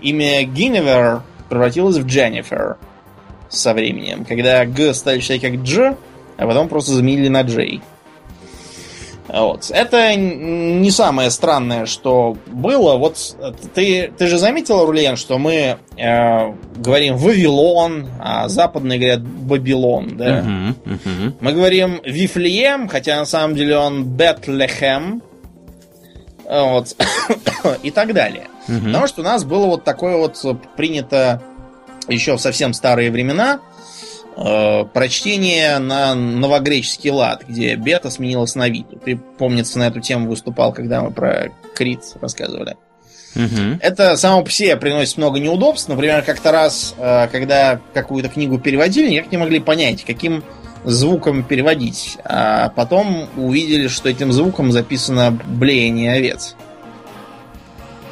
имя 0.00 0.42
Гиневер 0.44 1.22
превратилось 1.48 1.96
в 1.96 2.06
Дженнифер 2.06 2.76
со 3.48 3.74
временем, 3.74 4.24
когда 4.24 4.64
Г 4.64 4.94
стали 4.94 5.20
читать 5.20 5.42
как 5.42 5.62
Дж, 5.62 5.94
а 6.38 6.46
потом 6.46 6.68
просто 6.68 6.92
заменили 6.92 7.28
на 7.28 7.42
Джей. 7.42 7.82
Вот. 9.28 9.70
Это 9.70 10.14
не 10.14 10.90
самое 10.90 11.30
странное, 11.30 11.86
что 11.86 12.36
было. 12.46 12.96
Вот 12.96 13.36
э, 13.38 13.52
ты, 13.74 14.12
ты 14.16 14.26
же 14.26 14.36
заметил, 14.36 14.84
Рулен, 14.84 15.16
что 15.16 15.38
мы 15.38 15.78
э, 15.96 16.52
говорим 16.76 17.16
Вавилон, 17.16 18.08
а 18.20 18.48
западные 18.48 18.98
говорят 18.98 19.22
Бабилон, 19.22 20.16
да? 20.18 20.42
Мгм, 20.42 20.76
мгм. 20.84 21.34
Мы 21.40 21.52
говорим 21.52 22.00
Вифлеем, 22.04 22.88
хотя 22.88 23.16
на 23.16 23.24
самом 23.24 23.56
деле 23.56 23.78
он 23.78 24.04
Бетлехем. 24.04 25.22
Вот. 26.52 26.94
И 27.82 27.90
так 27.90 28.12
далее. 28.12 28.48
Мгм. 28.68 28.86
Потому 28.86 29.06
что 29.06 29.22
у 29.22 29.24
нас 29.24 29.44
было 29.44 29.66
вот 29.66 29.84
такое 29.84 30.16
вот 30.16 30.38
э, 30.44 30.54
принято 30.76 31.42
еще 32.08 32.36
в 32.36 32.40
совсем 32.40 32.74
старые 32.74 33.10
времена 33.10 33.60
э, 34.36 34.84
прочтение 34.92 35.78
на 35.78 36.14
новогреческий 36.14 37.10
лад, 37.10 37.44
где 37.48 37.74
бета 37.76 38.10
сменилась 38.10 38.54
на 38.54 38.68
виту. 38.68 38.98
Ты, 39.02 39.16
помнится, 39.16 39.78
на 39.78 39.86
эту 39.88 40.00
тему 40.00 40.28
выступал, 40.28 40.72
когда 40.72 41.00
мы 41.00 41.10
про 41.10 41.50
Крит 41.74 42.00
рассказывали. 42.20 42.76
Мгм. 43.34 43.78
Это 43.80 44.18
само 44.18 44.44
по 44.44 44.50
себе 44.50 44.76
приносит 44.76 45.16
много 45.16 45.38
неудобств. 45.40 45.88
Например, 45.88 46.22
как-то 46.22 46.52
раз, 46.52 46.94
э, 46.98 47.28
когда 47.32 47.80
какую-то 47.94 48.28
книгу 48.28 48.58
переводили, 48.58 49.08
никак 49.08 49.32
не 49.32 49.38
могли 49.38 49.58
понять, 49.58 50.04
каким 50.04 50.44
звуком 50.84 51.42
переводить. 51.44 52.18
А 52.24 52.70
потом 52.70 53.28
увидели, 53.36 53.88
что 53.88 54.08
этим 54.08 54.32
звуком 54.32 54.72
записано 54.72 55.30
блеяние 55.30 56.12
овец. 56.14 56.56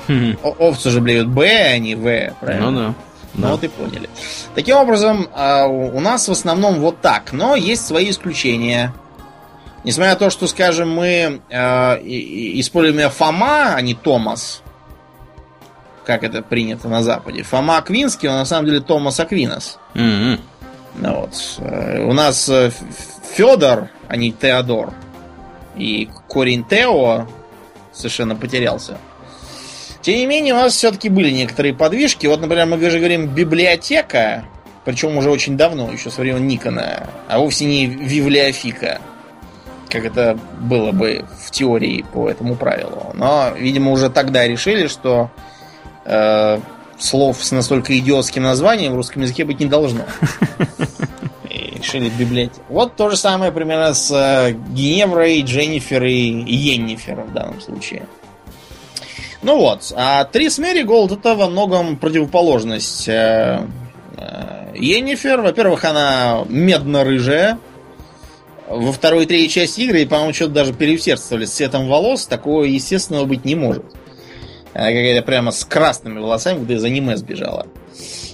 Хм. 0.09 0.37
Овцы 0.43 0.91
же 0.91 1.01
блеют 1.01 1.29
Б, 1.29 1.73
а 1.73 1.79
не 1.79 1.95
В, 1.95 2.33
правильно? 2.41 2.71
Ну 2.71 2.79
да. 2.79 2.95
Ну 3.35 3.43
Да. 3.43 3.49
вот 3.53 3.63
и 3.65 3.69
поняли. 3.69 4.09
Таким 4.55 4.77
образом, 4.77 5.29
а, 5.35 5.67
у 5.67 6.01
нас 6.01 6.27
в 6.29 6.33
основном 6.33 6.81
вот 6.81 7.01
так, 7.01 7.33
но 7.33 7.55
есть 7.55 7.87
свои 7.87 8.11
исключения. 8.11 8.93
Несмотря 9.85 10.13
на 10.15 10.19
то, 10.19 10.31
что, 10.31 10.47
скажем, 10.47 10.91
мы 10.95 11.41
и- 12.03 12.61
используем 12.61 13.09
Фома, 13.11 13.75
а 13.77 13.81
не 13.81 13.95
Томас, 13.95 14.63
как 16.05 16.23
это 16.25 16.43
принято 16.43 16.89
на 16.89 17.03
Западе. 17.03 17.45
Фома 17.45 17.79
Аквинский, 17.79 18.29
он 18.29 18.35
на 18.35 18.45
самом 18.45 18.67
деле 18.67 18.81
Томас 18.81 19.21
Аквинос. 19.21 19.79
Мгм. 19.95 20.41
Ну 20.95 21.21
вот. 21.21 21.31
э, 21.59 22.03
У 22.05 22.13
нас 22.13 22.49
э, 22.49 22.71
Федор, 23.35 23.89
а 24.09 24.17
не 24.17 24.33
Теодор. 24.33 24.93
И 25.77 26.09
корень 26.29 26.65
Тео 26.65 27.27
совершенно 27.93 28.37
потерялся. 28.37 28.99
Тем 30.03 30.15
не 30.17 30.27
менее, 30.27 30.55
у 30.55 30.57
нас 30.57 30.75
все-таки 30.75 31.09
были 31.09 31.31
некоторые 31.31 31.75
подвижки. 31.75 32.27
Вот, 32.27 32.41
например, 32.41 32.67
мы 32.67 32.91
же 32.91 32.99
говорим 32.99 33.27
библиотека, 33.29 34.45
Причем 34.85 35.17
уже 35.17 35.31
очень 35.31 35.57
давно, 35.57 35.91
еще 35.93 36.11
со 36.11 36.23
времен 36.23 36.47
Никона, 36.47 37.07
а 37.29 37.39
вовсе 37.39 37.67
не 37.67 37.87
Вивлеофика, 37.87 38.99
как 39.91 40.05
это 40.05 40.39
было 40.59 40.91
бы 40.93 41.27
в 41.39 41.51
теории 41.51 42.05
по 42.13 42.31
этому 42.31 42.57
правилу. 42.57 43.13
Но, 43.15 43.53
видимо, 43.57 43.91
уже 43.93 44.09
тогда 44.09 44.47
решили, 44.49 44.87
что 44.87 45.31
э, 46.07 46.59
слов 47.01 47.43
с 47.45 47.51
настолько 47.53 47.99
идиотским 47.99 48.43
названием 48.43 48.93
в 48.93 48.97
русском 48.97 49.23
языке 49.23 49.45
быть 49.45 49.61
не 49.61 49.67
должно. 49.67 50.05
И 51.51 51.79
решили 51.79 52.09
библиотеку. 52.11 52.63
Вот 52.69 52.97
то 52.97 53.11
же 53.11 53.17
самое 53.17 53.53
примерно 53.53 53.95
с 53.95 54.11
э, 54.11 54.53
Геневрой, 54.53 55.43
Дженнифер 55.43 56.05
и 56.05 56.45
Йеннифер 56.47 57.23
в 57.23 57.33
данном 57.33 57.61
случае. 57.61 58.07
Ну 59.43 59.57
вот, 59.57 59.93
а 59.97 60.25
Трис 60.25 60.59
Мериголд 60.59 61.13
это 61.13 61.35
во 61.35 61.49
многом 61.49 61.97
противоположность 61.97 63.09
э, 63.09 63.67
э, 64.17 64.73
Йеннифер. 64.75 65.41
Во-первых, 65.41 65.85
она 65.85 66.45
медно-рыжая. 66.49 67.59
Во 68.69 68.93
второй 68.93 69.25
и 69.25 69.27
третьей 69.27 69.49
части 69.49 69.81
игры, 69.81 70.07
по-моему, 70.07 70.33
что-то 70.33 70.53
даже 70.53 70.75
переусердствовали 70.75 71.47
с 71.47 71.53
цветом 71.53 71.89
волос. 71.89 72.27
Такого, 72.27 72.65
естественного 72.65 73.25
быть 73.25 73.45
не 73.45 73.57
может. 73.57 73.85
Она 74.75 74.87
какая-то 74.87 75.23
прямо 75.23 75.51
с 75.51 75.65
красными 75.65 76.19
волосами, 76.19 76.59
когда 76.59 76.75
из 76.75 76.85
аниме 76.85 77.17
сбежала. 77.17 77.67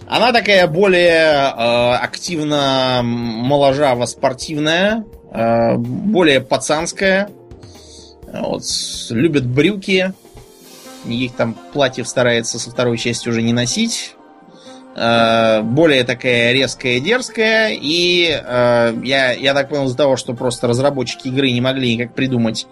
Она 0.08 0.32
такая 0.32 0.66
более 0.66 1.34
э, 1.34 1.94
активно 1.96 3.00
моложаво-спортивная, 3.02 5.04
э, 5.32 5.74
более 5.76 6.40
пацанская. 6.40 7.28
Вот, 8.32 8.62
любит 9.10 9.46
брюки, 9.46 10.12
Никаких 11.06 11.36
там 11.36 11.56
платьев 11.72 12.08
старается 12.08 12.58
со 12.58 12.70
второй 12.70 12.98
части 12.98 13.28
уже 13.28 13.42
не 13.42 13.52
носить. 13.52 14.14
Э, 14.96 15.62
более 15.62 16.04
такая 16.04 16.52
резкая, 16.52 17.00
дерзкая. 17.00 17.76
И 17.80 18.28
э, 18.28 18.94
я, 19.04 19.32
я 19.32 19.54
так 19.54 19.68
понял, 19.68 19.86
из-за 19.86 19.96
того, 19.96 20.16
что 20.16 20.34
просто 20.34 20.66
разработчики 20.66 21.28
игры 21.28 21.50
не 21.50 21.60
могли 21.60 21.94
никак 21.94 22.14
придумать, 22.14 22.66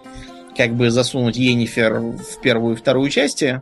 как 0.55 0.75
бы 0.75 0.91
засунуть 0.91 1.37
Енифер 1.37 1.99
в 1.99 2.39
первую 2.41 2.75
и 2.75 2.77
вторую 2.77 3.09
части. 3.09 3.61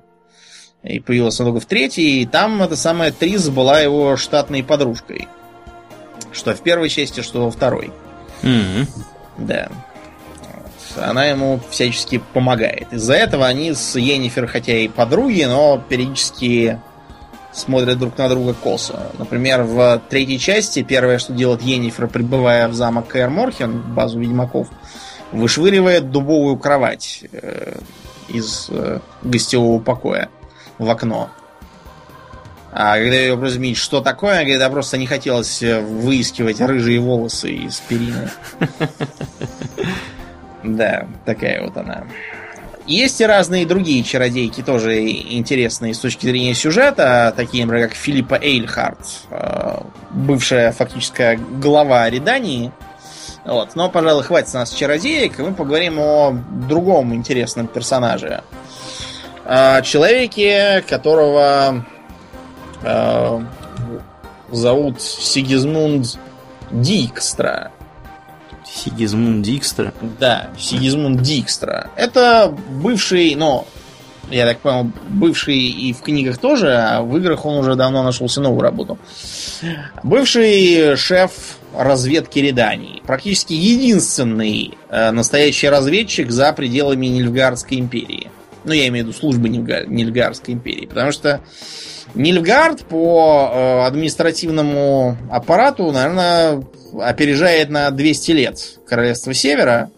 И 0.84 1.00
появилась 1.00 1.40
она 1.40 1.50
только 1.50 1.62
в 1.62 1.66
третьей. 1.66 2.22
И 2.22 2.26
там 2.26 2.62
эта 2.62 2.76
самая 2.76 3.12
Триз 3.12 3.50
была 3.50 3.80
его 3.80 4.18
штатной 4.18 4.64
подружкой. 4.64 5.28
Что 6.32 6.54
в 6.54 6.62
первой 6.62 6.90
части, 6.90 7.22
что 7.22 7.46
во 7.46 7.52
второй. 7.52 7.92
Mm-hmm. 8.42 8.88
Да 9.38 9.70
она 10.98 11.26
ему 11.26 11.60
всячески 11.70 12.22
помогает. 12.34 12.92
Из-за 12.92 13.14
этого 13.14 13.48
они 13.48 13.74
с 13.74 13.98
Йеннифер, 13.98 14.48
хотя 14.48 14.74
и 14.74 14.88
подруги, 14.88 15.44
но 15.44 15.82
периодически 15.90 16.80
смотрят 17.52 18.00
друг 18.00 18.18
на 18.18 18.30
друга 18.30 18.54
косо. 18.54 19.12
Например, 19.18 19.64
в 19.64 20.02
третьей 20.10 20.40
части 20.40 20.84
первое, 20.84 21.20
что 21.20 21.34
делает 21.34 21.62
Йеннифер, 21.62 22.08
прибывая 22.08 22.68
в 22.68 22.74
замок 22.74 23.08
Кэр 23.08 23.30
Морхен, 23.30 23.82
базу 23.94 24.20
ведьмаков, 24.20 24.68
вышвыривает 25.34 26.12
дубовую 26.12 26.58
кровать 26.58 27.26
э, 27.32 27.78
из 28.30 28.68
э, 28.70 29.00
гостевого 29.24 29.80
покоя 29.80 30.30
в 30.78 30.90
окно. 30.90 31.30
А 32.72 32.98
когда 32.98 33.16
ее 33.16 33.36
вопросили, 33.36 33.74
что 33.74 34.02
такое, 34.02 34.32
она 34.32 34.42
говорит, 34.42 34.60
да 34.60 34.70
просто 34.70 34.98
не 34.98 35.06
хотелось 35.06 35.62
выискивать 35.62 36.60
рыжие 36.62 37.00
волосы 37.00 37.52
из 37.52 37.80
перины. 37.82 38.30
Да, 40.64 41.08
такая 41.26 41.62
вот 41.62 41.76
она. 41.76 42.06
Есть 42.86 43.22
и 43.22 43.26
разные 43.26 43.66
другие 43.66 44.04
чародейки, 44.04 44.62
тоже 44.62 45.10
интересные 45.10 45.94
с 45.94 46.00
точки 46.00 46.26
зрения 46.26 46.54
сюжета, 46.54 47.34
такие, 47.36 47.66
например, 47.66 47.88
как 47.88 47.98
Филиппа 47.98 48.36
Эйльхарт, 48.36 49.00
э, 49.30 49.82
бывшая 50.12 50.72
фактическая 50.74 51.38
глава 51.38 52.10
Редании. 52.10 52.72
Вот. 53.46 53.76
Но, 53.76 53.90
пожалуй, 53.90 54.24
хватит 54.24 54.54
нас 54.54 54.72
чародеек, 54.72 55.40
и 55.40 55.44
мы 55.44 55.54
поговорим 55.54 56.00
о 56.00 56.32
другом 56.68 57.14
интересном 57.14 57.68
персонаже. 57.68 58.44
О 59.46 59.82
человеке, 59.82 60.84
которого 60.88 61.86
э, 62.82 63.40
зовут 64.52 65.02
Сигизмунд 65.02 66.18
Дикстра. 66.72 67.72
Сигизмунд 68.66 69.46
Дикстра? 69.46 69.94
Да, 70.20 70.50
Сигизмунд 70.58 71.22
Дикстра. 71.22 71.90
Это 71.98 72.56
бывший, 72.70 73.36
ну, 73.36 73.68
я 74.32 74.46
так 74.46 74.60
понял, 74.60 74.90
бывший 75.10 75.58
и 75.58 75.92
в 75.92 76.02
книгах 76.02 76.38
тоже, 76.38 76.74
а 76.76 77.02
в 77.02 77.16
играх 77.18 77.46
он 77.46 77.58
уже 77.58 77.76
давно 77.76 78.04
нашел 78.04 78.30
себе 78.30 78.44
новую 78.44 78.62
работу. 78.62 78.98
Бывший 80.02 80.96
шеф 80.96 81.58
разведки 81.78 82.40
Редании. 82.40 83.02
Практически 83.06 83.54
единственный 83.54 84.78
э, 84.90 85.12
настоящий 85.12 85.70
разведчик 85.70 86.32
за 86.32 86.54
пределами 86.54 87.08
Нильфгардской 87.08 87.80
империи. 87.80 88.30
Ну, 88.64 88.74
я 88.74 88.88
имею 88.88 89.06
в 89.06 89.08
виду 89.10 89.18
службы 89.18 89.50
Нильфгар... 89.50 89.88
Нильфгардской 89.88 90.54
империи. 90.54 90.86
Потому 90.86 91.12
что 91.12 91.42
Нильфгард 92.16 92.84
по 92.84 93.52
э, 93.52 93.86
административному 93.88 95.18
аппарату, 95.32 95.92
наверное, 95.92 96.64
опережает 97.00 97.70
на 97.70 97.90
200 97.90 98.32
лет 98.32 98.80
Королевство 98.88 99.34
Севера. 99.34 99.90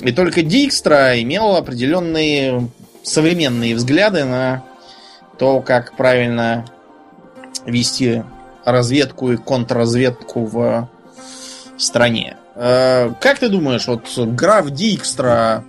И 0.00 0.10
только 0.12 0.42
Дикстра 0.42 1.20
имел 1.20 1.56
определенные 1.56 2.68
современные 3.02 3.74
взгляды 3.74 4.24
на 4.24 4.64
то, 5.38 5.60
как 5.60 5.96
правильно 5.96 6.64
вести 7.66 8.22
разведку 8.64 9.32
и 9.32 9.36
контрразведку 9.36 10.46
в 10.46 10.88
стране. 11.76 12.36
Э, 12.54 13.12
как 13.20 13.38
ты 13.38 13.48
думаешь, 13.48 13.86
вот 13.86 14.06
граф 14.16 14.70
Дикстра, 14.70 15.64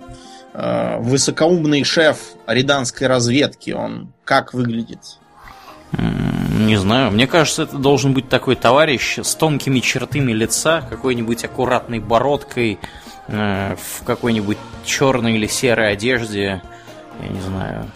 э, 0.54 0.98
высокоумный 1.00 1.84
шеф 1.84 2.18
риданской 2.46 3.06
разведки, 3.06 3.70
он 3.70 4.12
как 4.24 4.54
выглядит? 4.54 5.18
Не 5.92 6.76
знаю. 6.76 7.10
Мне 7.12 7.26
кажется, 7.26 7.62
это 7.62 7.78
должен 7.78 8.12
быть 8.12 8.28
такой 8.28 8.56
товарищ 8.56 9.18
с 9.18 9.34
тонкими 9.34 9.80
чертами 9.80 10.32
лица, 10.32 10.82
какой-нибудь 10.88 11.44
аккуратной 11.44 12.00
бородкой, 12.00 12.78
э, 13.28 13.76
в 13.76 14.04
какой-нибудь 14.04 14.58
черной 14.84 15.34
или 15.34 15.46
серой 15.46 15.92
одежде. 15.92 16.62
Я 17.22 17.28
не 17.28 17.40
знаю. 17.40 17.90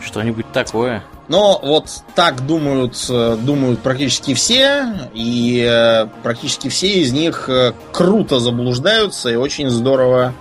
Что-нибудь 0.00 0.50
такое. 0.52 1.02
Но 1.28 1.58
вот 1.62 1.88
так 2.14 2.46
думают, 2.46 3.04
э, 3.08 3.36
думают 3.40 3.80
практически 3.80 4.34
все, 4.34 5.10
и 5.12 5.66
э, 5.68 6.06
практически 6.22 6.68
все 6.68 7.00
из 7.00 7.12
них 7.12 7.48
э, 7.48 7.72
круто 7.92 8.38
заблуждаются 8.38 9.30
и 9.30 9.34
очень 9.34 9.68
здорово 9.68 10.34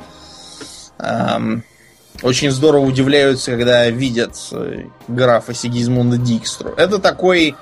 эм, 0.99 1.63
очень 2.21 2.51
здорово 2.51 2.85
удивляются, 2.85 3.51
когда 3.51 3.89
видят 3.89 4.35
графа 5.07 5.53
Сигизмунда 5.53 6.17
Дикстру. 6.17 6.73
Это 6.77 6.99
такой 6.99 7.55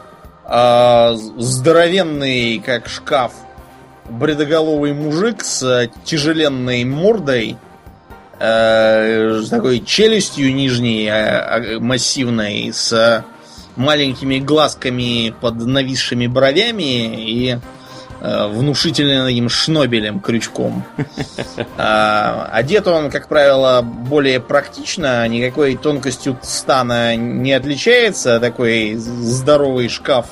э, 0.45 1.15
здоровенный, 1.37 2.59
как 2.59 2.89
шкаф, 2.89 3.31
бредоголовый 4.09 4.93
мужик 4.93 5.43
с 5.43 5.89
тяжеленной 6.03 6.83
мордой, 6.83 7.57
с 8.43 9.49
такой 9.49 9.79
челюстью 9.79 10.53
нижней, 10.53 11.07
э, 11.07 11.79
массивной, 11.79 12.71
с 12.73 13.23
маленькими 13.75 14.39
глазками 14.39 15.33
под 15.41 15.55
нависшими 15.65 16.27
бровями 16.27 17.29
и 17.29 17.57
Э, 18.25 18.47
внушительным 18.47 19.49
шнобелем, 19.49 20.21
крючком. 20.21 20.85
А, 21.77 22.49
одет 22.53 22.87
он, 22.87 23.11
как 23.11 23.27
правило, 23.27 23.81
более 23.81 24.39
практично, 24.39 25.27
никакой 25.27 25.75
тонкостью 25.75 26.39
стана 26.41 27.17
не 27.17 27.51
отличается, 27.51 28.39
такой 28.39 28.95
здоровый 28.95 29.89
шкаф. 29.89 30.27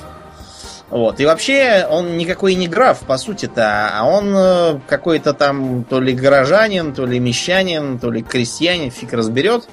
Вот. 0.91 1.21
И 1.21 1.25
вообще 1.25 1.87
он 1.89 2.17
никакой 2.17 2.53
не 2.55 2.67
граф, 2.67 2.99
по 2.99 3.17
сути-то, 3.17 3.89
а 3.93 4.03
он 4.03 4.33
э, 4.35 4.79
какой-то 4.87 5.33
там 5.33 5.85
то 5.85 6.01
ли 6.01 6.13
горожанин, 6.13 6.93
то 6.93 7.05
ли 7.05 7.17
мещанин, 7.17 7.97
то 7.97 8.11
ли 8.11 8.21
крестьянин, 8.21 8.91
фиг 8.91 9.13
разберет. 9.13 9.69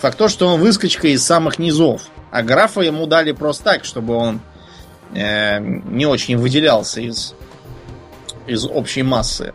Факт 0.00 0.16
то, 0.16 0.28
что 0.28 0.46
он 0.46 0.60
выскочка 0.60 1.08
из 1.08 1.24
самых 1.24 1.58
низов. 1.58 2.02
А 2.30 2.42
графа 2.42 2.82
ему 2.82 3.06
дали 3.06 3.32
просто 3.32 3.64
так, 3.64 3.84
чтобы 3.84 4.14
он 4.14 4.40
э, 5.12 5.58
не 5.58 6.06
очень 6.06 6.36
выделялся 6.36 7.00
из 7.00 7.34
из 8.46 8.64
общей 8.64 9.02
массы. 9.02 9.54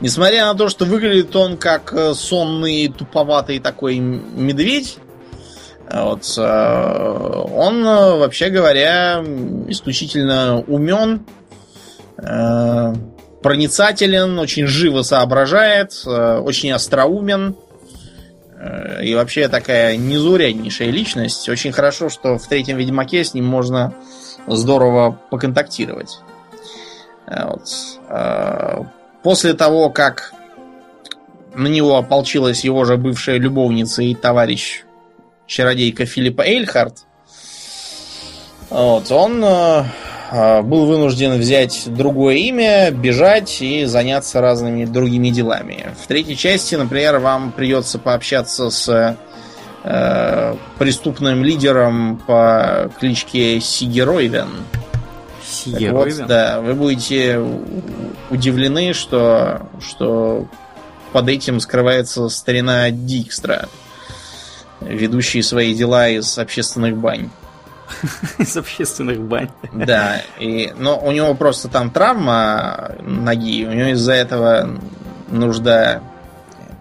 Несмотря 0.00 0.46
на 0.46 0.54
то, 0.54 0.68
что 0.68 0.84
выглядит 0.84 1.34
он 1.34 1.56
как 1.56 1.92
э, 1.94 2.12
сонный, 2.14 2.88
туповатый 2.88 3.58
такой 3.58 3.98
медведь, 3.98 4.98
вот, 5.90 6.34
э, 6.36 7.42
он, 7.54 7.86
э, 7.86 8.16
вообще 8.18 8.50
говоря, 8.50 9.22
исключительно 9.68 10.60
умен, 10.66 11.26
проницателен, 13.42 14.38
очень 14.38 14.66
живо 14.66 15.02
соображает, 15.02 15.92
очень 16.06 16.72
остроумен. 16.72 17.56
И 19.02 19.14
вообще 19.14 19.48
такая 19.48 19.98
незауряднейшая 19.98 20.88
личность. 20.88 21.46
Очень 21.50 21.72
хорошо, 21.72 22.08
что 22.08 22.38
в 22.38 22.46
третьем 22.48 22.78
Ведьмаке 22.78 23.22
с 23.22 23.34
ним 23.34 23.44
можно 23.44 23.92
здорово 24.46 25.20
поконтактировать. 25.30 26.20
Вот. 27.26 27.68
После 29.22 29.52
того, 29.52 29.90
как 29.90 30.32
на 31.54 31.66
него 31.66 31.96
ополчилась 31.96 32.64
его 32.64 32.86
же 32.86 32.96
бывшая 32.96 33.36
любовница 33.36 34.02
и 34.02 34.14
товарищ 34.14 34.85
чародейка 35.46 36.06
Филиппа 36.06 36.42
Эйльхарт, 36.42 37.06
вот, 38.68 39.12
он 39.12 39.44
э, 39.44 40.62
был 40.62 40.86
вынужден 40.86 41.38
взять 41.38 41.84
другое 41.86 42.36
имя, 42.36 42.90
бежать 42.90 43.62
и 43.62 43.84
заняться 43.84 44.40
разными 44.40 44.84
другими 44.84 45.28
делами. 45.28 45.94
В 46.02 46.06
третьей 46.06 46.36
части, 46.36 46.74
например, 46.74 47.18
вам 47.20 47.52
придется 47.52 47.98
пообщаться 47.98 48.70
с 48.70 49.16
э, 49.84 50.56
преступным 50.78 51.44
лидером 51.44 52.20
по 52.26 52.90
кличке 52.98 53.60
Сигеройвен. 53.60 54.48
Сигеройвен? 55.46 56.18
Вот, 56.18 56.26
да, 56.26 56.60
вы 56.60 56.74
будете 56.74 57.40
удивлены, 58.30 58.94
что, 58.94 59.68
что 59.80 60.48
под 61.12 61.28
этим 61.28 61.60
скрывается 61.60 62.28
старина 62.28 62.90
Дикстра, 62.90 63.68
ведущий 64.88 65.42
свои 65.42 65.74
дела 65.74 66.08
из 66.08 66.38
общественных 66.38 66.96
бань. 66.96 67.30
Из 68.38 68.56
общественных 68.56 69.20
бань. 69.20 69.48
Да, 69.72 70.20
и, 70.40 70.72
но 70.76 70.98
у 70.98 71.12
него 71.12 71.34
просто 71.34 71.68
там 71.68 71.90
травма 71.90 72.96
ноги, 73.00 73.64
у 73.64 73.72
него 73.72 73.90
из-за 73.90 74.12
этого 74.12 74.68
нужда 75.28 76.02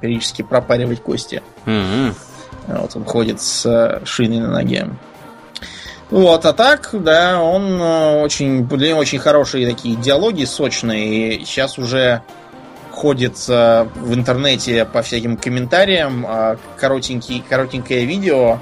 периодически 0.01 0.41
пропаривать 0.41 1.01
кости. 1.01 1.43
Вот 1.65 2.95
он 2.95 3.05
ходит 3.05 3.39
с 3.39 4.01
шиной 4.05 4.39
на 4.39 4.51
ноге. 4.51 4.89
Вот, 6.09 6.45
а 6.45 6.53
так, 6.53 6.89
да, 6.93 7.41
он 7.41 7.81
э, 7.81 8.21
очень, 8.21 8.67
для 8.67 8.89
него 8.89 8.99
очень 8.99 9.17
хорошие 9.17 9.67
такие 9.67 9.95
диалоги 9.95 10.45
сочные. 10.45 11.35
И 11.35 11.45
сейчас 11.45 11.79
уже 11.79 12.21
ходит 12.95 13.37
в 13.47 14.13
интернете 14.13 14.85
по 14.85 15.01
всяким 15.01 15.37
комментариям 15.37 16.25
э, 16.25 16.57
коротенький, 16.77 17.43
коротенькое 17.47 18.05
видео, 18.05 18.59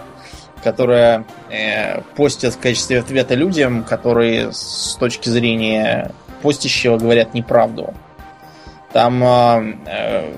которое 0.63 1.25
э, 1.49 2.01
постят 2.15 2.55
в 2.55 2.59
качестве 2.59 2.99
ответа 2.99 3.35
людям, 3.35 3.83
которые 3.83 4.51
с 4.51 4.95
точки 4.99 5.29
зрения 5.29 6.11
постящего 6.41 6.97
говорят 6.97 7.33
неправду. 7.33 7.93
Там 8.91 9.23
э, 9.23 9.75
э, 9.85 10.33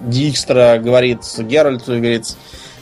Дикстра 0.00 0.78
говорит 0.78 1.20
Геральту 1.38 1.94
и 1.94 2.00
говорит, 2.00 2.36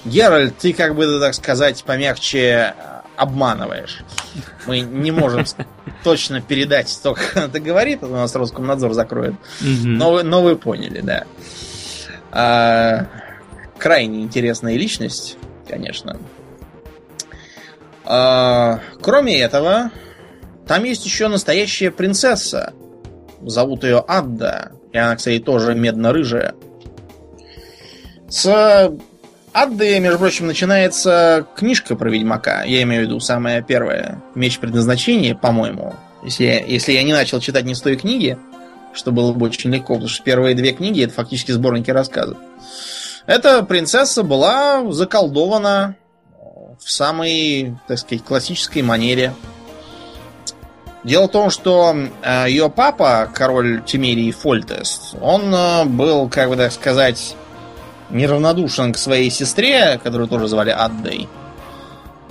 Геральт, 0.05 0.57
ты 0.59 0.73
как 0.73 0.95
бы, 0.95 1.21
так 1.21 1.35
сказать, 1.35 1.83
помягче 1.85 2.75
обманываешь. 3.17 4.03
Мы 4.67 4.81
не 4.81 5.11
можем 5.11 5.45
точно 6.03 6.41
передать 6.41 6.99
то, 7.03 7.15
как 7.15 7.37
это 7.49 7.61
говорит, 7.61 8.03
а 8.03 8.07
у 8.07 8.11
нас 8.11 8.35
Роскомнадзор 8.35 8.93
закроет. 8.95 9.35
Но, 9.61 10.13
вы, 10.13 10.23
но 10.23 10.43
вы 10.43 10.57
поняли, 10.57 11.01
да. 11.01 11.25
А, 12.31 13.07
крайне 13.79 14.23
интересная 14.23 14.77
личность, 14.77 15.37
конечно. 15.69 16.19
А, 18.05 18.81
кроме 19.01 19.39
этого, 19.39 19.91
там 20.67 20.85
есть 20.85 21.05
еще 21.05 21.29
настоящая 21.29 21.91
принцесса. 21.91 22.73
Зовут 23.41 23.85
ее 23.85 24.05
Адда. 24.07 24.73
И 24.93 24.99
она, 24.99 25.17
кстати, 25.17 25.39
тоже 25.39 25.75
медно-рыжая. 25.75 26.55
С 28.29 28.91
Адды, 29.55 30.01
между 30.01 30.19
прочим, 30.19 30.49
начинается 30.49 31.47
книжка 31.55 31.95
про 31.95 32.11
Ведьмака. 32.11 32.65
Я 32.65 32.83
имею 32.83 33.05
в 33.05 33.07
виду 33.07 33.21
самая 33.21 33.63
первая. 33.63 34.21
Меч 34.35 34.59
предназначения, 34.59 35.37
по-моему. 35.37 35.95
Если 36.25 36.45
если 36.67 36.91
я 36.91 37.05
не 37.05 37.13
начал 37.13 37.39
читать 37.39 37.65
не 37.65 37.77
с 37.77 37.81
той 37.81 37.95
книги, 37.95 38.37
что 38.93 39.13
было 39.13 39.33
бы 39.33 39.47
очень 39.47 39.73
легко, 39.73 39.95
потому 39.95 40.09
что 40.09 40.25
первые 40.25 40.57
две 40.57 40.73
книги 40.73 41.05
это 41.05 41.15
фактически 41.15 41.53
сборники 41.53 41.93
рассказов. 41.93 42.37
Эта 43.27 43.63
принцесса 43.63 44.25
была 44.25 44.91
заколдована 44.91 45.95
в 46.83 46.91
самой, 46.91 47.77
так 47.87 47.99
сказать, 47.99 48.25
классической 48.25 48.83
манере. 48.83 49.35
Дело 51.05 51.29
в 51.29 51.31
том, 51.31 51.51
что 51.51 51.95
э, 52.23 52.47
ее 52.49 52.71
папа, 52.71 53.31
король 53.33 53.85
Тимерий 53.85 54.33
Фольтест, 54.33 55.15
он 55.21 55.55
э, 55.55 55.85
был, 55.85 56.29
как 56.29 56.49
бы 56.49 56.57
так 56.57 56.73
сказать, 56.73 57.37
неравнодушен 58.15 58.93
к 58.93 58.99
своей 58.99 59.31
сестре, 59.31 60.01
которую 60.03 60.29
тоже 60.29 60.49
звали 60.49 60.71
Аддой. 60.71 61.29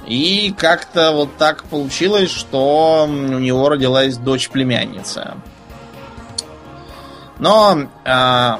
И 0.07 0.53
как-то 0.57 1.11
вот 1.11 1.37
так 1.37 1.63
получилось, 1.65 2.31
что 2.31 3.05
у 3.07 3.39
него 3.39 3.69
родилась 3.69 4.17
дочь-племянница. 4.17 5.37
Но, 7.39 7.87
э, 8.03 8.09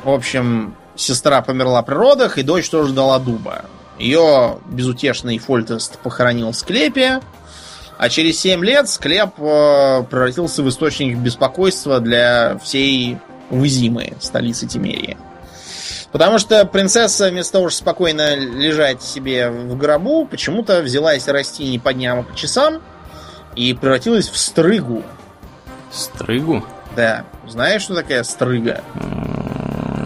в 0.04 0.10
общем, 0.10 0.76
сестра 0.96 1.42
померла 1.42 1.82
при 1.82 1.96
родах, 1.96 2.38
и 2.38 2.44
дочь 2.44 2.70
тоже 2.70 2.94
дала 2.94 3.20
дуба. 3.20 3.66
Ее 4.00 4.58
безутешный 4.66 5.38
Фольтест 5.38 6.00
похоронил 6.00 6.52
в 6.52 6.56
склепе, 6.56 7.22
а 7.98 8.10
через 8.10 8.40
7 8.40 8.64
лет 8.64 8.90
склеп 8.90 9.32
э, 9.38 10.04
превратился 10.10 10.64
в 10.64 10.70
источник 10.70 11.18
беспокойства 11.18 12.00
для 12.00 12.58
всей 12.58 13.18
Вызимы, 13.50 14.14
столицы 14.20 14.66
Тимерии. 14.66 15.16
Потому 16.14 16.38
что 16.38 16.64
принцесса 16.66 17.30
вместо 17.30 17.54
того, 17.54 17.70
чтобы 17.70 17.80
спокойно 17.80 18.36
лежать 18.36 19.02
себе 19.02 19.50
в 19.50 19.76
гробу, 19.76 20.28
почему-то 20.28 20.84
взялась 20.84 21.28
расти 21.28 21.68
не 21.68 21.80
по 21.80 21.92
дням, 21.92 22.20
а 22.20 22.24
по 22.24 22.36
часам 22.36 22.84
и 23.56 23.74
превратилась 23.74 24.30
в 24.30 24.38
стрыгу. 24.38 25.02
Стрыгу? 25.92 26.64
Да. 26.96 27.26
Знаешь, 27.48 27.82
что 27.82 27.96
такая 27.96 28.24
стрыга? 28.24 28.84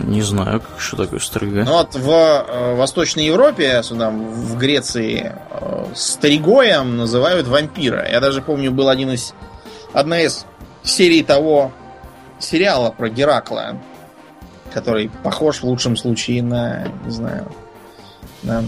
Не 0.05 0.21
знаю, 0.21 0.63
что 0.77 0.95
такое 0.95 1.19
стрыга. 1.19 1.65
Ну 1.65 1.73
вот 1.73 1.95
в 1.95 2.09
э, 2.09 2.75
Восточной 2.75 3.25
Европе, 3.25 3.81
сюда, 3.83 4.09
в 4.09 4.57
Греции, 4.57 5.33
э, 5.51 5.85
стригоем 5.93 6.95
называют 6.95 7.47
вампира. 7.47 8.09
Я 8.09 8.21
даже 8.21 8.41
помню, 8.41 8.71
был 8.71 8.87
один 8.87 9.11
из 9.11 9.33
одна 9.91 10.21
из 10.21 10.45
серий 10.83 11.23
того 11.23 11.73
сериала 12.39 12.91
про 12.91 13.09
Геракла 13.09 13.75
который 14.77 15.09
похож 15.23 15.61
в 15.61 15.63
лучшем 15.63 15.97
случае 15.97 16.43
на, 16.43 16.87
не 17.03 17.09
знаю, 17.09 17.51
на 18.43 18.63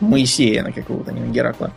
Моисея 0.00 0.64
на 0.64 0.72
какого-то, 0.72 1.12
не 1.12 1.20
на 1.20 1.32
Геракла. 1.32 1.70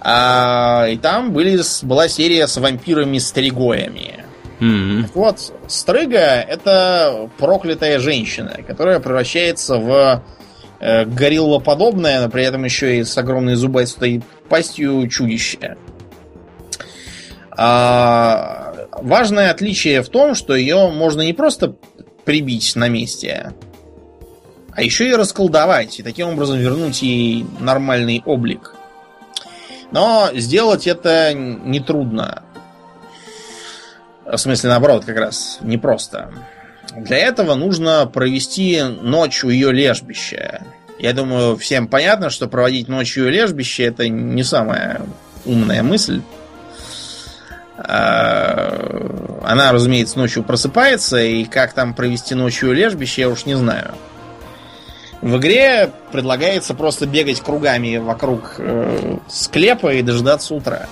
А, 0.00 0.86
и 0.88 0.96
там 0.96 1.32
были, 1.32 1.60
была 1.82 2.08
серия 2.08 2.48
с 2.48 2.56
вампирами-стригоями. 2.56 4.24
Mm-hmm. 4.58 5.02
Так 5.02 5.14
вот, 5.14 5.52
Стрыга 5.68 6.18
это 6.18 7.30
проклятая 7.38 8.00
женщина, 8.00 8.58
которая 8.66 8.98
превращается 8.98 9.76
в 9.76 10.24
э, 10.80 11.04
гориллоподобное, 11.04 12.22
но 12.22 12.28
при 12.28 12.42
этом 12.42 12.64
еще 12.64 12.98
и 12.98 13.04
с 13.04 13.16
огромной 13.16 13.54
зубастой 13.54 14.22
пастью 14.48 15.08
чудище. 15.08 15.76
А, 17.50 18.74
важное 18.92 19.50
отличие 19.50 20.02
в 20.02 20.08
том, 20.08 20.34
что 20.34 20.56
ее 20.56 20.90
можно 20.90 21.22
не 21.22 21.32
просто 21.32 21.76
прибить 22.26 22.76
на 22.76 22.88
месте, 22.88 23.54
а 24.72 24.82
еще 24.82 25.08
и 25.08 25.14
расколдовать, 25.14 25.98
и 25.98 26.02
таким 26.02 26.28
образом 26.28 26.58
вернуть 26.58 27.00
ей 27.00 27.46
нормальный 27.60 28.22
облик. 28.26 28.74
Но 29.90 30.28
сделать 30.34 30.86
это 30.86 31.32
нетрудно. 31.32 32.42
В 34.26 34.36
смысле, 34.36 34.70
наоборот, 34.70 35.06
как 35.06 35.16
раз 35.16 35.58
непросто. 35.62 36.30
Для 36.94 37.18
этого 37.18 37.54
нужно 37.54 38.06
провести 38.06 38.82
ночь 38.82 39.44
у 39.44 39.48
ее 39.48 39.72
лежбища. 39.72 40.62
Я 40.98 41.12
думаю, 41.12 41.56
всем 41.56 41.88
понятно, 41.88 42.28
что 42.28 42.48
проводить 42.48 42.88
ночь 42.88 43.16
у 43.16 43.22
ее 43.22 43.30
лежбища 43.30 43.84
это 43.84 44.08
не 44.08 44.42
самая 44.42 45.00
умная 45.44 45.82
мысль. 45.82 46.20
А, 47.88 49.40
она, 49.44 49.70
разумеется, 49.70 50.18
ночью 50.18 50.42
просыпается, 50.42 51.18
и 51.18 51.44
как 51.44 51.72
там 51.72 51.94
провести 51.94 52.34
ночью 52.34 52.72
лежбище, 52.72 53.22
я 53.22 53.28
уж 53.28 53.46
не 53.46 53.54
знаю. 53.54 53.94
В 55.22 55.36
игре 55.38 55.90
предлагается 56.12 56.74
просто 56.74 57.06
бегать 57.06 57.40
кругами 57.40 57.96
вокруг 57.98 58.56
э, 58.58 59.16
склепа 59.28 59.94
и 59.94 60.02
дождаться 60.02 60.54
утра. 60.54 60.88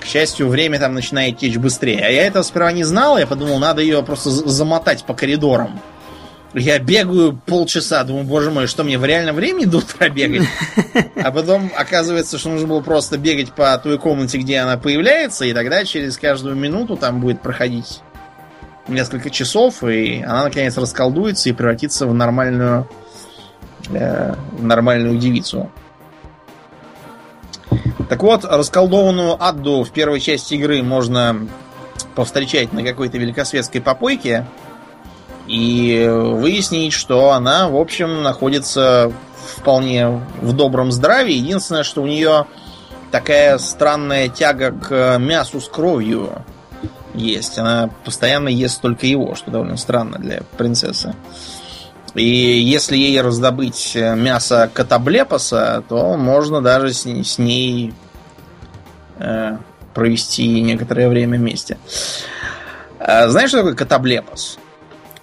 К 0.00 0.04
счастью, 0.04 0.48
время 0.48 0.78
там 0.78 0.94
начинает 0.94 1.38
течь 1.38 1.56
быстрее. 1.56 2.04
А 2.04 2.10
я 2.10 2.26
это 2.26 2.42
сперва 2.42 2.72
не 2.72 2.84
знал, 2.84 3.18
я 3.18 3.26
подумал, 3.26 3.58
надо 3.58 3.82
ее 3.82 4.02
просто 4.02 4.30
замотать 4.30 5.04
по 5.04 5.14
коридорам. 5.14 5.80
Я 6.54 6.78
бегаю 6.78 7.40
полчаса, 7.46 8.04
думаю, 8.04 8.26
боже 8.26 8.50
мой, 8.50 8.66
что 8.66 8.84
мне 8.84 8.98
в 8.98 9.04
реальном 9.04 9.36
времени 9.36 9.64
до 9.64 9.78
утра 9.78 10.08
бегать? 10.08 10.46
А 11.22 11.30
потом 11.30 11.70
оказывается, 11.76 12.36
что 12.36 12.50
нужно 12.50 12.66
было 12.66 12.80
просто 12.80 13.16
бегать 13.16 13.52
по 13.52 13.76
той 13.78 13.98
комнате, 13.98 14.38
где 14.38 14.58
она 14.58 14.76
появляется, 14.76 15.44
и 15.44 15.54
тогда 15.54 15.84
через 15.84 16.18
каждую 16.18 16.56
минуту 16.56 16.96
там 16.96 17.20
будет 17.20 17.40
проходить 17.40 18.00
несколько 18.88 19.30
часов, 19.30 19.82
и 19.84 20.22
она 20.22 20.44
наконец 20.44 20.76
расколдуется 20.76 21.48
и 21.48 21.52
превратится 21.52 22.06
в 22.06 22.12
нормальную, 22.12 22.88
э, 23.90 24.34
нормальную 24.58 25.16
девицу. 25.18 25.70
Так 28.08 28.22
вот, 28.22 28.44
расколдованную 28.44 29.42
Адду 29.42 29.84
в 29.84 29.90
первой 29.90 30.20
части 30.20 30.54
игры 30.54 30.82
можно 30.82 31.48
повстречать 32.14 32.72
на 32.72 32.82
какой-то 32.82 33.16
великосветской 33.16 33.80
попойке 33.80 34.44
и 35.46 36.08
выяснить, 36.08 36.92
что 36.92 37.30
она, 37.30 37.68
в 37.68 37.76
общем, 37.76 38.22
находится 38.22 39.12
вполне 39.56 40.08
в 40.40 40.52
добром 40.52 40.92
здравии. 40.92 41.34
Единственное, 41.34 41.82
что 41.82 42.02
у 42.02 42.06
нее 42.06 42.46
такая 43.10 43.58
странная 43.58 44.28
тяга 44.28 44.72
к 44.72 45.18
мясу 45.18 45.60
с 45.60 45.68
кровью 45.68 46.42
есть. 47.14 47.58
Она 47.58 47.90
постоянно 48.04 48.48
ест 48.48 48.80
только 48.80 49.06
его, 49.06 49.34
что 49.34 49.50
довольно 49.50 49.76
странно 49.76 50.18
для 50.18 50.42
принцессы. 50.56 51.14
И 52.14 52.24
если 52.24 52.96
ей 52.96 53.20
раздобыть 53.20 53.94
мясо 53.96 54.70
катаблепоса, 54.72 55.82
то 55.88 56.16
можно 56.16 56.60
даже 56.60 56.92
с, 56.92 57.06
с 57.06 57.38
ней 57.38 57.94
э, 59.18 59.56
провести 59.94 60.60
некоторое 60.60 61.08
время 61.08 61.38
вместе. 61.38 61.78
А, 62.98 63.28
знаешь, 63.28 63.48
что 63.48 63.58
такое 63.58 63.74
катаблепос? 63.74 64.58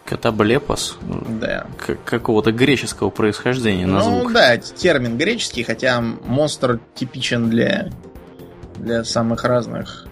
Катаблепос? 0.10 0.98
Да. 1.40 1.68
Какого-то 2.06 2.52
греческого 2.52 3.10
происхождения 3.12 3.86
на 3.86 4.00
ну, 4.00 4.20
звук. 4.22 4.34
да, 4.34 4.58
термин 4.58 5.18
греческий, 5.18 5.64
хотя 5.64 6.02
монстр 6.02 6.80
типичен 6.96 7.50
для, 7.50 7.90
для 8.78 9.04
самых 9.04 9.44
разных. 9.44 10.08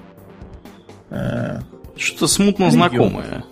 э, 1.09 1.59
Что-то 1.95 2.27
смутно 2.27 2.65
Регион. 2.65 2.71
знакомое. 2.71 3.43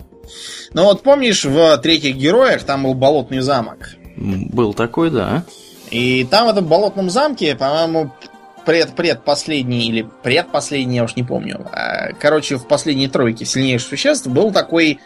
Ну 0.72 0.84
вот 0.84 1.02
помнишь, 1.02 1.44
в 1.44 1.78
третьих 1.78 2.16
героях 2.16 2.62
там 2.64 2.84
был 2.84 2.94
болотный 2.94 3.40
замок. 3.40 3.90
Был 4.16 4.72
такой, 4.74 5.10
да. 5.10 5.44
И 5.90 6.24
там 6.30 6.46
в 6.46 6.50
этом 6.50 6.66
болотном 6.66 7.10
замке, 7.10 7.54
по-моему, 7.54 8.12
пред 8.64 8.94
предпоследний 8.96 9.86
или 9.88 10.06
предпоследний, 10.22 10.96
я 10.96 11.04
уж 11.04 11.14
не 11.16 11.22
помню. 11.22 11.66
а, 11.72 12.12
Короче, 12.18 12.56
в 12.56 12.66
последней 12.66 13.08
тройке 13.08 13.44
сильнейших 13.44 13.88
существ 13.88 14.26
был 14.26 14.52
такой 14.52 14.98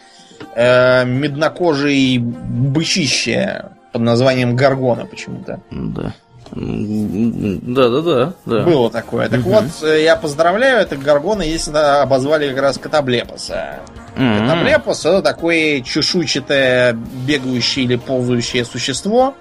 э, 0.55 1.05
меднокожий 1.05 2.17
бычище 2.19 3.65
под 3.91 4.01
названием 4.01 4.55
Гаргона 4.55 5.05
почему-то. 5.05 5.59
Да. 5.71 6.13
М, 6.53 7.73
Да-да-да. 7.73 8.33
да. 8.45 8.63
Было 8.63 8.89
такое. 8.91 9.29
Так 9.29 9.39
Мгм. 9.41 9.49
вот, 9.49 9.65
э, 9.83 10.03
я 10.03 10.15
поздравляю, 10.15 10.79
это 10.79 10.97
Гаргона, 10.97 11.41
если 11.43 11.71
обозвали 11.77 12.49
как 12.49 12.61
раз 12.61 12.77
Катаблепоса. 12.77 13.79
М. 14.17 14.39
Катаблепос 14.47 15.05
это 15.05 15.21
такое 15.21 15.81
чешуйчатое 15.81 16.93
бегающее 16.93 17.85
или 17.85 17.95
ползающее 17.95 18.65
существо, 18.65 19.33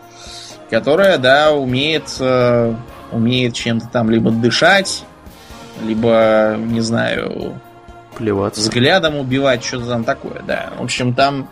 которое, 0.70 1.18
да, 1.18 1.52
умеет, 1.52 2.04
э, 2.20 2.74
умеет 3.10 3.54
чем-то 3.54 3.88
там 3.88 4.08
либо 4.10 4.30
дышать, 4.30 5.02
либо, 5.82 6.54
не 6.58 6.80
знаю, 6.80 7.54
Плеваться. 8.20 8.60
взглядом 8.60 9.16
убивать, 9.16 9.64
что-то 9.64 9.86
там 9.86 10.04
такое, 10.04 10.42
да. 10.46 10.70
В 10.78 10.82
общем, 10.82 11.14
там 11.14 11.48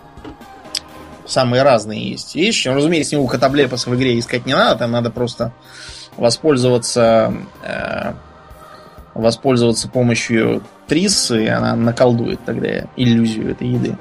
самые 1.27 1.63
разные 1.63 2.11
есть 2.11 2.35
вещи. 2.35 2.69
Ну, 2.69 2.75
разумеется, 2.75 3.17
него 3.17 3.27
катаблепоса 3.27 3.89
в 3.89 3.97
игре 3.97 4.19
искать 4.19 4.45
не 4.45 4.55
надо, 4.55 4.81
там 4.81 4.91
надо 4.93 5.11
просто 5.11 5.53
воспользоваться 6.17 7.33
э, 7.63 8.13
воспользоваться 9.15 9.89
помощью 9.89 10.63
Триссы, 10.87 11.45
и 11.45 11.49
она 11.49 11.75
наколдует 11.75 12.41
тогда 12.45 12.85
иллюзию 12.97 13.51
этой 13.51 13.69
еды. 13.69 13.97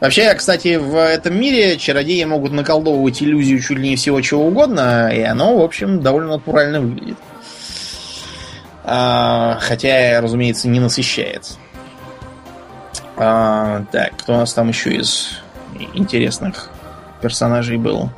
Вообще, 0.00 0.32
кстати, 0.34 0.76
в 0.76 0.96
этом 0.96 1.38
мире 1.40 1.78
чародеи 1.78 2.22
могут 2.24 2.52
наколдовывать 2.52 3.22
иллюзию 3.22 3.60
чуть 3.60 3.78
ли 3.78 3.90
не 3.90 3.96
всего 3.96 4.20
чего 4.20 4.46
угодно, 4.46 5.10
и 5.12 5.22
оно, 5.22 5.56
в 5.56 5.62
общем, 5.62 6.02
довольно 6.02 6.32
натурально 6.32 6.80
выглядит. 6.80 7.16
А, 8.84 9.58
хотя, 9.60 10.20
разумеется, 10.20 10.68
не 10.68 10.78
насыщает. 10.78 11.56
А, 13.16 13.84
так, 13.92 14.16
кто 14.16 14.34
у 14.34 14.36
нас 14.36 14.52
там 14.52 14.68
еще 14.68 14.90
из 14.94 15.40
интересных 15.94 16.70
персонажей 17.20 17.76
был? 17.78 18.10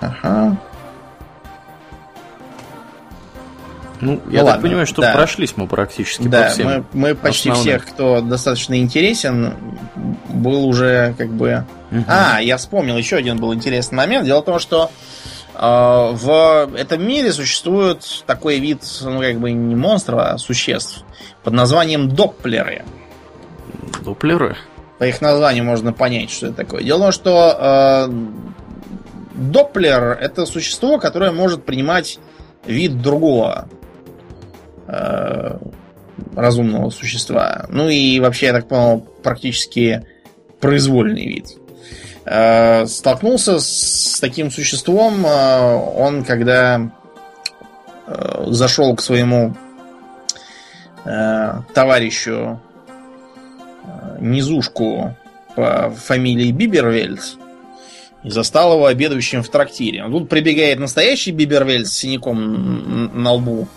Ага. 0.00 0.56
Ну, 4.00 4.12
я 4.12 4.18
Ну 4.18 4.32
так 4.32 4.44
ладно, 4.44 4.62
понимаю, 4.62 4.86
что 4.86 5.02
да. 5.02 5.12
прошлись 5.12 5.54
мы 5.56 5.66
практически 5.66 6.24
по 6.24 6.28
Да, 6.28 6.48
всем. 6.50 6.66
мы, 6.66 6.84
мы 6.92 7.14
почти 7.14 7.48
основным. 7.50 7.78
всех, 7.80 7.86
кто 7.90 8.20
достаточно 8.20 8.78
интересен, 8.78 9.54
был 10.28 10.66
уже 10.66 11.14
как 11.16 11.30
бы... 11.30 11.64
Мгм. 11.90 12.04
А, 12.08 12.40
я 12.40 12.56
вспомнил, 12.56 12.96
еще 12.96 13.16
один 13.16 13.38
был 13.38 13.54
интересный 13.54 13.96
момент. 13.96 14.26
Дело 14.26 14.42
в 14.42 14.44
том, 14.44 14.58
что 14.58 14.90
э, 15.54 15.58
в 16.12 16.70
этом 16.76 17.06
мире 17.06 17.32
существует 17.32 18.24
такой 18.26 18.58
вид, 18.58 18.82
ну, 19.02 19.20
как 19.20 19.38
бы 19.38 19.52
не 19.52 19.74
монстров, 19.76 20.18
а 20.20 20.38
существ 20.38 21.02
под 21.42 21.54
названием 21.54 22.08
допплеры. 22.08 22.84
Доплеры. 24.04 24.56
По 24.98 25.04
их 25.04 25.20
названию 25.20 25.64
можно 25.64 25.92
понять, 25.92 26.30
что 26.30 26.46
это 26.46 26.56
такое. 26.56 26.82
Дело 26.82 26.98
в 26.98 27.02
том, 27.02 27.12
что 27.12 27.56
э, 27.58 28.12
Доплер 29.34 30.16
это 30.20 30.46
существо, 30.46 30.98
которое 30.98 31.32
может 31.32 31.64
принимать 31.64 32.20
вид 32.64 33.02
другого 33.02 33.68
э, 34.86 35.58
разумного 36.36 36.90
существа. 36.90 37.66
Ну 37.68 37.88
и 37.88 38.20
вообще, 38.20 38.46
я 38.46 38.52
так 38.52 38.68
понял, 38.68 39.00
практически 39.22 40.06
произвольный 40.60 41.26
вид. 41.26 41.46
Э, 42.24 42.86
столкнулся 42.86 43.58
с 43.58 44.18
таким 44.20 44.50
существом 44.50 45.26
э, 45.26 45.74
он, 45.96 46.24
когда 46.24 46.92
э, 48.06 48.44
зашел 48.46 48.94
к 48.94 49.02
своему 49.02 49.56
э, 51.04 51.54
товарищу 51.74 52.60
низушку 54.20 55.16
по 55.54 55.90
фамилии 55.90 56.50
Бибервельд 56.50 57.20
и 58.22 58.30
застал 58.30 58.74
его 58.74 58.86
обедающим 58.86 59.42
в 59.42 59.48
трактире. 59.48 60.04
Тут 60.08 60.28
прибегает 60.28 60.78
настоящий 60.78 61.30
Бибервельд 61.30 61.86
с 61.86 61.92
синяком 61.92 63.22
на 63.22 63.32
лбу 63.32 63.68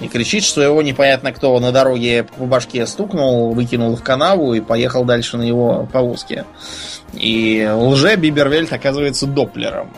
и 0.00 0.08
кричит, 0.08 0.44
что 0.44 0.62
его 0.62 0.82
непонятно 0.82 1.32
кто 1.32 1.58
на 1.60 1.72
дороге 1.72 2.24
по 2.24 2.44
башке 2.44 2.86
стукнул, 2.86 3.52
выкинул 3.52 3.94
в 3.96 4.02
канаву 4.02 4.54
и 4.54 4.60
поехал 4.60 5.04
дальше 5.04 5.36
на 5.36 5.42
его 5.42 5.88
повозке. 5.92 6.44
И 7.12 7.68
лже 7.72 8.16
Бибервельд 8.16 8.72
оказывается 8.72 9.26
допплером, 9.26 9.92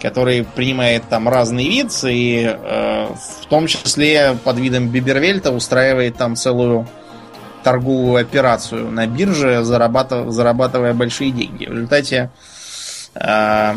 который 0.00 0.44
принимает 0.44 1.04
там 1.08 1.28
разный 1.28 1.68
вид 1.68 1.92
и 2.04 2.44
э, 2.44 3.06
в 3.06 3.46
том 3.46 3.68
числе 3.68 4.36
под 4.44 4.58
видом 4.58 4.88
Бибервельта 4.88 5.52
устраивает 5.52 6.16
там 6.16 6.34
целую 6.36 6.86
торговую 7.62 8.20
операцию 8.20 8.90
на 8.90 9.06
бирже, 9.06 9.62
зарабатывая, 9.62 10.30
зарабатывая 10.30 10.94
большие 10.94 11.30
деньги. 11.30 11.66
В 11.66 11.72
результате 11.72 12.30
э, 13.14 13.74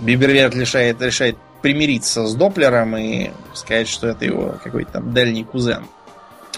Бибервельд 0.00 0.54
решает, 0.54 1.00
решает 1.02 1.36
примириться 1.62 2.26
с 2.26 2.34
Доплером 2.34 2.96
и 2.96 3.30
сказать, 3.54 3.88
что 3.88 4.08
это 4.08 4.24
его 4.24 4.54
какой-то 4.62 4.92
там 4.92 5.12
дальний 5.12 5.44
кузен. 5.44 5.86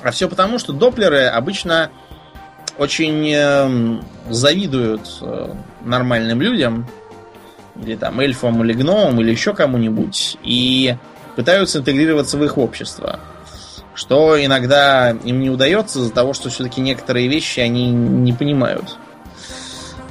А 0.02 0.10
все 0.10 0.28
потому, 0.28 0.58
что 0.58 0.72
Доплеры 0.72 1.24
обычно 1.24 1.90
очень 2.76 3.32
э, 3.34 4.00
завидуют 4.30 5.08
э, 5.20 5.54
нормальным 5.84 6.40
людям, 6.40 6.86
или 7.82 7.96
там 7.96 8.20
эльфам, 8.20 8.62
или 8.64 8.72
гномам, 8.72 9.20
или 9.20 9.30
еще 9.30 9.54
кому-нибудь, 9.54 10.36
и 10.42 10.96
пытаются 11.36 11.78
интегрироваться 11.78 12.36
в 12.36 12.44
их 12.44 12.58
общество. 12.58 13.20
Что 13.98 14.40
иногда 14.40 15.10
им 15.10 15.40
не 15.40 15.50
удается 15.50 15.98
из-за 15.98 16.12
того, 16.12 16.32
что 16.32 16.50
все-таки 16.50 16.80
некоторые 16.80 17.26
вещи 17.26 17.58
они 17.58 17.90
не 17.90 18.32
понимают. 18.32 18.96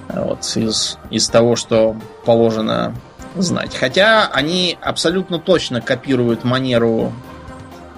Вот, 0.09 0.39
из, 0.57 0.97
из 1.09 1.29
того, 1.29 1.55
что 1.55 1.95
положено 2.25 2.93
знать. 3.35 3.73
Хотя 3.73 4.27
они 4.27 4.77
абсолютно 4.81 5.39
точно 5.39 5.79
копируют 5.79 6.43
манеру 6.43 7.13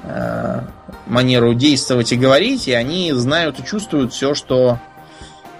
э, 0.03 0.61
манеру 1.07 1.55
действовать 1.55 2.11
и 2.11 2.17
говорить, 2.17 2.67
и 2.67 2.73
они 2.73 3.11
знают 3.13 3.59
и 3.59 3.65
чувствуют 3.65 4.13
все, 4.13 4.35
что 4.35 4.77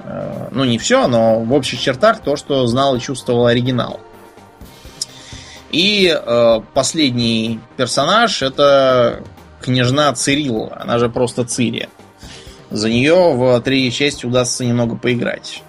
э, 0.04 0.50
ну 0.52 0.64
не 0.64 0.78
все, 0.78 1.08
но 1.08 1.40
в 1.40 1.52
общих 1.54 1.82
чертах 1.82 2.20
то, 2.20 2.36
что 2.36 2.68
знал 2.68 2.96
и 2.96 3.00
чувствовал 3.00 3.48
оригинал. 3.48 4.00
И 5.72 6.08
э, 6.08 6.62
последний 6.76 7.60
персонаж 7.78 8.44
это 8.44 9.24
княжна 9.62 10.14
Цирилла, 10.14 10.78
она 10.82 11.00
же 11.00 11.10
просто 11.10 11.46
Цири. 11.46 11.90
За 12.70 12.90
нее 12.90 13.34
в 13.34 13.60
третьей 13.62 13.92
части 13.92 14.26
удастся 14.26 14.64
немного 14.64 14.96
поиграть. 14.96 15.64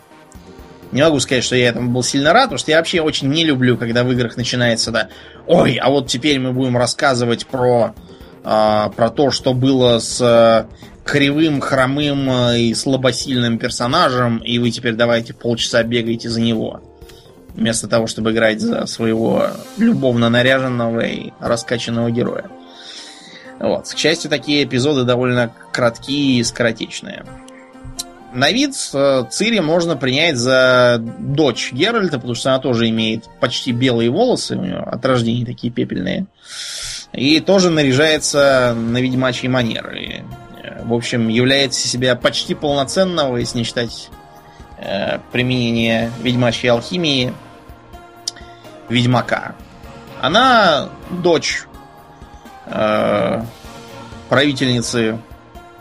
Не 0.92 1.02
могу 1.02 1.20
сказать, 1.20 1.44
что 1.44 1.54
я 1.56 1.68
этому 1.68 1.90
был 1.90 2.02
сильно 2.02 2.32
рад, 2.32 2.44
потому 2.44 2.58
что 2.58 2.72
я 2.72 2.78
вообще 2.78 3.00
очень 3.00 3.28
не 3.28 3.44
люблю, 3.44 3.76
когда 3.76 4.02
в 4.02 4.10
играх 4.10 4.36
начинается, 4.36 4.90
да, 4.90 5.08
ой, 5.46 5.76
а 5.76 5.88
вот 5.88 6.08
теперь 6.08 6.38
мы 6.40 6.52
будем 6.52 6.76
рассказывать 6.76 7.46
про, 7.46 7.94
а, 8.42 8.88
про 8.90 9.10
то, 9.10 9.30
что 9.30 9.54
было 9.54 10.00
с 10.00 10.20
а, 10.20 10.66
кривым, 11.04 11.60
хромым 11.60 12.28
а, 12.28 12.56
и 12.56 12.74
слабосильным 12.74 13.58
персонажем, 13.58 14.38
и 14.38 14.58
вы 14.58 14.70
теперь 14.70 14.94
давайте 14.94 15.32
полчаса 15.32 15.82
бегаете 15.84 16.28
за 16.28 16.40
него. 16.40 16.80
Вместо 17.54 17.86
того, 17.86 18.06
чтобы 18.08 18.32
играть 18.32 18.60
за 18.60 18.86
своего 18.86 19.46
любовно 19.76 20.28
наряженного 20.28 21.00
и 21.00 21.32
раскачанного 21.40 22.10
героя. 22.10 22.50
Вот. 23.60 23.88
К 23.88 23.96
счастью, 23.96 24.30
такие 24.30 24.64
эпизоды 24.64 25.04
довольно 25.04 25.52
краткие 25.70 26.40
и 26.40 26.44
скоротечные. 26.44 27.24
На 28.32 28.52
вид 28.52 28.74
э, 28.94 29.24
Цири 29.30 29.58
можно 29.58 29.96
принять 29.96 30.36
за 30.36 30.98
дочь 31.00 31.72
Геральта, 31.72 32.16
потому 32.18 32.34
что 32.34 32.50
она 32.50 32.60
тоже 32.60 32.88
имеет 32.88 33.24
почти 33.40 33.72
белые 33.72 34.08
волосы, 34.08 34.56
у 34.56 34.62
нее 34.62 34.78
от 34.78 35.04
рождения 35.04 35.44
такие 35.44 35.72
пепельные. 35.72 36.26
И 37.12 37.40
тоже 37.40 37.70
наряжается 37.70 38.74
на 38.74 38.98
ведьмачьи 38.98 39.48
манеры. 39.48 40.24
Э, 40.62 40.84
в 40.84 40.94
общем, 40.94 41.28
является 41.28 41.86
себя 41.86 42.14
почти 42.14 42.54
полноценного, 42.54 43.36
если 43.36 43.58
не 43.58 43.64
считать 43.64 44.10
э, 44.78 45.18
применение 45.32 46.12
ведьмачьей 46.22 46.70
алхимии, 46.70 47.34
ведьмака. 48.88 49.56
Она 50.20 50.88
дочь 51.10 51.64
э, 52.70 53.42
правительницы, 54.28 55.18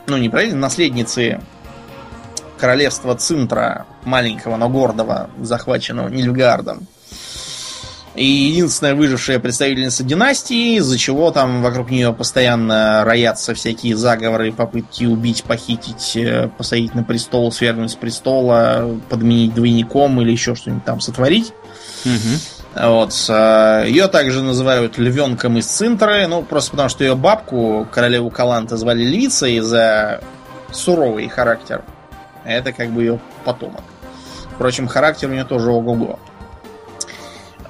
ну 0.07 0.17
не 0.17 0.29
правительницы, 0.29 0.61
наследницы 0.61 1.41
королевства 2.57 3.15
Цинтра, 3.15 3.85
маленького, 4.03 4.57
но 4.57 4.69
гордого, 4.69 5.29
захваченного 5.39 6.09
Нильфгардом. 6.09 6.87
И 8.15 8.25
единственная 8.25 8.95
выжившая 8.95 9.39
представительница 9.39 10.03
династии, 10.03 10.77
из-за 10.77 10.97
чего 10.97 11.31
там 11.31 11.61
вокруг 11.61 11.89
нее 11.89 12.11
постоянно 12.11 13.03
роятся 13.05 13.53
всякие 13.53 13.95
заговоры, 13.95 14.51
попытки 14.51 15.05
убить, 15.05 15.43
похитить, 15.43 16.17
э, 16.17 16.49
посадить 16.57 16.95
на 16.95 17.03
престол, 17.03 17.51
свергнуть 17.51 17.91
с 17.91 17.95
престола, 17.95 18.99
подменить 19.09 19.53
двойником 19.53 20.19
или 20.21 20.31
еще 20.31 20.55
что-нибудь 20.55 20.83
там 20.83 20.99
сотворить. 20.99 21.53
Угу. 22.03 22.58
Вот. 22.75 23.13
Э, 23.29 23.83
ее 23.87 24.07
также 24.07 24.41
называют 24.41 24.97
львенком 24.97 25.57
из 25.57 25.65
Цинтры, 25.65 26.27
ну, 26.27 26.43
просто 26.43 26.71
потому 26.71 26.89
что 26.89 27.03
ее 27.03 27.15
бабку, 27.15 27.87
королеву 27.91 28.29
Каланта, 28.29 28.77
звали 28.77 29.03
Львицей 29.03 29.59
за 29.59 30.21
суровый 30.71 31.27
характер. 31.27 31.83
Это 32.45 32.71
как 32.71 32.89
бы 32.91 33.01
ее 33.01 33.19
потомок. 33.43 33.83
Впрочем, 34.53 34.87
характер 34.87 35.29
у 35.29 35.33
нее 35.33 35.45
тоже 35.45 35.71
ого-го. 35.71 36.19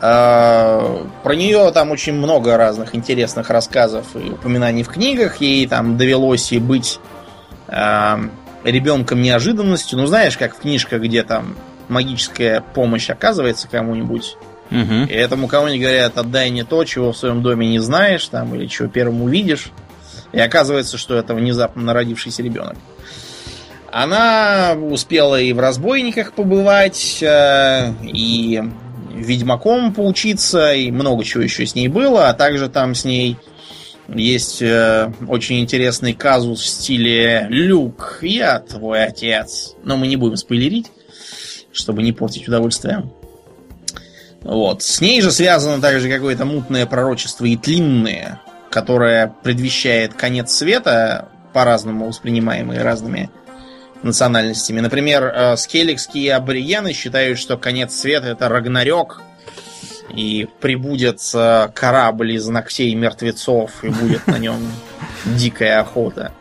А, 0.02 1.06
про 1.24 1.36
нее 1.36 1.72
там 1.72 1.92
очень 1.92 2.14
много 2.14 2.58
разных 2.58 2.96
интересных 2.96 3.50
рассказов 3.50 4.06
и 4.16 4.30
упоминаний 4.32 4.84
в 4.84 4.90
книгах. 4.90 5.38
Ей 5.38 5.68
там 5.68 5.98
довелось 5.98 6.52
и 6.52 6.60
быть 6.60 7.00
а, 7.68 8.20
ребенком 8.64 9.22
неожиданностью. 9.22 10.00
Ну, 10.00 10.06
знаешь, 10.06 10.38
как 10.38 10.56
в 10.56 10.60
книжках, 10.60 11.02
где 11.02 11.24
там 11.24 11.56
магическая 11.90 12.62
помощь 12.62 13.10
оказывается 13.10 13.68
кому-нибудь. 13.68 14.38
Угу. 14.72 15.06
И 15.10 15.14
этому 15.14 15.48
кому-нибудь 15.48 15.82
говорят, 15.82 16.18
отдай 16.18 16.50
не 16.50 16.64
то, 16.64 16.84
чего 16.84 17.12
в 17.12 17.18
своем 17.18 17.42
доме 17.42 17.68
не 17.68 17.80
знаешь, 17.80 18.26
там, 18.28 18.54
или 18.56 18.68
чего 18.68 18.88
первым 18.88 19.24
увидишь. 19.24 19.72
И 20.32 20.40
оказывается, 20.40 20.98
что 20.98 21.16
это 21.16 21.34
внезапно 21.34 21.82
народившийся 21.82 22.44
ребенок. 22.44 22.78
Она 23.92 24.76
успела 24.80 25.42
и 25.42 25.52
в 25.54 25.60
разбойниках 25.60 26.34
побывать, 26.34 27.24
э, 27.24 27.94
и 28.04 28.62
ведьмаком 29.16 29.94
поучиться, 29.94 30.74
и 30.74 30.92
много 30.92 31.24
чего 31.24 31.44
еще 31.44 31.66
с 31.66 31.74
ней 31.74 31.88
было, 31.88 32.30
а 32.30 32.34
также 32.34 32.70
там 32.70 32.94
с 32.94 33.06
ней 33.06 33.38
есть 34.08 34.62
э, 34.62 35.12
очень 35.28 35.60
интересный 35.60 36.14
казус 36.14 36.62
в 36.62 36.68
стиле 36.68 37.48
«Люк, 37.50 38.20
я 38.22 38.60
твой 38.60 39.04
отец». 39.04 39.76
Но 39.84 39.98
мы 39.98 40.08
не 40.08 40.16
будем 40.16 40.36
спойлерить, 40.36 40.92
чтобы 41.72 42.04
не 42.04 42.12
портить 42.12 42.48
удовольствие. 42.48 43.04
Вот. 44.42 44.82
С 44.82 45.02
ней 45.02 45.22
же 45.22 45.32
связано 45.32 45.82
также 45.82 46.10
какое-то 46.10 46.46
мутное 46.46 46.86
пророчество 46.86 47.46
и 47.46 47.58
тлинное, 47.58 48.42
которое 48.70 49.34
предвещает 49.44 50.14
конец 50.14 50.52
света, 50.52 51.30
по-разному 51.54 52.08
воспринимаемые 52.08 52.82
разными 52.82 53.30
национальностями. 54.04 54.80
Например, 54.80 55.24
э, 55.26 55.58
скелликские 55.58 56.36
аборигены 56.36 56.94
считают, 56.94 57.40
что 57.40 57.58
конец 57.58 57.96
света 57.96 58.28
это 58.28 58.48
Рагнарёк, 58.50 59.22
и 60.14 60.48
прибудет 60.60 61.20
корабль 61.76 62.32
из 62.32 62.48
ногтей 62.48 62.94
мертвецов, 62.96 63.84
и 63.84 63.90
будет 63.90 64.26
на 64.28 64.38
нем 64.38 64.60
дикая 65.26 65.82
охота. 65.82 66.34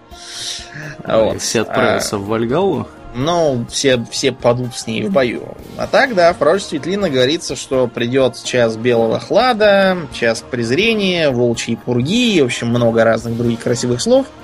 Вот. 1.04 1.40
Все 1.40 1.62
отправятся 1.62 2.16
а, 2.16 2.18
в 2.18 2.26
Вальгалу? 2.26 2.88
Ну, 3.18 3.66
все, 3.68 4.04
все 4.10 4.32
падут 4.32 4.76
с 4.76 4.86
ней 4.86 5.02
в 5.02 5.10
бою. 5.10 5.56
А 5.76 5.86
так, 5.86 6.14
да, 6.14 6.32
в 6.32 6.36
пророчестве 6.36 6.78
Тлина 6.78 7.10
говорится, 7.10 7.56
что 7.56 7.88
придет 7.88 8.42
час 8.44 8.76
белого 8.76 9.18
хлада, 9.18 9.98
час 10.12 10.44
презрения, 10.48 11.30
волчьей 11.30 11.76
пурги, 11.76 12.40
в 12.40 12.46
общем, 12.46 12.68
много 12.68 13.04
разных 13.04 13.36
других 13.36 13.60
красивых 13.60 14.00
слов– 14.00 14.26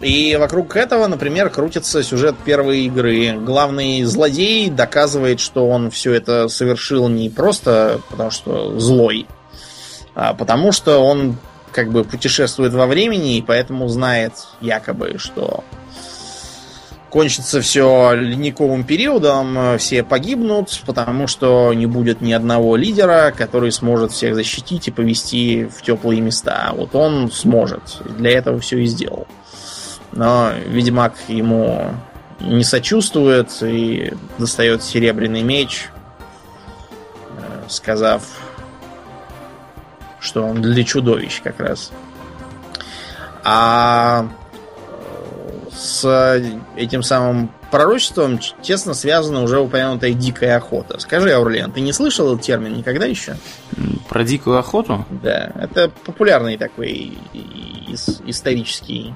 и 0.00 0.36
вокруг 0.36 0.76
этого, 0.76 1.06
например, 1.06 1.50
крутится 1.50 2.02
сюжет 2.02 2.36
первой 2.44 2.80
игры. 2.80 3.32
Главный 3.38 4.02
злодей 4.04 4.68
доказывает, 4.68 5.40
что 5.40 5.66
он 5.68 5.90
все 5.90 6.12
это 6.12 6.48
совершил 6.48 7.08
не 7.08 7.30
просто 7.30 8.00
потому, 8.10 8.30
что 8.30 8.78
злой, 8.78 9.26
а 10.14 10.34
потому 10.34 10.72
что 10.72 10.98
он 10.98 11.38
как 11.72 11.90
бы 11.90 12.04
путешествует 12.04 12.72
во 12.72 12.86
времени 12.86 13.36
и 13.36 13.42
поэтому 13.42 13.88
знает 13.88 14.34
якобы, 14.60 15.16
что 15.18 15.64
кончится 17.14 17.60
все 17.60 18.12
ледниковым 18.12 18.82
периодом, 18.82 19.78
все 19.78 20.02
погибнут, 20.02 20.82
потому 20.84 21.28
что 21.28 21.72
не 21.72 21.86
будет 21.86 22.20
ни 22.20 22.32
одного 22.32 22.74
лидера, 22.74 23.30
который 23.30 23.70
сможет 23.70 24.10
всех 24.10 24.34
защитить 24.34 24.88
и 24.88 24.90
повести 24.90 25.66
в 25.66 25.80
теплые 25.82 26.20
места. 26.20 26.72
Вот 26.74 26.96
он 26.96 27.30
сможет. 27.30 28.02
Для 28.18 28.32
этого 28.32 28.58
все 28.58 28.78
и 28.78 28.86
сделал. 28.86 29.28
Но 30.10 30.50
Ведьмак 30.66 31.14
ему 31.28 31.92
не 32.40 32.64
сочувствует 32.64 33.62
и 33.62 34.12
достает 34.38 34.82
серебряный 34.82 35.42
меч, 35.42 35.90
э, 37.38 37.62
сказав, 37.68 38.24
что 40.18 40.42
он 40.42 40.60
для 40.60 40.82
чудовищ 40.82 41.40
как 41.44 41.60
раз. 41.60 41.92
А 43.44 44.26
с 45.74 46.42
этим 46.76 47.02
самым 47.02 47.50
пророчеством 47.70 48.38
тесно 48.62 48.94
связана 48.94 49.42
уже 49.42 49.58
упомянутая 49.58 50.12
дикая 50.12 50.56
охота. 50.56 50.98
Скажи, 51.00 51.32
Аурлиан, 51.32 51.72
ты 51.72 51.80
не 51.80 51.92
слышал 51.92 52.32
этот 52.32 52.44
термин 52.44 52.76
никогда 52.76 53.06
еще? 53.06 53.36
Про 54.08 54.24
дикую 54.24 54.58
охоту? 54.58 55.04
Да, 55.10 55.50
это 55.56 55.90
популярный 56.04 56.56
такой 56.56 57.18
исторический 58.26 59.14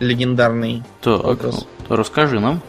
легендарный 0.00 0.82
так, 1.02 1.24
образ. 1.24 1.66
То 1.86 1.96
расскажи 1.96 2.40
нам. 2.40 2.62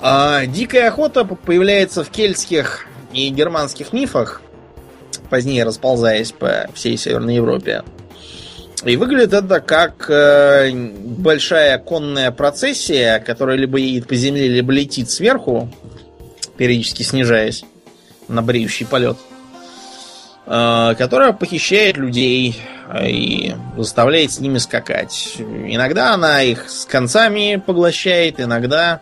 А, 0.00 0.44
дикая 0.46 0.88
охота 0.88 1.24
появляется 1.24 2.02
в 2.02 2.10
кельтских 2.10 2.86
и 3.12 3.28
германских 3.28 3.92
мифах, 3.92 4.42
позднее 5.30 5.64
расползаясь 5.64 6.32
по 6.32 6.68
всей 6.74 6.96
Северной 6.96 7.36
Европе. 7.36 7.84
И 8.84 8.96
выглядит 8.96 9.32
это 9.32 9.60
как 9.60 10.10
э, 10.10 10.70
большая 10.72 11.78
конная 11.78 12.30
процессия, 12.30 13.18
которая 13.18 13.56
либо 13.56 13.78
едет 13.78 14.08
по 14.08 14.14
земле, 14.14 14.48
либо 14.48 14.72
летит 14.72 15.10
сверху, 15.10 15.70
периодически 16.56 17.02
снижаясь 17.02 17.64
на 18.28 18.42
бреющий 18.42 18.86
полет, 18.86 19.16
э, 20.46 20.94
которая 20.98 21.32
похищает 21.32 21.96
людей, 21.96 22.56
и 23.02 23.54
заставляет 23.76 24.32
с 24.32 24.40
ними 24.40 24.58
скакать. 24.58 25.36
Иногда 25.38 26.12
она 26.12 26.42
их 26.42 26.68
с 26.68 26.84
концами 26.84 27.62
поглощает, 27.64 28.40
иногда 28.40 29.00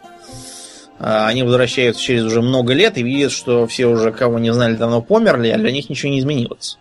а, 0.98 1.26
они 1.26 1.42
возвращаются 1.42 2.00
через 2.02 2.22
уже 2.22 2.42
много 2.42 2.74
лет 2.74 2.96
и 2.96 3.02
видят, 3.02 3.32
что 3.32 3.66
все 3.66 3.86
уже, 3.86 4.12
кого 4.12 4.38
не 4.38 4.52
знали, 4.52 4.76
давно 4.76 5.02
померли, 5.02 5.48
а 5.48 5.58
для 5.58 5.72
них 5.72 5.90
ничего 5.90 6.12
не 6.12 6.20
изменилось. 6.20 6.78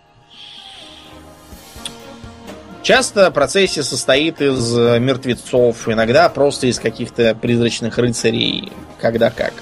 Часто 2.83 3.29
процессия 3.31 3.83
состоит 3.83 4.41
из 4.41 4.73
мертвецов, 4.73 5.87
иногда 5.87 6.29
просто 6.29 6.67
из 6.67 6.79
каких-то 6.79 7.35
призрачных 7.35 7.97
рыцарей, 7.97 8.71
когда 8.99 9.29
как. 9.29 9.53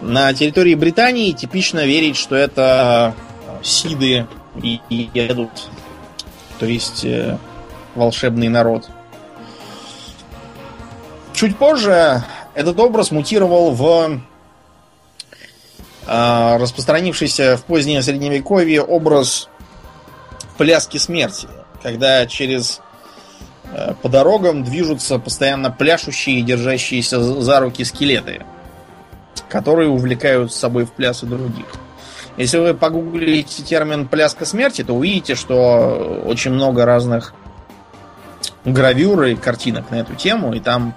На 0.00 0.32
территории 0.32 0.74
Британии 0.74 1.32
типично 1.32 1.84
верить, 1.84 2.16
что 2.16 2.34
это 2.34 3.14
сиды 3.62 4.26
и 4.62 4.80
едут 5.14 5.50
то 6.62 6.66
есть 6.66 7.04
э, 7.04 7.38
волшебный 7.96 8.48
народ. 8.48 8.88
Чуть 11.34 11.56
позже 11.58 12.22
этот 12.54 12.78
образ 12.78 13.10
мутировал 13.10 13.72
в 13.72 14.20
э, 16.06 16.56
распространившийся 16.56 17.56
в 17.56 17.64
позднее 17.64 18.00
средневековье 18.00 18.80
образ 18.80 19.48
пляски 20.56 20.98
смерти, 20.98 21.48
когда 21.82 22.26
через 22.26 22.80
э, 23.64 23.94
по 24.00 24.08
дорогам 24.08 24.64
движутся 24.64 25.18
постоянно 25.18 25.70
пляшущие 25.70 26.38
и 26.38 26.42
держащиеся 26.42 27.20
за 27.22 27.60
руки 27.60 27.84
скелеты, 27.84 28.44
которые 29.48 29.88
увлекают 29.88 30.52
с 30.52 30.56
собой 30.56 30.84
в 30.84 30.92
плясы 30.92 31.26
других. 31.26 31.66
Если 32.36 32.58
вы 32.58 32.74
погуглите 32.74 33.62
термин 33.62 34.08
«пляска 34.08 34.46
смерти», 34.46 34.82
то 34.82 34.94
увидите, 34.94 35.34
что 35.34 36.22
очень 36.24 36.52
много 36.52 36.86
разных 36.86 37.34
гравюр 38.64 39.24
и 39.24 39.34
картинок 39.34 39.90
на 39.90 39.96
эту 39.96 40.14
тему, 40.14 40.54
и 40.54 40.60
там 40.60 40.94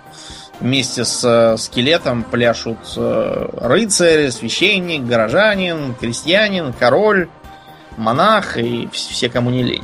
вместе 0.59 1.03
с 1.03 1.23
э, 1.23 1.57
скелетом 1.57 2.23
пляшут 2.23 2.77
э, 2.95 3.49
рыцарь, 3.59 4.31
священник, 4.31 5.03
горожанин, 5.03 5.93
крестьянин, 5.95 6.73
король, 6.73 7.27
монах 7.97 8.57
и 8.57 8.87
все, 8.91 9.29
кому 9.29 9.49
не 9.49 9.63
лень. 9.63 9.83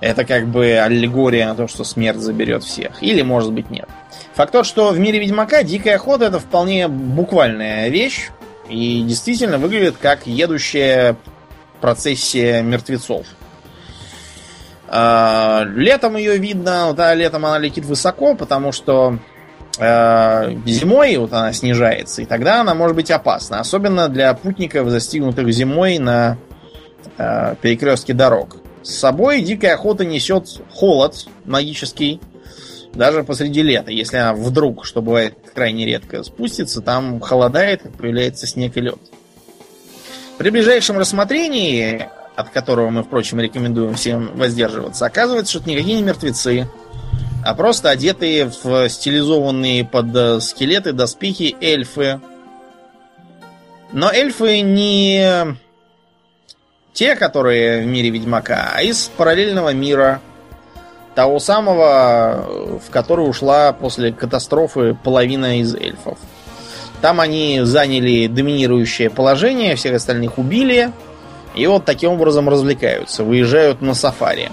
Это 0.00 0.24
как 0.24 0.46
бы 0.46 0.78
аллегория 0.78 1.46
на 1.46 1.54
то, 1.54 1.66
что 1.66 1.84
смерть 1.84 2.18
заберет 2.18 2.62
всех. 2.62 3.02
Или, 3.02 3.22
может 3.22 3.52
быть, 3.52 3.70
нет. 3.70 3.88
Факт 4.34 4.52
тот, 4.52 4.66
что 4.66 4.90
в 4.90 4.98
мире 4.98 5.18
Ведьмака 5.18 5.64
дикая 5.64 5.96
охота 5.96 6.26
это 6.26 6.38
вполне 6.38 6.86
буквальная 6.88 7.88
вещь. 7.88 8.30
И 8.68 9.02
действительно 9.02 9.58
выглядит 9.58 9.96
как 10.00 10.26
едущая 10.26 11.16
процессия 11.80 12.62
мертвецов. 12.62 13.26
А, 14.88 15.64
летом 15.74 16.16
ее 16.16 16.38
видно, 16.38 16.92
да, 16.94 17.14
летом 17.14 17.44
она 17.44 17.58
летит 17.58 17.84
высоко, 17.84 18.34
потому 18.34 18.72
что 18.72 19.18
э, 19.78 20.56
зимой 20.64 21.16
вот 21.16 21.32
она 21.32 21.52
снижается, 21.52 22.22
и 22.22 22.24
тогда 22.24 22.60
она 22.60 22.74
может 22.74 22.96
быть 22.96 23.10
опасна. 23.10 23.60
Особенно 23.60 24.08
для 24.08 24.32
путников, 24.34 24.88
застигнутых 24.88 25.50
зимой 25.52 25.98
на 25.98 26.38
э, 27.18 27.54
перекрестке 27.60 28.14
дорог. 28.14 28.56
С 28.82 28.94
собой 28.94 29.42
дикая 29.42 29.74
охота 29.74 30.04
несет 30.04 30.48
холод 30.72 31.26
магический, 31.44 32.20
даже 32.94 33.24
посреди 33.24 33.62
лета. 33.62 33.90
Если 33.90 34.16
она 34.16 34.34
вдруг, 34.34 34.84
что 34.84 35.02
бывает 35.02 35.36
крайне 35.54 35.84
редко, 35.84 36.22
спустится, 36.22 36.80
там 36.80 37.20
холодает, 37.20 37.82
появляется 37.96 38.46
снег 38.46 38.76
и 38.76 38.80
лед. 38.80 38.98
При 40.38 40.50
ближайшем 40.50 40.98
рассмотрении 40.98 42.08
от 42.38 42.50
которого 42.50 42.88
мы, 42.90 43.02
впрочем, 43.02 43.40
рекомендуем 43.40 43.94
всем 43.94 44.30
воздерживаться, 44.36 45.06
оказывается, 45.06 45.50
что 45.50 45.60
это 45.60 45.70
никакие 45.70 45.96
не 45.96 46.04
мертвецы, 46.04 46.68
а 47.44 47.54
просто 47.56 47.90
одетые 47.90 48.52
в 48.62 48.88
стилизованные 48.88 49.84
под 49.84 50.14
э, 50.14 50.40
скелеты 50.40 50.92
доспехи 50.92 51.56
эльфы. 51.60 52.20
Но 53.90 54.12
эльфы 54.12 54.60
не 54.60 55.56
те, 56.98 57.16
которые 57.16 57.82
в 57.82 57.86
мире 57.86 58.10
Ведьмака, 58.10 58.72
а 58.74 58.82
из 58.82 59.10
параллельного 59.16 59.72
мира, 59.72 60.20
того 61.14 61.38
самого, 61.38 62.80
в 62.86 62.90
который 62.90 63.28
ушла 63.28 63.72
после 63.72 64.12
катастрофы 64.12 64.96
половина 65.02 65.60
из 65.60 65.74
эльфов. 65.74 66.18
Там 67.00 67.20
они 67.20 67.60
заняли 67.62 68.26
доминирующее 68.26 69.10
положение, 69.10 69.76
всех 69.76 69.94
остальных 69.94 70.38
убили– 70.38 70.92
и 71.58 71.66
вот 71.66 71.84
таким 71.84 72.12
образом 72.12 72.48
развлекаются. 72.48 73.24
Выезжают 73.24 73.80
на 73.80 73.94
сафари. 73.94 74.52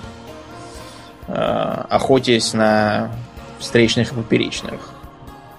Э, 1.28 1.86
охотясь 1.90 2.54
на 2.54 3.12
встречных 3.60 4.12
и 4.12 4.16
поперечных. 4.16 4.90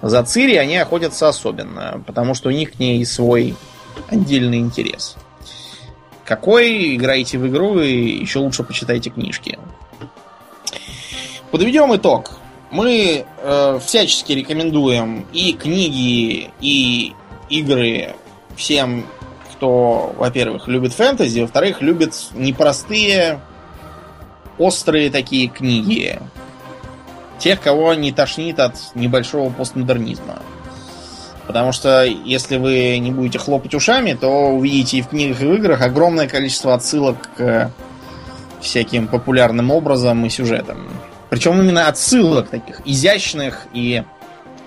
За 0.01 0.23
Цири 0.23 0.55
они 0.55 0.77
охотятся 0.77 1.27
особенно, 1.29 2.01
потому 2.05 2.33
что 2.33 2.49
у 2.49 2.51
них 2.51 2.73
к 2.73 2.79
ней 2.79 3.03
свой 3.05 3.55
отдельный 4.09 4.59
интерес. 4.59 5.15
Какой? 6.27 6.95
Играйте 6.95 7.37
в 7.37 7.47
игру 7.47 7.79
и 7.79 8.19
еще 8.19 8.39
лучше 8.39 8.63
почитайте 8.63 9.09
книжки. 9.09 9.57
Подведем 11.51 11.95
итог. 11.95 12.37
Мы 12.69 13.25
э, 13.41 13.79
всячески 13.81 14.33
рекомендуем 14.33 15.25
и 15.31 15.53
книги, 15.53 16.51
и 16.59 17.13
игры 17.47 18.13
всем 18.57 19.05
кто, 19.53 20.13
во-первых, 20.17 20.67
любит 20.67 20.91
фэнтези, 20.91 21.39
во-вторых, 21.39 21.81
любит 21.81 22.13
непростые, 22.33 23.39
острые 24.57 25.09
такие 25.09 25.47
книги. 25.47 26.19
Тех, 27.39 27.61
кого 27.61 27.93
не 27.93 28.11
тошнит 28.11 28.59
от 28.59 28.75
небольшого 28.95 29.49
постмодернизма. 29.49 30.41
Потому 31.47 31.71
что 31.71 32.03
если 32.03 32.57
вы 32.57 32.97
не 32.99 33.11
будете 33.11 33.39
хлопать 33.39 33.73
ушами, 33.73 34.13
то 34.13 34.49
увидите 34.49 34.97
и 34.97 35.01
в 35.01 35.07
книгах, 35.07 35.41
и 35.41 35.45
в 35.45 35.53
играх 35.53 35.81
огромное 35.81 36.27
количество 36.27 36.73
отсылок 36.73 37.29
к 37.37 37.71
всяким 38.59 39.07
популярным 39.07 39.71
образом 39.71 40.25
и 40.25 40.29
сюжетам. 40.29 40.89
Причем 41.29 41.59
именно 41.61 41.87
отсылок 41.87 42.49
таких 42.49 42.81
изящных 42.85 43.67
и 43.73 44.03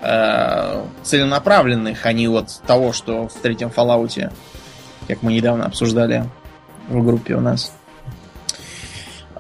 э, 0.03 0.85
целенаправленных, 1.03 2.07
а 2.07 2.13
не 2.13 2.29
вот 2.29 2.61
того, 2.67 2.93
что 2.93 3.29
в 3.29 3.35
третьем 3.35 3.69
Fallout 3.69 4.33
как 5.07 5.23
мы 5.23 5.33
недавно 5.33 5.67
обсуждали 5.67 6.25
в 6.89 7.05
группе 7.05 7.35
у 7.35 7.41
нас. 7.41 7.73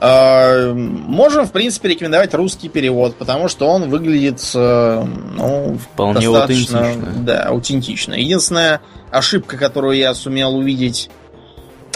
А, 0.02 0.72
можем, 0.72 1.46
в 1.46 1.52
принципе, 1.52 1.90
рекомендовать 1.90 2.32
русский 2.32 2.70
перевод, 2.70 3.16
потому 3.16 3.48
что 3.48 3.68
он 3.68 3.90
выглядит 3.90 4.40
э, 4.54 5.04
ну, 5.34 5.76
вполне 5.76 6.26
аутентично. 6.26 6.94
Да, 7.18 7.42
аутентично. 7.42 8.14
Единственная 8.14 8.80
ошибка, 9.10 9.58
которую 9.58 9.98
я 9.98 10.14
сумел 10.14 10.56
увидеть 10.56 11.10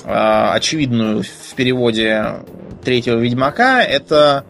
а, 0.05 0.52
очевидную 0.52 1.22
в 1.22 1.55
переводе 1.55 2.40
третьего 2.84 3.18
Ведьмака, 3.18 3.82
это 3.82 4.44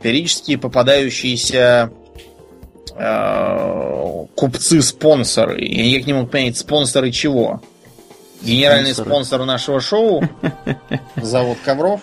периодически 0.00 0.56
попадающиеся 0.56 1.90
э, 2.96 4.24
купцы-спонсоры. 4.34 5.62
Я 5.62 5.84
никак 5.84 6.06
не 6.06 6.14
мог 6.14 6.30
понять, 6.30 6.56
спонсоры 6.56 7.10
чего. 7.10 7.60
Генеральный 8.40 8.94
Спонсоры. 8.94 9.10
спонсор 9.10 9.44
нашего 9.44 9.80
шоу 9.80 10.22
Завод 11.16 11.58
Ковров. 11.62 12.00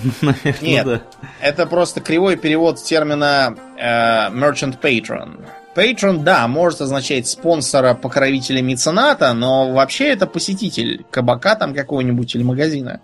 Наверное, 0.22 0.54
Нет, 0.60 0.86
да. 0.86 1.00
это 1.40 1.66
просто 1.66 2.00
кривой 2.00 2.36
перевод 2.36 2.82
термина 2.82 3.56
э, 3.76 4.30
Merchant 4.30 4.78
Patron. 4.80 5.44
Patron, 5.74 6.22
да, 6.22 6.46
может 6.48 6.80
означать 6.82 7.26
спонсора, 7.26 7.94
покровителя, 7.94 8.60
мецената, 8.62 9.32
но 9.32 9.72
вообще 9.72 10.08
это 10.08 10.26
посетитель 10.26 11.04
кабака 11.10 11.54
там 11.54 11.74
какого-нибудь 11.74 12.34
или 12.34 12.42
магазина. 12.42 13.00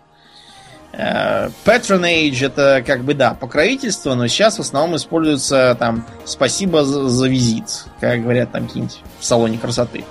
Э, 0.93 1.49
patronage 1.64 2.45
это 2.45 2.82
как 2.86 3.05
бы, 3.05 3.14
да, 3.14 3.34
покровительство, 3.34 4.14
но 4.14 4.26
сейчас 4.26 4.59
в 4.59 4.61
основном 4.61 4.97
используется 4.97 5.76
там 5.78 6.05
спасибо 6.24 6.84
за, 6.84 7.09
за 7.09 7.28
визит, 7.28 7.84
как 8.01 8.22
говорят 8.22 8.53
там 8.53 8.66
какие-нибудь 8.66 9.01
в 9.18 9.24
салоне 9.24 9.59
красоты. 9.59 10.05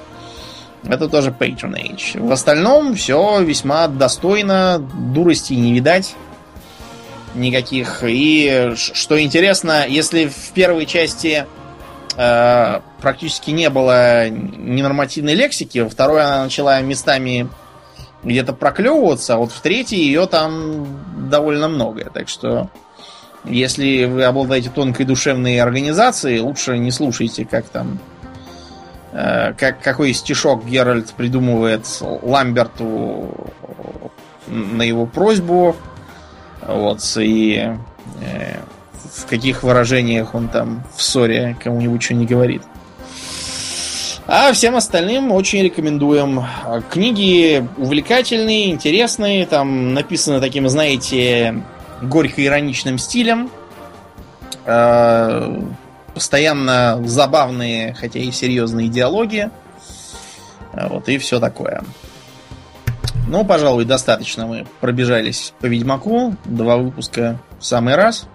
Это 0.83 1.09
тоже 1.09 1.35
patronage. 1.37 2.19
В 2.19 2.31
остальном 2.31 2.95
все 2.95 3.41
весьма 3.41 3.87
достойно, 3.87 4.79
дурости 4.79 5.53
не 5.53 5.73
видать 5.73 6.15
никаких. 7.35 8.03
И 8.03 8.73
что 8.75 9.21
интересно, 9.21 9.85
если 9.87 10.27
в 10.27 10.51
первой 10.53 10.85
части 10.85 11.45
э, 12.15 12.79
практически 13.01 13.51
не 13.51 13.69
было 13.69 14.29
ненормативной 14.29 15.33
лексики, 15.33 15.79
во 15.79 15.89
второй 15.89 16.23
она 16.23 16.43
начала 16.43 16.79
местами 16.81 17.49
где-то 18.23 18.53
проклевываться, 18.53 19.35
а 19.35 19.37
вот 19.37 19.51
в 19.51 19.61
третьей 19.61 19.99
ее 19.99 20.25
там 20.25 21.29
довольно 21.29 21.67
много. 21.67 22.09
Так 22.09 22.29
что, 22.29 22.69
если 23.45 24.05
вы 24.05 24.23
обладаете 24.23 24.69
тонкой 24.69 25.05
душевной 25.05 25.59
организацией, 25.59 26.39
лучше 26.39 26.77
не 26.77 26.91
слушайте, 26.91 27.45
как 27.45 27.69
там 27.69 27.99
Э, 29.19 29.53
как, 29.53 29.81
какой 29.81 30.13
стишок 30.13 30.65
Геральт 30.65 31.09
придумывает 31.11 31.87
Ламберту 32.01 33.51
на 34.47 34.83
его 34.83 35.07
просьбу. 35.07 35.75
Вот, 36.61 37.01
и 37.17 37.69
э, 38.21 38.59
в 39.15 39.25
каких 39.25 39.63
выражениях 39.63 40.35
он 40.35 40.47
там 40.47 40.83
в 40.95 41.01
ссоре 41.01 41.55
кому-нибудь 41.63 42.03
что 42.03 42.13
не 42.13 42.25
говорит. 42.25 42.61
А 44.29 44.51
всем 44.51 44.75
остальным 44.75 45.31
очень 45.31 45.63
рекомендуем. 45.63 46.43
Книги 46.89 47.65
увлекательные, 47.77 48.71
интересные, 48.71 49.45
там 49.45 49.93
написаны 49.93 50.41
таким, 50.41 50.67
знаете, 50.67 51.63
горько-ироничным 52.01 52.97
стилем. 52.97 53.49
Э, 54.65 55.61
постоянно 56.13 57.01
забавные, 57.05 57.93
хотя 57.93 58.19
и 58.19 58.31
серьезные 58.31 58.89
диалоги. 58.89 59.49
А 60.73 60.89
вот 60.89 61.07
и 61.07 61.17
все 61.19 61.39
такое. 61.39 61.83
Ну, 63.27 63.43
пожалуй, 63.45 63.85
достаточно 63.85 64.47
мы 64.47 64.65
пробежались 64.79 65.53
по 65.59 65.65
Ведьмаку. 65.65 66.35
Два 66.45 66.77
выпуска 66.77 67.39
в 67.59 67.65
самый 67.65 67.95
раз. 67.95 68.27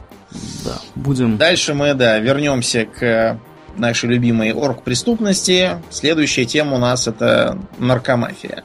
Да, 0.65 0.79
будем... 0.95 1.39
Дальше 1.39 1.75
мы, 1.75 1.95
да, 1.95 2.19
вернемся 2.19 2.85
к 2.85 3.39
нашей 3.77 4.11
любимой 4.11 4.53
орг-преступности. 4.53 5.83
Следующая 5.91 6.45
тема 6.45 6.77
у 6.77 6.79
нас 6.79 7.09
это 7.09 7.59
наркомафия. 7.79 8.65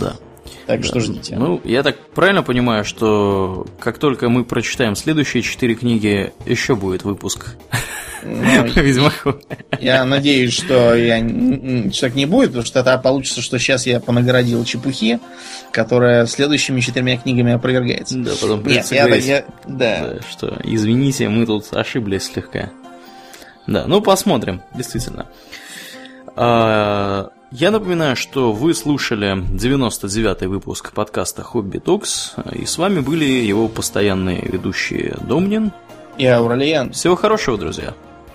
Да. 0.00 0.14
Так 0.66 0.80
да. 0.80 0.86
что 0.86 1.00
ждите. 1.00 1.36
Ну, 1.36 1.60
я 1.64 1.82
так 1.82 1.96
правильно 2.10 2.42
понимаю, 2.42 2.84
что 2.84 3.66
как 3.78 3.98
только 3.98 4.28
мы 4.28 4.44
прочитаем 4.44 4.96
следующие 4.96 5.42
четыре 5.42 5.74
книги, 5.74 6.32
еще 6.44 6.74
будет 6.74 7.04
выпуск 7.04 7.56
ну, 8.26 8.64
Ведьмаку. 8.82 9.36
Я 9.80 10.04
надеюсь, 10.04 10.52
что 10.52 10.94
я 10.94 11.18
так 12.00 12.14
не 12.14 12.26
будет, 12.26 12.48
потому 12.48 12.64
что 12.64 12.74
тогда 12.74 12.98
получится, 12.98 13.40
что 13.40 13.58
сейчас 13.58 13.86
я 13.86 14.00
понаградил 14.00 14.64
чепухи, 14.64 15.20
которая 15.70 16.26
следующими 16.26 16.80
четырьмя 16.80 17.16
книгами 17.16 17.52
опровергается. 17.52 18.18
Да, 18.18 18.32
потом 18.40 18.66
Нет, 18.66 18.90
я, 18.90 19.06
я, 19.06 19.44
да. 19.66 20.14
да. 20.14 20.20
Что, 20.28 20.58
извините, 20.64 21.28
мы 21.28 21.46
тут 21.46 21.72
ошиблись 21.72 22.24
слегка. 22.24 22.70
Да, 23.66 23.86
ну 23.86 24.00
посмотрим, 24.00 24.62
действительно. 24.74 25.26
А, 26.36 27.30
я 27.58 27.70
напоминаю, 27.70 28.16
что 28.16 28.52
вы 28.52 28.74
слушали 28.74 29.34
99-й 29.34 30.46
выпуск 30.46 30.92
подкаста 30.92 31.42
Хобби 31.42 31.78
Токс, 31.78 32.34
и 32.52 32.66
с 32.66 32.76
вами 32.76 33.00
были 33.00 33.24
его 33.24 33.68
постоянные 33.68 34.42
ведущие 34.42 35.16
Домнин 35.26 35.72
и 36.18 36.26
Ауралиен. 36.26 36.92
Всего 36.92 37.16
хорошего, 37.16 37.56
друзья. 37.56 37.94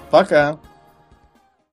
Пока. 0.09 0.57